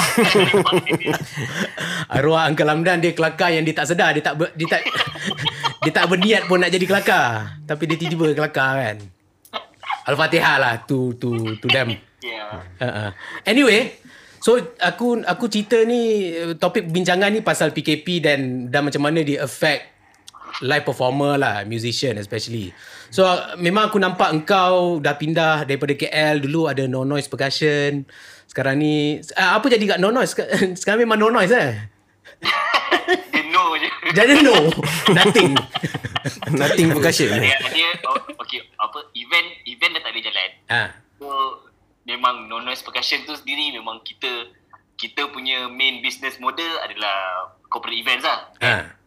Arwah 2.18 2.42
Uncle 2.46 2.70
Hamdan 2.70 3.02
dia 3.02 3.12
kelakar 3.16 3.50
yang 3.50 3.64
dia 3.66 3.74
tak 3.74 3.90
sedar. 3.90 4.14
Dia 4.14 4.22
tak 4.22 4.34
ber, 4.38 4.48
dia 4.54 4.68
tak 4.68 4.82
dia 5.82 5.92
tak 5.92 6.06
berniat 6.06 6.46
pun 6.46 6.62
nak 6.62 6.70
jadi 6.70 6.86
kelakar. 6.86 7.58
Tapi 7.66 7.82
dia 7.88 7.96
tiba-tiba 7.98 8.36
kelakar 8.36 8.72
kan. 8.78 8.96
Al-Fatihah 10.06 10.56
lah 10.58 10.74
to 10.86 11.14
to 11.18 11.58
to 11.58 11.66
them. 11.70 11.98
Ya. 12.22 12.62
Uh-uh. 12.78 13.10
Anyway, 13.46 13.98
so 14.38 14.58
aku 14.78 15.22
aku 15.22 15.46
cerita 15.50 15.82
ni 15.82 16.32
eh, 16.34 16.54
topik 16.58 16.90
bincangan 16.90 17.30
ni 17.30 17.42
pasal 17.42 17.74
PKP 17.74 18.06
dan 18.22 18.70
dan 18.70 18.86
macam 18.86 19.02
mana 19.02 19.22
dia 19.22 19.46
affect 19.46 19.90
live 20.62 20.84
performer 20.84 21.40
lah, 21.40 21.64
musician 21.64 22.18
especially. 22.20 22.70
So 23.12 23.28
uh, 23.28 23.60
memang 23.60 23.92
aku 23.92 24.00
nampak 24.00 24.32
engkau 24.32 24.96
dah 24.96 25.12
pindah 25.20 25.68
daripada 25.68 25.92
KL 25.92 26.40
dulu 26.40 26.72
ada 26.72 26.88
no 26.88 27.04
noise 27.04 27.28
percussion. 27.28 28.08
Sekarang 28.48 28.80
ni 28.80 29.20
uh, 29.36 29.60
apa 29.60 29.68
jadi 29.68 29.84
kat 29.84 29.98
no 30.00 30.08
noise? 30.08 30.32
Sekarang 30.80 31.04
memang 31.04 31.20
no 31.20 31.28
noise 31.28 31.52
eh. 31.52 31.76
Dia 33.28 33.42
no 33.54 33.76
je. 33.76 33.88
Jadi 34.16 34.32
no, 34.40 34.56
nothing. 35.12 35.52
Nothing 36.54 36.94
percussion. 36.94 37.34
dia, 37.34 37.58
dia 37.74 37.90
oh, 38.06 38.14
okay, 38.38 38.62
apa 38.78 39.10
event 39.18 39.48
event 39.66 39.92
dah 39.98 40.02
tak 40.06 40.12
boleh 40.14 40.24
jalan. 40.24 40.50
Ha. 40.70 40.82
So 41.18 41.28
memang 42.08 42.48
no 42.48 42.64
noise 42.64 42.80
percussion 42.80 43.28
tu 43.28 43.36
sendiri 43.36 43.76
memang 43.76 44.00
kita 44.06 44.48
kita 44.96 45.28
punya 45.34 45.66
main 45.66 46.00
business 46.00 46.38
model 46.38 46.80
adalah 46.80 47.50
corporate 47.68 47.98
events 47.98 48.24
lah. 48.24 48.40
Ha. 48.62 49.01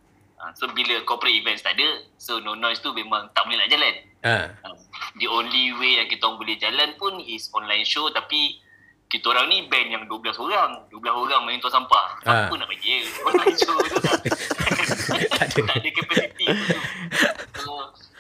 Ah, 0.45 0.53
So 0.53 0.69
bila 0.69 1.01
corporate 1.01 1.33
events 1.35 1.59
tak 1.59 1.73
ada, 1.73 1.89
so 2.15 2.37
no 2.37 2.53
noise 2.53 2.77
tu 2.77 2.93
memang 2.93 3.33
tak 3.33 3.43
boleh 3.43 3.57
nak 3.57 3.67
jalan. 3.67 3.93
Ha. 4.21 4.35
Um, 4.61 4.77
the 5.15 5.25
only 5.25 5.73
way 5.73 5.97
yang 5.97 6.05
kita 6.05 6.21
orang 6.21 6.37
boleh 6.37 6.55
jalan 6.55 6.93
pun 6.95 7.17
is 7.19 7.49
online 7.49 7.81
show 7.81 8.05
tapi 8.09 8.61
kita 9.07 9.25
orang 9.27 9.45
ni 9.47 9.65
band 9.65 9.87
yang 9.87 10.03
12 10.03 10.33
orang 10.35 10.81
12 10.89 10.97
orang 11.05 11.45
main 11.45 11.57
tuan 11.57 11.69
sampah 11.71 12.17
Ah. 12.23 12.45
apa 12.45 12.53
nak 12.55 12.65
bagi 12.65 13.05
online 13.21 13.53
show 13.53 13.77
tu 13.79 14.01
tak 14.01 14.17
Tak 15.31 15.45
ada. 15.45 15.61
tak 15.61 15.75
ada 15.77 15.89
capacity 15.91 16.45
tu 16.49 16.77
so 17.55 17.71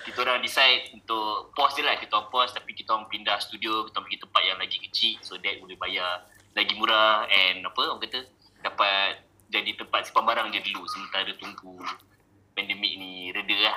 kita 0.03 0.17
orang 0.21 0.39
decide 0.39 0.93
untuk 0.93 1.49
pause 1.51 1.73
je 1.73 1.81
lah 1.81 1.97
kita 1.97 2.13
orang 2.13 2.29
pause 2.29 2.53
tapi 2.53 2.71
kita 2.71 2.93
orang 2.93 3.09
pindah 3.09 3.33
studio 3.39 3.81
kita 3.83 3.97
orang 3.97 4.05
pergi 4.05 4.21
tempat 4.21 4.41
yang 4.45 4.57
lagi 4.61 4.77
kecil 4.79 5.13
so 5.19 5.33
that 5.35 5.57
boleh 5.57 5.73
bayar 5.75 6.21
lagi 6.53 6.73
murah 6.75 7.25
and 7.27 7.65
apa 7.65 7.81
orang 7.81 7.99
kata 7.99 8.21
dapat 8.61 9.25
jadi 9.47 9.73
tempat 9.75 10.05
simpan 10.05 10.21
barang 10.23 10.47
je 10.51 10.61
dulu 10.63 10.85
sementara 10.85 11.33
tunggu 11.33 11.81
pandemik 12.55 12.93
ni 12.95 13.29
reda 13.29 13.55
lah 13.61 13.75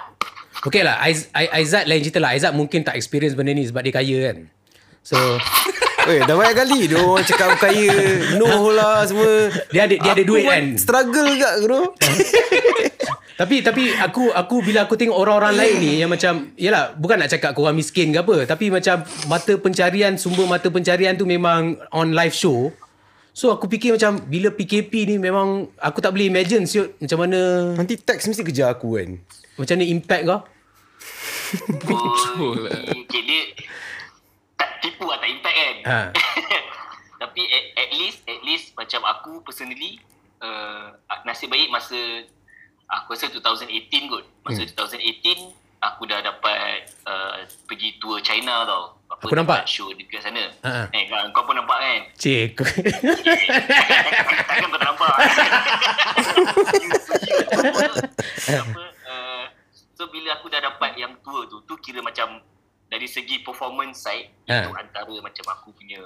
Okay 0.58 0.82
lah 0.82 1.02
Aiz, 1.02 1.26
Aiz- 1.30 1.50
Aizat 1.52 1.84
lain 1.84 1.98
cerita 1.98 2.18
lah 2.18 2.30
Aizat 2.30 2.54
mungkin 2.54 2.82
tak 2.82 2.94
experience 2.94 3.34
benda 3.34 3.50
ni 3.50 3.62
Sebab 3.62 3.82
dia 3.82 3.90
kaya 3.92 4.16
kan 4.24 4.36
So 5.02 5.18
Weh, 6.08 6.24
dah 6.24 6.32
banyak 6.32 6.56
kali 6.56 6.80
dia 6.88 6.96
orang 6.96 7.20
cakap 7.20 7.52
aku 7.52 7.68
kaya. 7.68 7.92
Noh 8.40 8.72
lah 8.72 9.04
semua. 9.04 9.52
Dia 9.68 9.84
ada- 9.84 9.98
dia 9.98 10.10
ada 10.10 10.16
Aku 10.16 10.30
duit 10.30 10.40
buat 10.40 10.56
kan? 10.56 10.64
Struggle 10.78 11.26
juga 11.28 11.50
bro. 11.60 11.80
Tapi 13.40 13.60
tapi 13.60 13.92
aku 13.92 14.32
aku 14.32 14.64
bila 14.64 14.88
aku 14.88 14.96
tengok 14.96 15.12
orang-orang 15.12 15.54
lain 15.54 15.76
ni 15.78 15.92
yang 16.00 16.08
macam 16.08 16.48
yalah 16.56 16.96
bukan 16.96 17.20
nak 17.20 17.28
cakap 17.28 17.52
korang 17.52 17.76
miskin 17.76 18.10
ke 18.10 18.18
apa 18.18 18.48
tapi 18.48 18.66
macam 18.66 18.98
mata 19.26 19.54
pencarian 19.54 20.16
sumber 20.16 20.42
mata 20.42 20.66
pencarian 20.66 21.12
tu 21.12 21.22
memang 21.22 21.76
on 21.92 22.10
live 22.10 22.32
show. 22.32 22.72
So 23.38 23.54
aku 23.54 23.70
fikir 23.70 23.94
macam 23.94 24.18
bila 24.26 24.50
PKP 24.50 25.06
ni 25.06 25.14
memang 25.14 25.70
aku 25.78 26.02
tak 26.02 26.10
boleh 26.10 26.26
imagine 26.26 26.66
siut 26.66 26.98
macam 26.98 27.22
mana 27.22 27.70
Nanti 27.78 27.94
teks 27.94 28.26
mesti 28.26 28.42
kejar 28.42 28.74
aku 28.74 28.98
kan. 28.98 29.14
macam 29.54 29.78
mana 29.78 29.86
impact 29.86 30.24
kau. 30.26 30.42
Betul 31.86 32.66
lah. 32.66 32.82
Okay, 32.82 33.22
dia 33.22 33.40
tak 34.58 34.82
tipu 34.82 35.06
lah, 35.06 35.22
tak 35.22 35.30
impact 35.30 35.54
kan. 35.54 35.76
Ha. 35.86 35.98
Tapi 37.22 37.42
at, 37.46 37.64
at 37.78 37.90
least, 37.94 38.18
at 38.26 38.40
least 38.42 38.74
macam 38.74 39.06
aku 39.06 39.38
personally, 39.46 40.02
uh, 40.42 40.98
nasib 41.22 41.54
baik 41.54 41.70
masa, 41.70 42.26
aku 42.90 43.14
rasa 43.14 43.30
2018 43.30 44.10
kot. 44.10 44.26
Masa 44.50 44.66
hmm. 44.66 44.74
2018, 44.74 45.86
aku 45.86 46.02
dah 46.10 46.26
dapat 46.26 46.90
uh, 47.06 47.46
pergi 47.70 48.02
tour 48.02 48.18
China 48.18 48.66
tau. 48.66 48.97
Apa, 49.18 49.26
Aku 49.26 49.34
nampak. 49.34 49.66
Show 49.66 49.90
dekat 49.90 50.22
sana. 50.22 50.46
Ha. 50.62 50.86
Eh, 50.94 51.10
kau, 51.10 51.18
kau 51.34 51.42
pun 51.42 51.58
nampak 51.58 51.74
kan? 51.74 52.00
Cik. 52.14 52.54
Takkan 54.48 54.62
kau 54.64 54.78
tak 54.78 54.86
nampak 54.86 55.10
Apa, 58.48 58.82
uh, 59.04 59.44
So 59.92 60.06
bila 60.06 60.38
aku 60.38 60.46
dah 60.46 60.62
dapat 60.62 60.94
yang 60.94 61.18
tour 61.20 61.44
tu 61.46 61.58
Tu 61.64 61.74
kira 61.82 61.98
macam 61.98 62.38
Dari 62.86 63.10
segi 63.10 63.42
performance 63.42 64.00
side 64.00 64.30
Ha. 64.46 64.64
Itu 64.64 64.70
antara 64.72 65.10
macam 65.10 65.44
aku 65.50 65.74
punya 65.74 65.98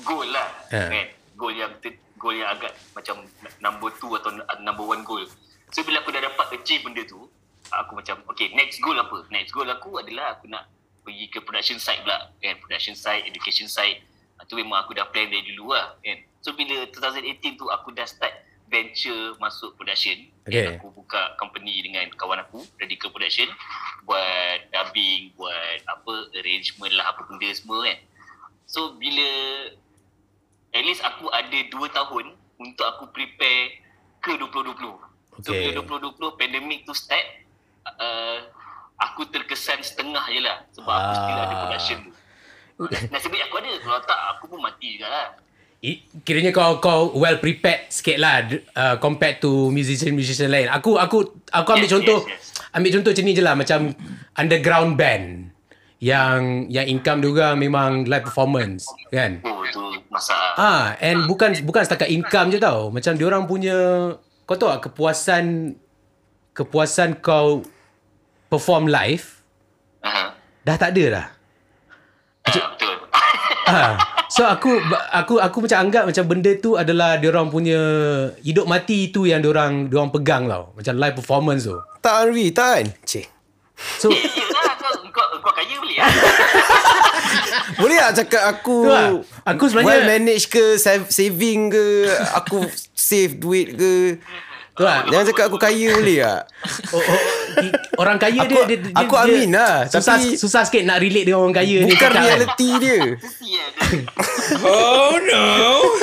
Goal 0.00 0.30
lah 0.30 0.48
Ha. 0.70 0.86
kan? 0.86 1.06
Goal 1.34 1.52
yang 1.52 1.72
Goal 2.14 2.38
yang 2.38 2.54
agak 2.54 2.72
Macam 2.94 3.26
number 3.58 3.90
two 3.98 4.14
Atau 4.14 4.30
number 4.60 4.86
one 4.86 5.02
goal 5.02 5.26
So 5.70 5.82
bila 5.82 6.00
aku 6.00 6.14
dah 6.14 6.22
dapat 6.22 6.46
achieve 6.56 6.86
benda 6.86 7.02
tu 7.04 7.26
Aku 7.74 7.98
macam 7.98 8.22
Okay 8.30 8.54
next 8.54 8.78
goal 8.78 8.94
apa 8.94 9.26
Next 9.28 9.50
goal 9.50 9.66
aku 9.66 9.98
adalah 9.98 10.38
Aku 10.38 10.46
nak 10.46 10.70
pergi 11.10 11.26
ke 11.26 11.38
production 11.42 11.82
side 11.82 12.06
pula 12.06 12.30
kan? 12.38 12.54
Production 12.62 12.94
side 12.94 13.26
Education 13.26 13.66
side 13.66 13.98
Itu 14.38 14.54
memang 14.54 14.86
aku 14.86 14.94
dah 14.94 15.10
plan 15.10 15.26
dari 15.26 15.42
dulu 15.50 15.74
lah 15.74 15.98
kan? 15.98 16.22
So 16.38 16.54
bila 16.54 16.86
2018 16.94 17.58
tu 17.58 17.66
Aku 17.66 17.90
dah 17.90 18.06
start 18.06 18.46
venture 18.70 19.34
masuk 19.42 19.74
production. 19.74 20.30
Okay. 20.46 20.78
Aku 20.78 20.94
buka 20.94 21.34
company 21.42 21.82
dengan 21.82 22.06
kawan 22.14 22.46
aku 22.46 22.62
Radical 22.78 23.10
Production 23.10 23.50
Buat 24.06 24.70
dubbing 24.70 25.34
Buat 25.34 25.82
apa 25.90 26.14
Arrangement 26.38 26.94
lah 26.94 27.10
Apa 27.10 27.26
benda 27.26 27.50
semua 27.50 27.82
kan? 27.82 27.98
So 28.70 28.94
bila 28.94 29.26
At 30.70 30.86
least 30.86 31.02
aku 31.02 31.26
ada 31.34 31.58
2 31.66 31.74
tahun 31.74 32.38
Untuk 32.62 32.86
aku 32.86 33.10
prepare 33.10 33.82
Ke 34.22 34.38
2020 34.38 34.78
So 35.42 35.50
Okay. 35.50 35.72
bila 35.72 35.82
2020 35.82 36.38
Pandemic 36.38 36.84
tu 36.86 36.94
start 36.94 37.24
uh, 37.86 38.38
Aku 39.00 39.24
terkesan 39.26 39.80
setengah 39.80 40.24
je 40.26 40.40
lah 40.40 40.56
Sebab 40.70 40.88
aku 40.90 41.12
still 41.14 41.34
ada 41.34 41.46
Ah. 41.46 41.60
production 41.62 41.98
tu 42.00 42.10
Nasib 43.08 43.28
baik 43.28 43.44
aku 43.46 43.56
ada 43.58 43.70
Kalau 43.76 44.00
tak 44.02 44.20
aku 44.30 44.44
pun 44.46 44.58
mati 44.58 44.96
juga 44.96 45.08
lah 45.08 45.26
I- 45.80 46.04
Kiranya 46.20 46.52
kau 46.52 46.76
kau 46.76 47.08
well 47.14 47.40
prepared 47.40 47.88
sikit 47.88 48.16
lah 48.16 48.44
uh, 48.76 48.96
compared 48.96 49.40
to 49.40 49.72
musician-musician 49.72 50.52
lain. 50.52 50.68
Aku 50.68 51.00
aku 51.00 51.24
aku 51.48 51.68
ambil 51.72 51.88
Yes, 51.88 51.94
contoh 51.96 52.18
yes, 52.22 52.52
yes. 52.52 52.68
ambil 52.70 52.90
contoh 52.92 53.10
macam 53.10 53.24
ni 53.24 53.32
je 53.32 53.40
lah 53.40 53.54
macam 53.56 53.80
underground 54.36 54.90
band 54.94 55.48
yang 55.96 56.68
yang 56.68 56.84
income 56.84 57.20
juga 57.20 57.52
memang 57.54 58.04
live 58.04 58.24
performance 58.24 58.84
kan. 59.08 59.40
Oh 59.40 59.64
tu 59.64 59.80
masalah 60.12 60.52
Ah 60.54 60.84
and 61.00 61.24
bukan 61.24 61.56
bukan 61.64 61.80
setakat 61.80 62.08
income 62.08 62.52
je 62.52 62.60
tau. 62.60 62.92
Macam 62.92 63.16
diorang 63.16 63.48
punya 63.48 63.76
kau 64.44 64.56
tahu 64.56 64.68
tak 64.70 64.84
kepuasan 64.84 65.80
kepuasan 66.52 67.16
kau 67.18 67.64
perform 68.50 68.84
live 68.84 69.40
Aha. 70.02 70.34
dah 70.60 70.76
tak 70.76 70.90
ada 70.92 71.04
dah. 71.12 71.26
Ah, 72.42 72.66
Betul 72.68 72.94
Ah, 73.70 73.94
so 74.26 74.42
aku 74.42 74.82
aku 75.08 75.38
aku 75.38 75.56
macam 75.62 75.78
anggap 75.78 76.02
macam 76.04 76.24
benda 76.26 76.50
tu 76.58 76.74
adalah 76.74 77.14
diorang 77.16 77.46
punya 77.46 77.78
hidup 78.40 78.66
mati 78.66 79.08
tu 79.08 79.22
yang 79.22 79.38
diorang 79.38 79.86
diorang 79.86 80.10
pegang 80.10 80.44
tau. 80.44 80.74
Macam 80.74 80.98
live 80.98 81.14
performance 81.14 81.62
tu. 81.64 81.78
Tak 82.00 82.26
Anri, 82.26 82.50
tak 82.50 82.66
kan? 82.74 82.86
Cik. 83.00 83.26
So 83.96 84.10
kau, 84.52 84.66
kau, 85.14 85.26
kau 85.38 85.52
kaya 85.54 85.78
boleh 85.78 85.96
lah 85.96 86.10
Boleh 87.80 87.96
tak 88.02 88.12
cakap 88.20 88.42
aku 88.50 88.84
lah. 88.84 89.08
Aku 89.46 89.64
sebenarnya- 89.64 89.86
Well 89.88 90.02
manage 90.04 90.50
ke 90.50 90.76
Saving 91.06 91.70
ke 91.70 91.84
Aku 92.36 92.66
save 92.92 93.38
duit 93.38 93.72
ke 93.72 94.18
tu 94.80 94.82
lah. 94.82 95.04
Jangan 95.04 95.24
cakap 95.26 95.44
aku 95.46 95.58
kaya 95.58 95.88
boleh 95.92 96.16
tak 96.18 96.42
Oh, 96.94 96.98
oh, 96.98 97.20
orang 97.98 98.16
kaya 98.16 98.40
Aku- 98.40 98.48
dia, 98.48 98.60
dia, 98.66 98.78
dia 98.80 98.92
aku 98.96 99.14
amin 99.14 99.48
lah, 99.50 99.84
Susah 99.86 100.16
tapi- 100.16 100.34
susah 100.34 100.62
sikit 100.62 100.82
nak 100.82 100.98
relate 100.98 101.26
dengan 101.26 101.40
orang 101.42 101.52
kaya 101.54 101.76
ni. 101.78 101.90
Bukan 101.90 102.08
kan. 102.08 102.22
reality 102.22 102.68
dia 102.78 102.98
Kesian 103.14 103.70
Oh 104.66 105.20
no. 105.20 105.44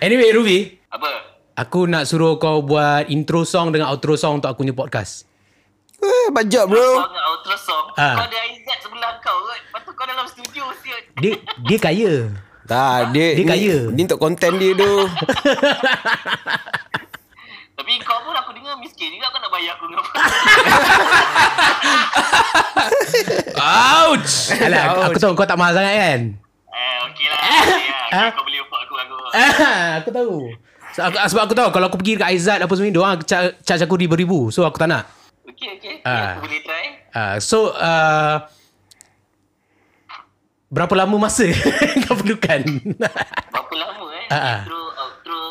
Anyway 0.00 0.30
Ruby, 0.30 0.58
Apa? 0.88 1.08
aku 1.54 1.84
nak 1.84 2.04
suruh 2.04 2.34
kau 2.34 2.60
buat 2.60 3.06
intro 3.06 3.44
song 3.44 3.68
dengan 3.68 3.88
outro 3.88 4.16
song 4.16 4.40
untuk 4.40 4.48
aku 4.48 4.60
punya 4.60 4.72
podcast. 4.72 5.28
eh, 5.98 6.26
Bajak 6.30 6.64
bro 6.66 6.80
dengan 7.04 7.24
outro 7.28 7.54
song 7.54 7.84
Ah. 7.94 8.16
Kau 8.16 8.24
ada 8.24 8.38
Aizat 8.40 8.78
sebelah 8.80 9.12
kau 9.20 9.36
kot 9.44 9.60
Lepas 9.60 9.80
tu 9.82 9.92
kau 9.92 10.04
dalam 10.04 10.24
studio 10.24 10.64
siut 10.74 11.04
Dia 11.16 11.36
dia 11.60 11.78
kaya. 11.78 12.14
Tak 12.70 13.10
dia 13.10 13.34
Dia 13.34 13.42
ni, 13.42 13.50
kaya. 13.50 13.76
Ni 13.90 14.06
untuk 14.06 14.22
konten 14.22 14.52
dia 14.62 14.70
tu 14.78 14.86
Tapi 17.80 17.92
kau 18.06 18.22
pun 18.22 18.30
aku 18.30 18.54
dengar 18.54 18.78
miskin 18.78 19.10
juga 19.10 19.26
Kau 19.34 19.42
nak 19.42 19.50
bayar 19.50 19.74
aku 19.74 19.90
dengan 19.90 20.06
apa 20.06 20.10
Ouch. 23.60 24.54
Alah, 24.56 24.82
aku, 24.94 25.00
aku 25.10 25.18
tahu 25.20 25.32
kau 25.36 25.44
tak 25.44 25.58
mahal 25.58 25.76
sangat 25.76 25.94
kan? 25.98 26.20
Eh 26.70 26.96
okey 27.10 27.26
lah 27.28 27.38
okay 27.38 27.90
lah. 27.90 28.06
Ah. 28.10 28.28
okay, 28.30 28.34
Kau 28.38 28.42
boleh 28.46 28.60
upah 28.64 28.78
aku 28.86 28.94
aku 28.96 29.14
Ah, 29.30 29.88
aku 30.00 30.10
tahu. 30.10 30.36
So, 30.90 31.00
aku, 31.06 31.16
sebab 31.20 31.42
aku 31.46 31.54
tahu 31.54 31.68
kalau 31.70 31.86
aku 31.86 31.96
pergi 32.00 32.18
dekat 32.18 32.28
Aizat 32.34 32.58
apa 32.58 32.72
semua 32.74 32.88
ni, 32.88 32.94
diorang 32.94 33.20
charge, 33.22 33.82
aku 33.84 33.94
ribu-ribu. 33.94 34.50
So 34.50 34.66
aku 34.66 34.78
tak 34.80 34.88
nak. 34.90 35.04
Okey 35.46 35.78
okey 35.78 35.94
Ah. 36.02 36.38
Aku 36.38 36.46
boleh 36.46 36.60
try 36.64 36.86
Uh, 37.10 37.42
so 37.42 37.74
uh, 37.74 38.46
berapa 40.70 40.94
lama 40.94 41.18
masa 41.18 41.50
kau 42.06 42.09
perlukan? 42.20 42.60
Berapa 43.52 43.74
lama 43.74 44.06
eh 44.14 44.26
Ah, 44.28 44.36
ah. 44.36 44.58
intro, 44.60 44.80
outro, 44.94 45.42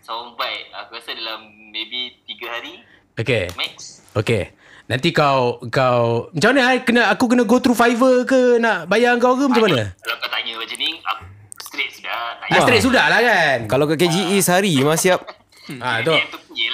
soundbite. 0.00 0.68
Aku 0.76 0.90
rasa 0.92 1.10
dalam 1.12 1.40
maybe 1.68 2.18
3 2.24 2.46
hari 2.48 2.74
Okay. 3.16 3.48
max. 3.54 4.00
Okay. 4.12 4.52
Nanti 4.86 5.10
kau 5.10 5.62
kau 5.68 6.28
macam 6.30 6.50
mana 6.50 6.72
eh? 6.72 6.80
kena 6.80 7.02
aku 7.08 7.24
kena 7.26 7.44
go 7.44 7.58
through 7.58 7.74
Fiverr 7.74 8.24
ke 8.24 8.56
nak 8.56 8.86
bayar 8.86 9.14
kau 9.16 9.34
ke 9.34 9.44
macam 9.44 9.64
mana? 9.64 9.94
Kalau 9.94 10.16
kau 10.16 10.28
tanya 10.28 10.52
macam 10.56 10.76
ni, 10.76 10.90
aku 10.98 11.22
straight 11.60 11.92
sudah. 11.92 12.16
Ah, 12.42 12.60
straight 12.60 12.82
sudah 12.82 13.04
lah 13.06 13.20
kan. 13.20 13.58
Kalau 13.66 13.84
ke 13.84 13.94
KGE 13.94 14.40
sehari 14.40 14.74
memang 14.74 14.96
siap. 14.96 15.20
Ah 15.78 16.02
tu. 16.02 16.10
Lah 16.10 16.26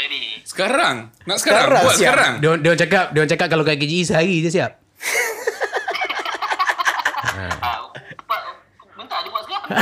ni. 0.08 0.40
Sekarang. 0.40 0.96
Nak 1.28 1.36
sekarang. 1.36 1.68
Sekarang, 1.68 1.82
Buat 1.84 1.92
siap. 1.92 2.08
sekarang. 2.08 2.32
Dia 2.38 2.50
dia 2.56 2.68
orang 2.70 2.80
cakap 2.80 3.04
dia 3.06 3.18
orang 3.18 3.30
cakap 3.30 3.46
kalau 3.46 3.62
kat 3.62 3.76
KGE 3.76 4.00
sehari 4.02 4.36
je 4.40 4.50
siap. 4.50 4.72
Ah, 7.58 7.84
Pak, 8.22 8.40
minta 8.96 9.16
dia 9.18 9.28
buat 9.28 9.42
sekarang. 9.44 9.55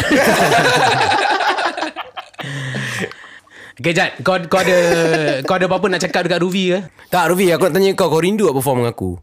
Okay 3.74 3.90
Jad, 3.90 4.22
kau 4.22 4.38
kau 4.46 4.62
ada 4.62 4.78
kau 5.42 5.58
ada 5.58 5.66
apa-apa 5.66 5.90
nak 5.90 5.98
cakap 5.98 6.30
dekat 6.30 6.38
Ruby 6.38 6.70
ke? 6.70 6.86
Tak 7.10 7.34
Rufi 7.34 7.50
aku 7.50 7.66
nak 7.66 7.74
tanya 7.74 7.90
kau 7.98 8.06
Kau 8.06 8.22
rindu 8.22 8.46
tak 8.46 8.54
perform 8.54 8.86
dengan 8.86 8.94
aku 8.94 9.18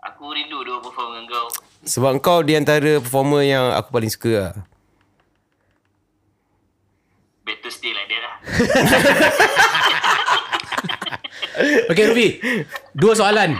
Aku 0.00 0.24
rindu 0.30 0.62
dua 0.62 0.78
perform 0.80 1.12
dengan 1.12 1.28
kau. 1.28 1.46
Sebab 1.84 2.10
kau 2.22 2.40
di 2.46 2.54
antara 2.54 3.02
performer 3.02 3.42
yang 3.42 3.74
aku 3.74 3.90
paling 3.90 4.14
suka 4.14 4.30
lah 4.30 4.54
Better 7.42 7.72
stay 7.72 7.90
like 7.90 8.06
that 8.06 8.22
lah. 8.22 8.34
Okay 11.90 12.04
Ruby, 12.08 12.40
dua 12.96 13.12
soalan. 13.18 13.58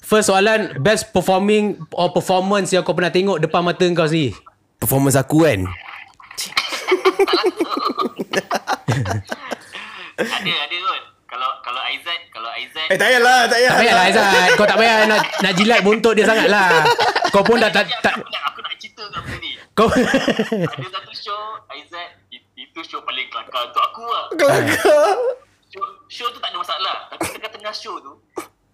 First 0.00 0.32
soalan, 0.32 0.80
best 0.80 1.12
performing 1.12 1.84
or 1.92 2.08
performance 2.14 2.72
yang 2.72 2.80
kau 2.80 2.96
pernah 2.96 3.12
tengok 3.12 3.42
depan 3.42 3.60
mata 3.60 3.84
kau 3.92 4.08
sendiri. 4.08 4.32
Performance 4.78 5.18
aku 5.18 5.44
kan 5.44 5.60
ada, 10.18 10.52
ada 10.66 10.76
kot. 10.82 11.02
Kalau 11.28 11.48
kalau 11.60 11.80
Aizat, 11.84 12.20
kalau 12.32 12.50
Aizat. 12.56 12.88
Eh 12.88 12.96
tak 12.96 13.06
payahlah 13.12 13.44
Tak 13.46 13.58
Tak 13.60 13.78
payahlah 13.84 14.04
Aizat, 14.08 14.48
kau 14.56 14.66
tak 14.66 14.78
payah 14.80 14.96
nak, 15.04 15.20
nak 15.44 15.52
jilat 15.54 15.80
buntut 15.84 16.16
dia 16.16 16.24
sangat 16.24 16.48
lah. 16.48 16.88
Kau 17.28 17.44
pun 17.44 17.60
dah 17.60 17.68
tak... 17.68 17.84
tak 18.00 18.16
aku, 18.16 18.24
nak, 18.32 18.42
aku 18.48 18.58
nak 18.64 18.74
cerita 18.80 19.02
kat 19.12 19.20
benda 19.20 19.36
ni. 19.38 19.50
kau... 19.76 19.86
Ada 19.92 20.88
satu 20.88 21.12
show, 21.12 21.42
Aizat, 21.68 22.16
it- 22.32 22.48
itu 22.56 22.80
show 22.82 23.04
paling 23.04 23.28
kelakar 23.28 23.68
untuk 23.68 23.82
aku 23.84 24.04
lah. 24.08 24.24
Show, 25.68 25.84
show 26.08 26.26
tu 26.32 26.40
tak 26.40 26.48
ada 26.48 26.58
masalah. 26.64 26.96
Tapi 27.12 27.28
tengah-tengah 27.36 27.74
show 27.76 28.00
tu, 28.00 28.16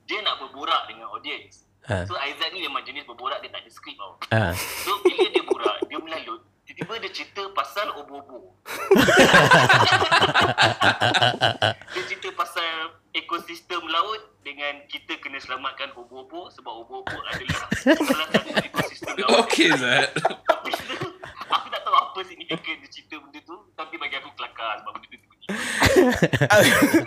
dia 0.06 0.22
nak 0.22 0.38
berborak 0.38 0.86
dengan 0.86 1.10
audience. 1.10 1.66
Ha. 1.90 2.06
So 2.06 2.14
Aizat 2.14 2.54
ni 2.54 2.62
memang 2.62 2.86
jenis 2.86 3.02
berborak, 3.04 3.42
dia 3.42 3.50
tak 3.50 3.66
ada 3.66 3.70
skrip 3.74 3.98
tau. 3.98 4.14
ha. 4.30 4.54
So 4.54 5.02
bila 5.02 5.26
dia 5.26 5.42
borak, 5.42 5.76
dia 5.90 5.98
melalut. 5.98 6.40
Tiba-tiba 6.64 6.96
dia 6.96 7.03
cerita 7.14 7.46
pasal 7.54 7.94
obo-obo. 7.94 8.58
dia 11.94 12.02
cerita 12.10 12.34
pasal 12.34 12.98
ekosistem 13.14 13.86
laut 13.86 14.34
dengan 14.42 14.82
kita 14.90 15.14
kena 15.22 15.38
selamatkan 15.38 15.94
obo-obo 15.94 16.50
sebab 16.50 16.74
obo-obo 16.74 17.14
adalah 17.30 17.70
salah 17.86 18.26
satu 18.34 18.50
ekosistem 18.66 19.14
laut. 19.22 19.46
Okay, 19.46 19.70
Zat. 19.78 20.10
Tapi 20.18 20.74
aku 21.46 21.66
tak 21.70 21.80
tahu 21.86 21.94
apa 21.94 22.18
signifikan 22.26 22.82
dia 22.82 22.90
cerita 22.90 23.14
benda 23.22 23.38
tu 23.46 23.62
tapi 23.78 23.94
bagi 23.94 24.18
aku 24.18 24.34
kelakar 24.34 24.82
sebab 24.82 24.92
benda 24.98 25.16
tu. 25.22 25.30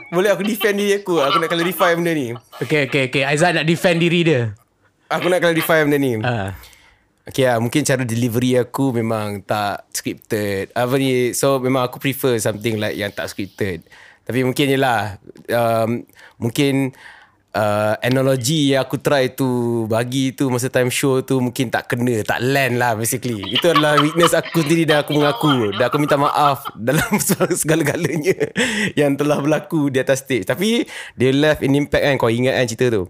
Boleh 0.16 0.32
aku 0.32 0.46
defend 0.46 0.78
diri 0.78 1.02
aku 1.02 1.18
Aku 1.18 1.42
nak 1.42 1.50
clarify 1.50 1.98
benda 1.98 2.14
ni 2.14 2.38
Okay, 2.62 2.86
okay, 2.86 3.10
okay. 3.10 3.26
Aizat 3.26 3.58
nak 3.58 3.66
defend 3.66 3.98
diri 3.98 4.22
dia. 4.24 4.54
Aku 5.10 5.26
nak 5.28 5.42
clarify 5.44 5.84
benda 5.84 6.00
ni 6.00 6.16
Ha. 6.22 6.54
Okay 7.28 7.44
lah, 7.44 7.60
mungkin 7.60 7.84
cara 7.84 8.08
delivery 8.08 8.56
aku 8.56 8.96
memang 8.96 9.44
tak 9.44 9.84
scripted. 9.92 10.72
Apa 10.72 10.96
ni, 10.96 11.36
so 11.36 11.60
memang 11.60 11.84
aku 11.84 12.00
prefer 12.00 12.40
something 12.40 12.80
like 12.80 12.96
yang 12.96 13.12
tak 13.12 13.28
scripted. 13.28 13.84
Tapi 14.24 14.48
mungkin 14.48 14.72
je 14.72 14.80
lah, 14.80 15.20
um, 15.52 16.08
mungkin 16.40 16.96
uh, 17.52 18.00
analogi 18.00 18.72
yang 18.72 18.88
aku 18.88 19.04
try 19.04 19.36
tu 19.36 19.84
bagi 19.92 20.32
tu 20.40 20.48
masa 20.48 20.72
time 20.72 20.88
show 20.88 21.20
tu 21.20 21.44
mungkin 21.44 21.68
tak 21.68 21.92
kena, 21.92 22.24
tak 22.24 22.40
land 22.40 22.80
lah 22.80 22.96
basically. 22.96 23.44
Itu 23.52 23.76
adalah 23.76 24.00
weakness 24.00 24.32
aku 24.32 24.64
sendiri 24.64 24.88
dan 24.88 25.04
aku 25.04 25.12
mengaku. 25.20 25.76
Dan 25.76 25.84
aku 25.84 25.98
minta 26.00 26.16
maaf 26.16 26.64
dalam 26.88 27.12
segala-galanya 27.62 28.56
yang 28.96 29.20
telah 29.20 29.44
berlaku 29.44 29.92
di 29.92 30.00
atas 30.00 30.24
stage. 30.24 30.48
Tapi 30.48 30.88
dia 31.20 31.36
left 31.36 31.60
an 31.60 31.76
impact 31.76 32.04
kan, 32.08 32.16
kau 32.16 32.32
ingat 32.32 32.56
kan 32.56 32.66
cerita 32.72 32.88
tu. 32.88 33.04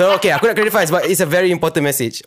So 0.00 0.16
okay, 0.16 0.32
aku 0.32 0.48
nak 0.48 0.56
clarify 0.56 0.88
sebab 0.88 1.04
it's 1.06 1.20
a 1.20 1.28
very 1.28 1.52
important 1.52 1.84
message. 1.84 2.24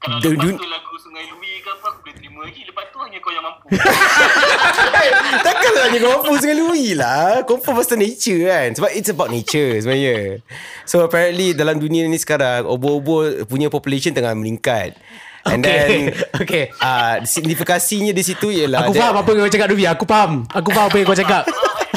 Kalau 0.00 0.16
Dun- 0.18 0.32
lepas 0.32 0.44
dun- 0.46 0.56
tu 0.56 0.66
lagu 0.66 0.94
Sungai 0.96 1.24
Lui 1.28 1.60
ke 1.60 1.68
apa 1.68 1.86
aku 1.86 1.98
boleh 2.00 2.14
terima 2.14 2.38
lagi. 2.42 2.60
Lepas 2.62 2.84
tu 2.88 2.98
hanya 2.98 3.18
kau 3.18 3.30
yang 3.30 3.44
mampu. 3.44 3.66
Takkanlah 5.46 5.82
hanya 5.86 5.98
kau 5.98 6.10
mampu 6.14 6.32
dengan 6.38 6.56
Louis 6.58 6.92
lah 6.94 7.44
Confirm 7.44 7.74
pasal 7.76 7.96
nature 7.96 8.40
kan 8.44 8.68
Sebab 8.72 8.90
it's 8.90 9.08
about 9.08 9.28
nature 9.28 9.76
sebenarnya 9.76 10.40
So 10.84 11.00
apparently 11.00 11.52
dalam 11.52 11.76
dunia 11.76 12.04
ni 12.04 12.16
sekarang 12.16 12.64
Obo-obo 12.64 13.22
punya 13.44 13.68
population 13.68 14.10
tengah 14.10 14.32
meningkat 14.32 14.96
And 15.42 15.60
Okay. 15.60 15.72
then 15.72 15.92
Okay. 16.42 16.64
uh, 16.76 17.22
Signifikasinya 17.22 18.12
di 18.12 18.20
situ 18.20 18.50
ialah 18.50 18.84
Aku 18.84 18.92
that- 18.92 19.00
faham 19.02 19.16
apa 19.16 19.28
yang 19.30 19.40
kau 19.40 19.50
cakap 19.50 19.68
Ruby. 19.68 19.84
Aku 19.86 20.04
faham. 20.04 20.32
Aku 20.46 20.68
faham 20.70 20.86
apa 20.86 20.96
yang 20.96 21.06
kau 21.06 21.16
cakap. 21.16 21.44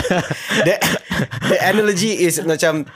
the, 0.66 0.74
the 1.44 1.58
analogy 1.62 2.24
is 2.24 2.40
macam 2.40 2.88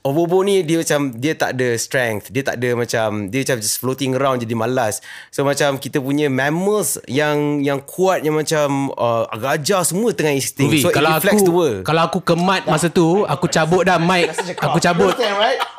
Obo-obo 0.00 0.40
ni 0.40 0.64
dia 0.64 0.80
macam 0.80 1.12
dia 1.12 1.36
tak 1.36 1.60
ada 1.60 1.76
strength, 1.76 2.32
dia 2.32 2.40
tak 2.40 2.56
ada 2.56 2.72
macam 2.72 3.28
dia 3.28 3.44
macam 3.44 3.60
just 3.60 3.84
floating 3.84 4.16
around 4.16 4.40
jadi 4.40 4.56
malas. 4.56 5.04
So 5.28 5.44
macam 5.44 5.76
kita 5.76 6.00
punya 6.00 6.32
mammals 6.32 6.96
yang 7.04 7.60
yang 7.60 7.84
kuat 7.84 8.24
yang 8.24 8.40
macam 8.40 8.88
uh, 8.96 9.28
gajah 9.28 9.84
semua 9.84 10.16
tengah. 10.16 10.32
Ruby, 10.40 10.80
so 10.80 10.88
kalau 10.88 11.12
it 11.12 11.20
reflects 11.20 11.44
aku 11.44 11.48
the 11.48 11.52
world. 11.52 11.80
kalau 11.84 12.08
aku 12.08 12.24
kemat 12.24 12.64
masa 12.64 12.88
tu, 12.88 13.28
aku 13.28 13.44
cabut 13.52 13.84
dah 13.84 14.00
mic. 14.00 14.32
Aku 14.56 14.80
cabut. 14.80 15.12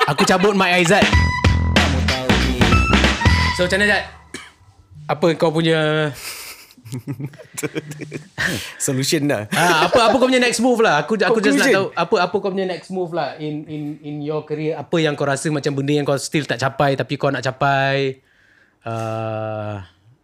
Aku 0.06 0.22
cabut 0.22 0.54
mic 0.54 0.70
Aizat. 0.70 1.02
So 3.58 3.66
macam 3.66 3.82
mana 3.82 3.90
Jad? 3.90 4.04
Apa 5.10 5.34
kau 5.34 5.50
punya 5.50 6.14
solution 8.86 9.28
dah. 9.28 9.48
ah, 9.54 9.88
apa 9.88 10.12
apa 10.12 10.16
kau 10.18 10.28
punya 10.28 10.42
next 10.42 10.60
move 10.60 10.80
lah. 10.84 11.04
Aku 11.06 11.16
aku 11.18 11.40
just 11.40 11.58
nak 11.58 11.68
Conclusion. 11.70 11.76
tahu 11.76 11.88
apa 11.96 12.16
apa 12.28 12.36
kau 12.36 12.52
punya 12.52 12.68
next 12.68 12.90
move 12.92 13.12
lah 13.16 13.36
in 13.40 13.66
in 13.68 13.82
in 14.04 14.16
your 14.22 14.44
career. 14.44 14.78
Apa 14.78 15.00
yang 15.00 15.16
kau 15.16 15.28
rasa 15.28 15.48
macam 15.50 15.72
benda 15.74 15.94
yang 15.96 16.06
kau 16.08 16.18
still 16.20 16.46
tak 16.46 16.60
capai 16.60 16.96
tapi 16.96 17.16
kau 17.16 17.32
nak 17.32 17.44
capai. 17.44 18.22
Uh, 18.82 19.82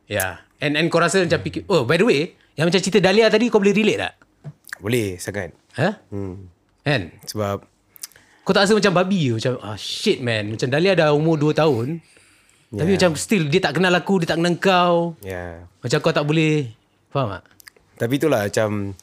yeah. 0.09 0.41
And 0.57 0.73
and 0.73 0.89
kau 0.89 0.97
rasa 0.97 1.21
macam 1.21 1.39
fikir, 1.45 1.69
oh 1.69 1.85
by 1.85 2.01
the 2.01 2.05
way, 2.05 2.21
yang 2.57 2.65
macam 2.65 2.81
cerita 2.81 2.97
Dahlia 2.97 3.29
tadi 3.29 3.53
kau 3.53 3.61
boleh 3.61 3.75
relate 3.75 4.01
tak? 4.01 4.13
Boleh 4.81 5.21
sangat. 5.21 5.53
Ha? 5.77 6.01
Hmm. 6.09 6.49
Kan? 6.81 7.13
Sebab 7.25 7.61
Kau 8.47 8.55
tak 8.55 8.63
rasa 8.63 8.79
macam 8.79 8.95
babi 8.95 9.27
ke? 9.27 9.43
Macam 9.43 9.59
ah 9.59 9.75
shit 9.75 10.23
man. 10.23 10.55
Macam 10.55 10.71
Dahlia 10.71 10.95
dah 10.95 11.11
umur 11.11 11.35
2 11.35 11.51
tahun. 11.51 11.99
Yeah. 12.67 12.83
Tapi 12.83 12.91
macam 12.99 13.11
still 13.15 13.47
dia 13.47 13.63
tak 13.63 13.79
kenal 13.79 13.95
aku, 13.95 14.19
dia 14.19 14.27
tak 14.27 14.43
kenal 14.43 14.55
kau. 14.59 15.15
Yeah. 15.23 15.67
Macam 15.79 15.97
kau 16.03 16.11
tak 16.11 16.27
boleh. 16.27 16.67
Faham 17.07 17.39
tak? 17.39 17.43
Tapi 17.97 18.13
itulah 18.19 18.41
macam 18.45 18.93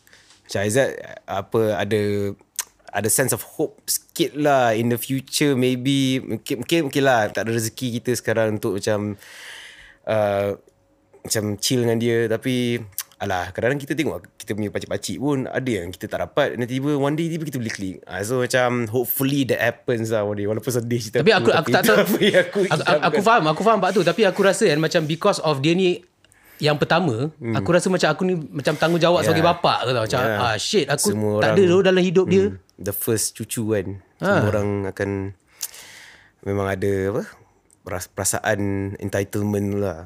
macam 0.44 0.60
Aizat 0.60 0.88
apa 1.24 1.60
ada 1.80 2.00
ada 2.94 3.08
sense 3.10 3.34
of 3.34 3.42
hope 3.42 3.80
sikit 3.90 4.38
lah 4.38 4.70
in 4.76 4.92
the 4.92 5.00
future 5.00 5.58
maybe 5.58 6.22
mungkin 6.22 6.62
mungkin, 6.62 6.80
mungkin 6.86 7.02
lah 7.02 7.26
tak 7.32 7.48
ada 7.48 7.56
rezeki 7.56 7.98
kita 7.98 8.14
sekarang 8.14 8.62
untuk 8.62 8.78
macam 8.78 9.18
uh, 10.06 10.54
macam 11.26 11.44
chill 11.58 11.82
dengan 11.82 11.98
dia 11.98 12.30
tapi 12.30 12.78
alah 13.24 13.50
kadang-kadang 13.50 13.80
kita 13.80 13.92
tengok 13.92 14.18
kita 14.36 14.52
punya 14.52 14.68
pakcik-pakcik 14.68 15.16
pun 15.16 15.38
ada 15.44 15.66
yang 15.66 15.88
kita 15.88 16.06
tak 16.06 16.20
dapat 16.22 16.54
dan 16.54 16.64
tiba 16.64 16.94
one 16.94 17.12
day 17.12 17.26
tiba 17.26 17.42
kita 17.42 17.56
boleh 17.56 17.70
klik 17.70 17.96
uh, 18.02 18.20
so 18.20 18.38
macam 18.38 18.84
hopefully 18.86 19.42
that 19.42 19.58
happens 19.58 20.08
lah 20.08 20.22
one 20.22 20.36
day 20.36 20.44
walaupun 20.44 20.68
sedih 20.68 21.00
cerita 21.00 21.18
Tapi 21.18 21.32
aku 21.32 21.48
aku 21.48 21.68
tak 21.70 21.82
itu 21.82 21.88
tahu. 21.88 21.98
Aku, 22.44 22.58
aku, 22.60 22.60
aku, 22.70 23.00
aku 23.02 23.20
faham, 23.20 23.44
aku 23.46 23.62
faham 23.62 23.78
Pak 23.78 23.90
tu 23.92 24.00
tapi 24.00 24.22
aku 24.22 24.40
rasa 24.40 24.64
kan 24.64 24.76
macam 24.76 25.02
because 25.04 25.40
of 25.40 25.58
dia 25.58 25.72
ni 25.72 26.04
yang 26.54 26.78
pertama, 26.78 27.34
hmm. 27.34 27.50
aku 27.50 27.68
rasa 27.68 27.90
macam 27.90 28.06
aku 28.06 28.22
ni 28.22 28.38
macam 28.38 28.78
tanggungjawab 28.78 29.20
yeah. 29.20 29.26
sebagai 29.26 29.42
bapak 29.44 29.78
ke 29.82 29.90
tau. 29.90 30.02
Macam 30.06 30.20
Yeah. 30.22 30.38
ah 30.38 30.56
shit 30.56 30.86
aku 30.86 31.08
Semua 31.10 31.42
tak 31.42 31.58
orang- 31.58 31.66
ada 31.66 31.82
dalam 31.82 32.02
hidup 32.04 32.26
dia. 32.30 32.44
Hmm, 32.46 32.62
the 32.78 32.94
first 32.94 33.34
cucu 33.34 33.74
kan 33.74 33.86
Ha. 34.22 34.28
semua 34.38 34.48
orang 34.48 34.68
akan 34.86 35.10
memang 36.42 36.66
ada 36.70 36.92
apa 37.10 37.22
peras- 37.82 38.06
perasaan 38.08 38.60
entitlement 38.96 39.68
lah 39.74 39.98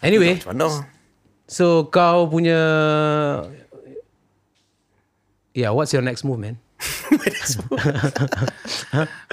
Anyway, 0.00 0.38
macam 0.40 0.54
mana 0.54 0.66
so 1.50 1.90
kau 1.90 2.30
punya 2.30 2.62
Yeah, 5.50 5.74
what's 5.74 5.90
your 5.90 6.00
next 6.00 6.22
move 6.22 6.38
man? 6.38 6.62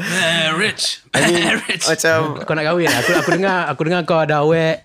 Marriage. 0.01 1.05
I 1.13 1.19
mean, 1.29 1.45
Marriage. 1.45 1.85
macam 1.85 2.41
Kau 2.41 2.53
nak 2.57 2.65
kahwin? 2.65 2.89
Aku 2.89 3.11
aku 3.13 3.29
dengar 3.37 3.69
aku 3.69 3.81
dengar 3.85 4.01
kau 4.03 4.17
ada 4.17 4.41
awet. 4.41 4.83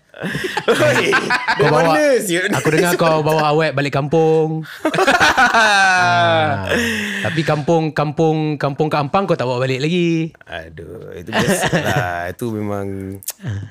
Oi, 0.68 1.08
Kau 1.56 1.72
bawa? 1.72 1.96
Aku 2.60 2.68
dengar 2.68 2.92
kau 3.00 3.24
bawa 3.24 3.48
awet 3.48 3.72
balik 3.72 3.96
kampung 3.96 4.60
ah, 5.56 6.68
Tapi 7.24 7.40
kampung 7.42 7.96
Kampung 7.96 8.60
Kampung 8.60 8.92
ke 8.92 8.96
Ampang 9.00 9.24
Kau 9.24 9.40
tak 9.40 9.48
bawa 9.48 9.64
balik 9.64 9.80
lagi 9.80 10.36
Aduh, 10.44 11.16
itu 11.16 11.32
biasa 11.32 11.64
lah. 11.80 12.20
itu 12.28 12.44
memang 12.52 13.18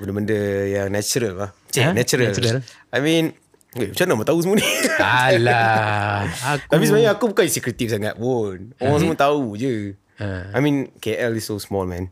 benda-benda 0.01 0.41
yang 0.65 0.89
natural 0.89 1.33
lah. 1.37 1.49
Cik, 1.69 1.83
Ha? 1.85 1.91
natural. 1.93 2.33
Natural. 2.33 2.57
I 2.89 2.99
mean, 2.99 3.37
eh, 3.77 3.89
macam 3.91 4.17
mana 4.17 4.27
tahu 4.27 4.39
semua 4.43 4.55
ni? 4.59 4.67
Alah 4.99 6.27
aku, 6.27 6.65
Tapi 6.75 6.83
sebenarnya 6.83 7.11
aku 7.15 7.31
bukan 7.31 7.45
secretive 7.47 7.91
sangat 7.91 8.15
pun. 8.15 8.75
Orang 8.77 8.99
semua 8.99 9.15
tahu 9.15 9.55
je. 9.55 9.95
Ha. 10.19 10.53
I 10.53 10.59
mean, 10.59 10.91
KL 10.99 11.33
is 11.33 11.47
so 11.47 11.57
small, 11.57 11.87
man. 11.87 12.11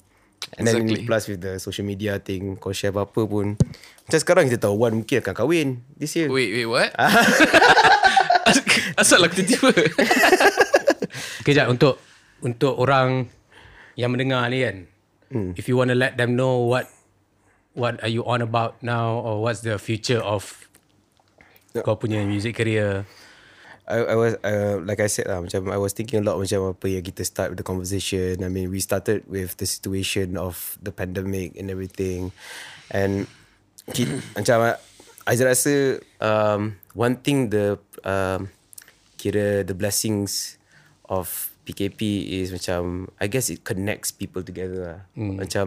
And 0.58 0.66
then 0.66 0.88
Exactly. 0.88 1.06
plus 1.06 1.24
with 1.28 1.44
the 1.44 1.60
social 1.60 1.84
media 1.84 2.18
thing, 2.18 2.58
kau 2.58 2.72
share 2.72 2.90
apa-apa 2.90 3.28
pun. 3.28 3.60
Macam 4.08 4.18
sekarang 4.18 4.44
kita 4.50 4.66
tahu 4.66 4.82
Wan 4.82 5.04
mungkin 5.04 5.22
akan 5.22 5.36
kahwin 5.36 5.68
this 6.00 6.16
year. 6.16 6.32
Wait, 6.32 6.50
wait, 6.50 6.66
what? 6.66 6.90
Asal 9.00 9.22
aku 9.22 9.40
tiba-tiba. 9.40 9.72
Okay 11.40 11.54
jap 11.56 11.72
untuk 11.72 11.98
Untuk 12.42 12.76
orang 12.78 13.30
Yang 13.96 14.10
mendengar 14.14 14.44
ni 14.52 14.60
kan 14.64 14.78
Hmm. 15.30 15.54
If 15.54 15.70
you 15.70 15.78
want 15.78 15.94
to 15.94 15.98
let 15.98 16.18
them 16.18 16.34
know 16.34 16.66
What 16.66 16.90
What 17.78 18.02
are 18.02 18.10
you 18.10 18.26
on 18.26 18.42
about 18.42 18.82
now 18.82 19.22
Or 19.22 19.46
what's 19.46 19.62
the 19.62 19.78
future 19.78 20.18
of 20.18 20.66
Kau 21.78 22.02
punya 22.02 22.26
music 22.26 22.58
career 22.58 23.06
I, 23.90 24.14
I 24.14 24.16
was 24.16 24.38
uh, 24.46 24.78
like 24.86 25.02
I 25.02 25.10
said 25.10 25.26
lah 25.26 25.42
macam 25.42 25.66
I 25.74 25.82
was 25.82 25.98
thinking 25.98 26.22
a 26.22 26.26
lot 26.26 26.38
macam 26.38 26.78
apa 26.78 26.86
yang 26.86 27.02
kita 27.02 27.26
start 27.26 27.50
with 27.52 27.58
the 27.58 27.66
conversation. 27.66 28.38
I 28.46 28.50
mean 28.54 28.70
we 28.70 28.78
started 28.78 29.26
with 29.26 29.58
the 29.58 29.66
situation 29.66 30.38
of 30.38 30.78
the 30.78 30.94
pandemic 30.94 31.58
and 31.58 31.74
everything, 31.74 32.30
and 32.94 33.26
ki- 33.98 34.22
macam 34.38 34.78
I 35.26 35.34
rasa 35.42 36.06
um, 36.22 36.78
one 36.94 37.18
thing 37.18 37.50
the 37.50 37.82
um, 38.06 38.54
kira 39.18 39.66
the 39.66 39.74
blessings 39.74 40.62
of 41.10 41.50
PKP 41.66 42.30
is 42.46 42.54
macam 42.54 43.10
I 43.18 43.26
guess 43.26 43.50
it 43.50 43.66
connects 43.66 44.14
people 44.14 44.46
together 44.46 44.80
lah. 44.86 45.00
Macam 45.18 45.38
macam 45.42 45.66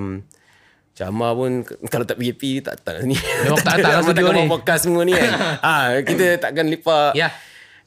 Amar 1.00 1.32
pun 1.32 1.64
kalau 1.88 2.04
tak 2.04 2.20
PKP 2.20 2.60
tak 2.60 2.84
datang 2.84 3.08
ni. 3.08 3.16
Memang 3.16 3.64
tak 3.64 3.80
datang 3.80 3.92
lah 3.96 4.02
studio 4.04 4.28
ni. 4.28 4.36
buat 4.44 4.50
podcast 4.60 4.82
semua 4.84 5.02
ni 5.02 5.16
kan. 5.16 5.30
ha, 5.64 5.72
kita 6.04 6.36
takkan 6.36 6.68
lipat. 6.68 7.16
Ya. 7.16 7.32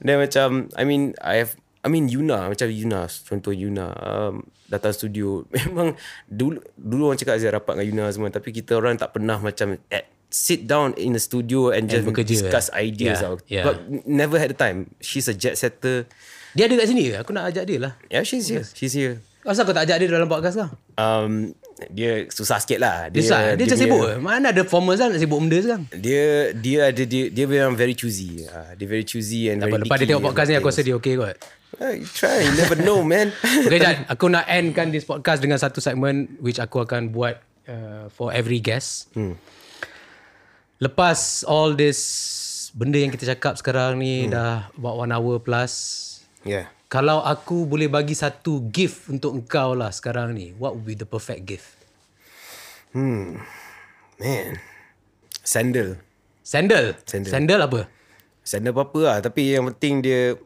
Dan 0.02 0.20
macam 0.20 0.48
I 0.74 0.84
mean 0.84 1.14
I 1.22 1.46
have 1.46 1.54
I 1.86 1.88
mean 1.88 2.10
Yuna 2.10 2.50
macam 2.50 2.66
Yuna 2.66 3.06
contoh 3.06 3.54
Yuna 3.54 3.94
um, 3.94 4.42
datang 4.66 4.92
studio 4.92 5.46
memang 5.56 5.94
dulu 6.26 6.58
dulu 6.74 7.14
orang 7.14 7.22
cakap 7.22 7.38
saya 7.38 7.62
rapat 7.62 7.78
dengan 7.78 7.88
Yuna 7.94 8.06
semua 8.10 8.34
tapi 8.34 8.50
kita 8.50 8.74
orang 8.74 8.98
tak 8.98 9.14
pernah 9.14 9.38
macam 9.38 9.78
at, 9.94 10.10
sit 10.34 10.66
down 10.66 10.98
in 10.98 11.14
the 11.14 11.22
studio 11.22 11.70
and 11.72 11.88
just 11.88 12.04
bekerja, 12.04 12.28
discuss 12.28 12.68
eh? 12.74 12.90
ideas 12.90 13.22
Yeah, 13.22 13.30
out. 13.30 13.40
yeah. 13.48 13.64
But 13.64 13.76
never 14.04 14.36
had 14.42 14.52
the 14.52 14.58
time. 14.58 14.92
She's 15.00 15.30
a 15.30 15.36
jet 15.38 15.56
setter. 15.56 16.10
Dia 16.58 16.68
ada 16.68 16.76
kat 16.82 16.88
sini 16.92 17.14
ke? 17.14 17.22
Aku 17.24 17.32
nak 17.32 17.48
ajak 17.54 17.64
dia 17.70 17.78
lah 17.80 17.94
Yeah, 18.10 18.26
she's 18.28 18.50
here. 18.50 18.66
She's 18.66 18.92
here. 18.92 19.22
Asal 19.46 19.64
kau 19.64 19.72
tak 19.72 19.86
ajak 19.86 20.02
dia 20.02 20.10
dalam 20.10 20.26
podcast 20.26 20.58
kau? 20.58 20.70
Um, 20.98 21.54
dia 21.92 22.24
susah 22.32 22.64
sikit 22.64 22.80
lah. 22.80 23.12
Dia, 23.12 23.20
dia, 23.20 23.60
dia, 23.60 23.64
macam 23.68 23.80
sibuk? 23.80 24.08
Mana 24.24 24.56
ada 24.56 24.64
formers 24.64 25.00
lah 25.04 25.12
nak 25.12 25.20
sibuk 25.20 25.44
benda 25.44 25.60
sekarang 25.60 25.84
Dia 25.92 26.56
dia 26.56 26.80
ada 26.88 27.04
dia 27.04 27.28
dia 27.28 27.46
memang 27.46 27.76
very 27.76 27.92
choosy. 27.92 28.48
Uh, 28.48 28.72
dia 28.80 28.88
very 28.88 29.04
choosy 29.04 29.52
and 29.52 29.60
Tak 29.60 29.76
very 29.76 29.84
Lepas 29.84 29.98
dia 30.00 30.08
tengok 30.08 30.24
podcast 30.32 30.48
ni 30.48 30.56
Aku 30.56 30.72
rasa 30.72 30.82
dia 30.88 30.96
okay 30.96 31.20
kot 31.20 31.36
Ah, 31.76 31.92
you 31.92 32.08
try, 32.08 32.40
you 32.48 32.56
never 32.56 32.80
know, 32.80 33.04
man. 33.04 33.36
Okay 33.68 33.84
Jan 33.84 34.08
Aku 34.08 34.32
nak 34.32 34.48
endkan 34.48 34.96
this 34.96 35.04
podcast 35.04 35.44
Dengan 35.44 35.60
satu 35.60 35.84
segmen 35.84 36.40
Which 36.40 36.64
aku 36.64 36.88
akan 36.88 37.12
buat 37.12 37.44
uh, 37.68 38.08
For 38.08 38.32
every 38.32 38.64
guest 38.64 39.12
hmm. 39.20 39.36
Lepas 40.80 41.44
all 41.44 41.76
this 41.76 42.00
Benda 42.72 43.04
yang 43.04 43.12
kita 43.12 43.36
cakap 43.36 43.60
sekarang 43.60 44.00
ni 44.00 44.24
hmm. 44.24 44.32
Dah 44.32 44.72
about 44.80 44.96
one 45.04 45.12
hour 45.12 45.44
plus 45.44 45.74
yeah. 46.48 46.72
Kalau 46.86 47.20
aku 47.20 47.66
boleh 47.66 47.90
bagi 47.90 48.14
satu 48.14 48.70
gift 48.70 49.10
Untuk 49.10 49.34
engkau 49.34 49.74
lah 49.74 49.90
sekarang 49.90 50.32
ni 50.32 50.54
What 50.56 50.78
would 50.78 50.86
be 50.86 50.94
the 50.94 51.04
perfect 51.04 51.44
gift? 51.44 51.68
Man. 52.94 53.42
Sandal. 55.44 56.00
Sandal? 56.42 56.96
Sandal. 57.04 57.32
Sandal 57.32 57.60
apa? 57.62 57.80
Sandal 58.42 58.72
apa-apa 58.72 59.00
lah. 59.04 59.18
Tapi 59.20 59.58
yang 59.58 59.68
penting 59.68 60.00
dia 60.00 60.38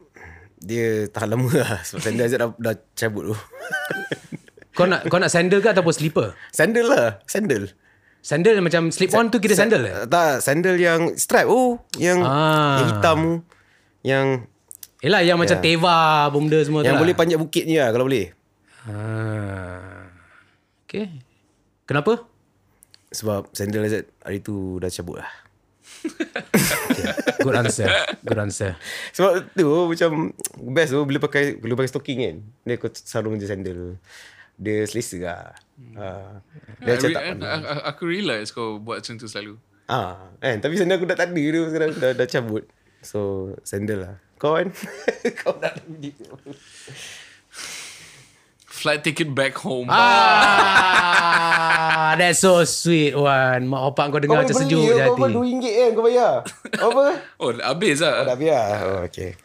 dia 0.57 1.07
tahan 1.07 1.35
lama 1.35 1.51
lah. 1.53 1.79
Sebab 1.85 1.99
sandal 2.01 2.25
Azad 2.25 2.39
dah, 2.41 2.49
dah 2.57 2.75
cabut 2.97 3.31
tu. 3.31 3.35
Kau 4.75 4.87
nak 4.87 5.11
kau 5.11 5.19
nak 5.19 5.27
sandal 5.27 5.59
ke 5.59 5.69
ataupun 5.69 5.91
slipper? 5.91 6.27
sandal 6.49 6.87
lah. 6.87 7.07
Sandal. 7.27 7.67
Sandal 8.19 8.59
macam 8.59 8.91
slip 8.91 9.11
on 9.11 9.27
tu 9.27 9.39
kira 9.39 9.51
sandal 9.51 9.83
eh? 9.83 9.93
Tak, 10.07 10.39
sandal 10.39 10.75
yang 10.75 11.15
stripe. 11.15 11.47
Oh, 11.47 11.83
yang, 11.95 12.23
Ah. 12.23 12.79
yang 12.79 12.87
hitam. 12.87 13.19
Yang 13.99 14.25
Yelah 14.99 15.23
yang 15.23 15.39
macam 15.39 15.57
teva 15.63 16.27
benda 16.27 16.59
semua 16.59 16.83
tu 16.83 16.91
yang 16.91 16.99
lah. 16.99 17.03
boleh 17.03 17.15
panjat 17.15 17.39
bukit 17.39 17.63
ni 17.63 17.79
lah 17.79 17.87
kalau 17.95 18.03
boleh. 18.03 18.35
Ah. 18.83 20.11
Okay. 20.83 21.07
Kenapa? 21.87 22.27
Sebab 23.09 23.47
sandal 23.55 23.87
Azad 23.87 24.05
hari 24.21 24.43
tu 24.43 24.75
dah 24.77 24.91
cabut 24.91 25.23
lah. 25.23 25.29
Good 27.43 27.55
answer. 27.55 27.87
Good 28.23 28.39
answer. 28.39 28.71
Sebab 29.15 29.51
tu 29.51 29.67
macam 29.87 30.09
best 30.71 30.91
tu 30.91 31.01
bila 31.07 31.19
pakai 31.19 31.55
bila 31.55 31.79
pakai 31.79 31.91
stocking 31.91 32.19
kan. 32.19 32.35
Dia 32.67 32.75
kau 32.75 32.91
sarung 32.91 33.39
je 33.39 33.47
sandal. 33.47 33.95
Dia 34.59 34.83
selesa 34.83 35.17
lah. 35.23 35.43
Uh, 35.95 36.31
dia 36.83 36.99
macam 36.99 37.07
re- 37.07 37.15
tak 37.15 37.23
I- 37.23 37.29
panas. 37.39 37.47
I- 37.47 37.85
Aku 37.87 38.03
realise 38.03 38.49
kau 38.51 38.77
buat 38.77 38.99
macam 38.99 39.15
tu 39.15 39.27
selalu. 39.31 39.55
Ah, 39.87 40.29
kan. 40.37 40.59
Tapi 40.59 40.75
sandal 40.75 40.99
aku 40.99 41.07
dah 41.07 41.17
tak 41.17 41.31
ada 41.31 41.39
tu 41.41 41.61
sekarang 41.71 41.89
dah, 41.95 42.11
dah 42.13 42.27
cabut. 42.27 42.63
So, 43.01 43.51
sandal 43.63 43.99
lah. 44.03 44.15
Kau 44.39 44.55
kan? 44.55 44.71
Kau 45.39 45.55
dah 45.59 45.71
pergi. 45.75 46.11
Flight 48.79 49.03
ticket 49.03 49.35
back 49.35 49.59
home. 49.59 49.91
Ah, 49.91 51.35
that's 52.15 52.39
so 52.39 52.63
sweet 52.63 53.11
Wan. 53.11 53.67
Mak 53.67 53.81
opak 53.91 54.07
kau 54.07 54.23
dengar 54.23 54.47
macam 54.47 54.55
sejuk 54.55 54.79
je 54.87 54.95
Kau 54.95 55.19
apa 55.19 55.27
hati. 55.27 55.35
RM2 55.35 55.67
kan 55.67 55.91
kau 55.91 56.03
bayar? 56.07 56.47
apa? 56.79 57.05
Oh, 57.43 57.51
dah 57.51 57.75
habis 57.75 57.99
lah. 57.99 58.23
Dah 58.23 58.39
biar? 58.39 58.79
Oh, 58.87 59.03
okay. 59.03 59.35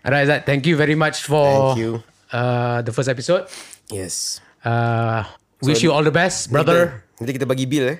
Alright 0.00 0.24
Zat, 0.24 0.48
thank 0.48 0.64
you 0.64 0.72
very 0.72 0.96
much 0.96 1.20
for 1.20 1.76
Thank 1.76 1.84
you. 1.84 2.00
Uh, 2.32 2.80
the 2.80 2.92
first 2.96 3.12
episode. 3.12 3.44
Yes. 3.92 4.40
Uh, 4.64 5.28
wish 5.60 5.84
you 5.84 5.92
all 5.92 6.00
the 6.04 6.12
best, 6.12 6.48
brother. 6.48 7.04
Nanti 7.20 7.36
kita 7.36 7.44
bagi 7.44 7.68
bil 7.68 7.92
eh. 7.92 7.98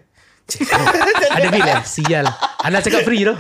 Ada 1.37 1.53
bil 1.53 1.69
eh? 1.69 1.85
Sial. 1.85 2.25
Ana 2.65 2.81
cakap 2.81 3.05
free 3.05 3.29
tu. 3.29 3.37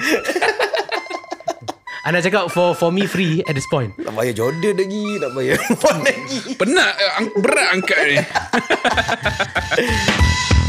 Ana 2.07 2.23
cakap 2.23 2.47
for 2.55 2.79
for 2.79 2.95
me 2.95 3.11
free 3.11 3.43
at 3.49 3.59
this 3.59 3.67
point. 3.67 3.91
Nak 3.99 4.15
bayar 4.15 4.35
Jordan 4.37 4.79
lagi. 4.79 5.19
Nak 5.19 5.31
bayar 5.35 5.59
Font 5.83 6.07
lagi. 6.07 6.55
Penat, 6.55 6.95
eh, 6.95 7.27
berat 7.43 7.69
angkat 7.75 7.99
ni. 8.07 8.17